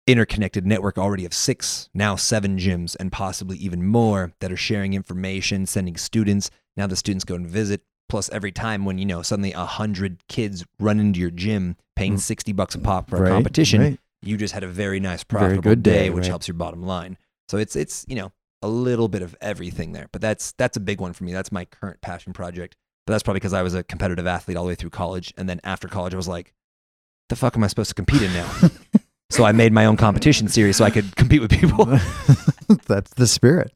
interconnected 0.09 0.67
network 0.67 0.97
already 0.97 1.25
of 1.27 1.35
6 1.35 1.91
now 1.93 2.17
7 2.17 2.59
gyms 2.59 2.97
and 2.99 3.13
possibly 3.13 3.59
even 3.59 3.85
more 3.87 4.33
that 4.41 4.51
are 4.51 4.57
sharing 4.57 4.95
information 4.95 5.67
sending 5.67 5.97
students 5.97 6.51
now 6.79 6.87
the 6.87 6.97
students 6.97 7.25
go 7.25 7.35
and 7.35 7.47
visit 7.47 7.83
plus 8.09 8.31
every 8.31 8.51
time 8.51 8.87
when 8.87 8.97
you 8.97 9.05
know 9.05 9.21
suddenly 9.21 9.53
a 9.53 9.67
hundred 9.67 10.27
kids 10.29 10.65
run 10.81 10.99
into 10.99 11.21
your 11.21 11.31
gym 11.31 11.77
paying 11.95 12.15
Mm. 12.15 12.21
60 12.21 12.53
bucks 12.55 12.75
a 12.75 12.79
pop 12.79 13.11
for 13.11 13.19
right, 13.21 13.29
a 13.31 13.35
competition 13.35 13.81
right. 13.83 13.99
you 14.23 14.39
just 14.39 14.55
had 14.55 14.63
a 14.65 14.67
very 14.67 14.99
nice 14.99 15.23
Very 15.25 15.41
profitable 15.41 15.63
good 15.71 15.83
day, 15.83 16.05
day, 16.05 16.11
which 16.11 16.23
right. 16.23 16.29
helps 16.31 16.49
your 16.49 16.55
bottom 16.55 16.83
line 16.83 17.19
so 17.51 17.59
it's 17.59 17.77
it's 17.77 18.07
you 18.09 18.17
know 18.17 18.33
a 18.63 18.69
little 18.69 19.09
bit 19.09 19.21
of 19.21 19.37
everything 19.43 19.93
there 19.93 20.09
but 20.11 20.23
that's 20.23 20.53
that's 20.53 20.77
a 20.79 20.81
big 20.81 21.03
one 21.03 21.13
for 21.13 21.25
me 21.25 21.33
that's 21.35 21.53
my 21.53 21.67
current 21.67 22.01
passion 22.01 22.33
project 22.33 22.77
but 23.07 23.13
that's 23.13 23.23
probably 23.23 23.41
because 23.41 23.53
i 23.53 23.63
was 23.63 23.75
a 23.75 23.83
competitive 23.85 24.27
athlete 24.27 24.57
all 24.57 24.65
the 24.65 24.69
way 24.69 24.75
through 24.75 24.91
college 24.91 25.35
and 25.37 25.49
then 25.51 25.61
after 25.65 25.87
college 25.87 26.15
i 26.15 26.17
was 26.17 26.27
like 26.29 26.55
the 27.29 27.37
fuck 27.37 27.55
am 27.57 27.63
i 27.63 27.67
supposed 27.67 27.91
to 27.91 27.95
compete 27.95 28.23
in 28.23 28.33
now 28.33 28.51
so 29.31 29.45
i 29.45 29.53
made 29.53 29.73
my 29.73 29.85
own 29.87 29.97
competition 29.97 30.49
series 30.49 30.77
so 30.77 30.85
i 30.85 30.91
could 30.91 31.15
compete 31.17 31.41
with 31.41 31.51
people 31.51 31.87
That's 32.87 33.11
the 33.15 33.27
spirit. 33.27 33.73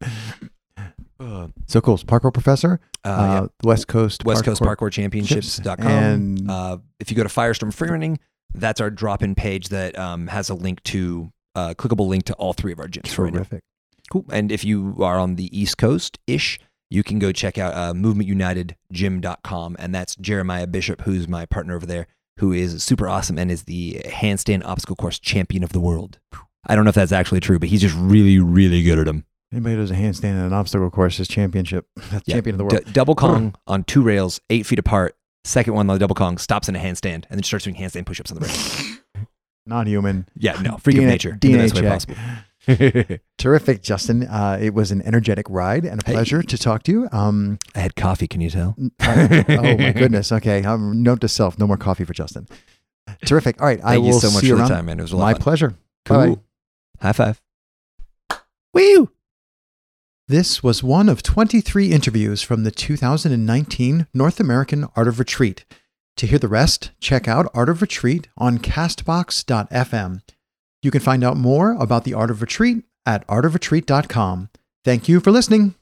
So 1.67 1.81
cool. 1.81 1.97
Parkour 1.99 2.33
professor, 2.33 2.81
uh, 3.05 3.09
uh, 3.09 3.41
yeah. 3.43 3.47
West 3.63 3.89
Coast, 3.89 4.25
west 4.25 4.45
coast 4.45 4.61
Parkour 4.61 4.91
parkour 4.91 4.91
championships.com 4.91 5.87
And- 5.87 6.51
uh, 6.51 6.79
if 7.01 7.11
you 7.11 7.17
go 7.17 7.23
to 7.23 7.29
firestorm 7.29 7.73
Freerunning, 7.75 8.19
that's 8.53 8.81
our 8.81 8.91
drop-in 8.91 9.35
page 9.35 9.69
that 9.69 9.99
um, 9.99 10.27
has 10.27 10.51
a 10.51 10.55
link 10.55 10.83
to 10.85 11.31
uh, 11.55 11.75
clickable 11.75 12.09
link 12.09 12.25
to 12.25 12.35
all 12.35 12.53
three 12.53 12.73
of 12.73 12.81
our 12.81 12.89
gyms 12.89 13.09
for 13.09 13.27
right 13.27 13.63
Cool. 14.11 14.27
And 14.31 14.53
if 14.53 14.63
you 14.65 14.97
are 15.01 15.19
on 15.19 15.37
the 15.37 15.49
East 15.59 15.79
Coast 15.79 16.19
ish, 16.27 16.59
you 16.91 17.03
can 17.03 17.19
go 17.19 17.33
check 17.33 17.57
out 17.57 17.73
uh, 17.73 17.95
movementunitedgym.com. 17.95 19.77
And 19.79 19.95
that's 19.95 20.17
Jeremiah 20.17 20.67
Bishop, 20.67 21.03
who's 21.03 21.29
my 21.29 21.47
partner 21.47 21.77
over 21.77 21.87
there, 21.87 22.09
who 22.39 22.53
is 22.53 22.83
super 22.83 23.09
awesome 23.09 23.39
and 23.39 23.51
is 23.51 23.65
the 23.65 24.01
handstand 24.07 24.65
obstacle 24.65 24.97
course 24.97 25.19
champion 25.19 25.63
of 25.63 25.73
the 25.73 25.81
world. 25.81 26.19
I 26.67 26.75
don't 26.75 26.85
know 26.85 26.89
if 26.91 26.95
that's 26.95 27.13
actually 27.13 27.41
true, 27.41 27.59
but 27.59 27.69
he's 27.69 27.81
just 27.81 27.95
really, 27.97 28.39
really 28.39 28.83
good 28.83 28.99
at 28.99 29.07
them. 29.07 29.25
Anybody 29.53 29.75
who 29.75 29.81
does 29.83 29.91
a 29.91 29.95
handstand 29.95 30.31
in 30.33 30.37
an 30.39 30.53
obstacle 30.53 30.89
course 30.91 31.21
is 31.21 31.29
championship. 31.29 31.87
That's 32.11 32.27
Yeah. 32.27 32.37
champion 32.37 32.55
of 32.55 32.59
the 32.59 32.65
world. 32.65 32.85
D- 32.87 32.93
double 32.93 33.15
Kong 33.15 33.55
on 33.67 33.85
two 33.85 34.01
rails, 34.01 34.41
eight 34.49 34.65
feet 34.65 34.79
apart. 34.79 35.15
Second 35.45 35.75
one 35.75 35.91
on 35.91 35.95
the 35.95 35.99
double 35.99 36.15
Kong 36.15 36.39
stops 36.39 36.71
in 36.71 36.77
a 36.77 36.79
handstand 36.79 37.25
and 37.29 37.33
then 37.33 37.43
starts 37.43 37.65
doing 37.67 37.77
handstand 37.77 38.07
push 38.07 38.19
ups 38.19 38.33
on 38.33 38.39
the 38.41 38.47
rail. 38.47 39.27
Non 39.67 39.87
human. 39.87 40.27
Yeah, 40.37 40.61
no, 40.61 40.77
freak 40.79 40.97
of 40.97 41.05
DNA 41.05 41.07
nature. 41.07 41.39
the 41.41 41.53
best 41.55 41.75
way 41.75 41.83
check. 41.83 41.91
possible. 41.93 42.15
Terrific, 43.39 43.83
Justin. 43.83 44.25
Uh, 44.25 44.59
it 44.61 44.73
was 44.75 44.91
an 44.93 45.03
energetic 45.03 45.47
ride 45.51 45.85
and 45.85 46.01
a 46.01 46.05
pleasure 46.05 46.43
to 46.43 46.59
talk 46.59 46.83
to 46.85 46.93
you. 46.93 47.09
Um, 47.13 47.59
I 47.75 47.81
had 47.81 47.97
coffee, 47.97 48.29
can 48.29 48.41
you 48.41 48.51
tell? 48.51 48.77
uh, 49.01 49.45
oh 49.49 49.77
my 49.77 49.93
goodness. 49.97 50.31
Okay. 50.33 50.65
Um, 50.65 51.03
note 51.03 51.21
to 51.23 51.29
self: 51.29 51.59
no 51.59 51.67
more 51.67 51.77
coffee 51.77 52.05
for 52.05 52.13
Justin. 52.13 52.47
Terrific. 53.27 53.61
All 53.61 53.67
right. 53.67 53.81
I 53.83 53.95
Thank 53.95 54.01
will 54.05 54.07
you 54.15 54.21
so 54.21 54.31
much 54.31 54.41
for 54.41 54.47
you 54.47 54.57
the 54.57 54.67
time, 54.69 54.87
man. 54.87 54.99
It 54.99 55.03
was 55.03 55.13
a 55.13 55.17
lot 55.17 55.25
My 55.25 55.33
fun. 55.33 55.43
pleasure. 55.43 55.75
Cool. 56.05 56.37
Bye. 56.37 56.43
High 57.01 57.13
five. 57.13 57.43
Woo! 58.73 59.11
This 60.29 60.63
was 60.63 60.83
one 60.83 61.09
of 61.09 61.23
23 61.23 61.91
interviews 61.93 62.43
from 62.43 62.63
the 62.63 62.71
2019 62.71 64.07
North 64.15 64.41
American 64.41 64.87
Art 64.97 65.09
of 65.09 65.19
Retreat. 65.19 65.65
To 66.17 66.27
hear 66.27 66.39
the 66.39 66.49
rest, 66.49 66.93
check 67.01 67.27
out 67.27 67.51
Art 67.55 67.69
of 67.69 67.83
Retreat 67.83 68.29
on 68.39 68.59
castbox.fm. 68.59 70.23
You 70.83 70.91
can 70.91 71.01
find 71.01 71.23
out 71.23 71.37
more 71.37 71.73
about 71.73 72.05
the 72.05 72.15
Art 72.15 72.31
of 72.31 72.41
Retreat 72.41 72.85
at 73.07 73.27
artofretreat.com. 73.29 74.51
Thank 74.85 75.09
you 75.09 75.21
for 75.21 75.31
listening. 75.31 75.77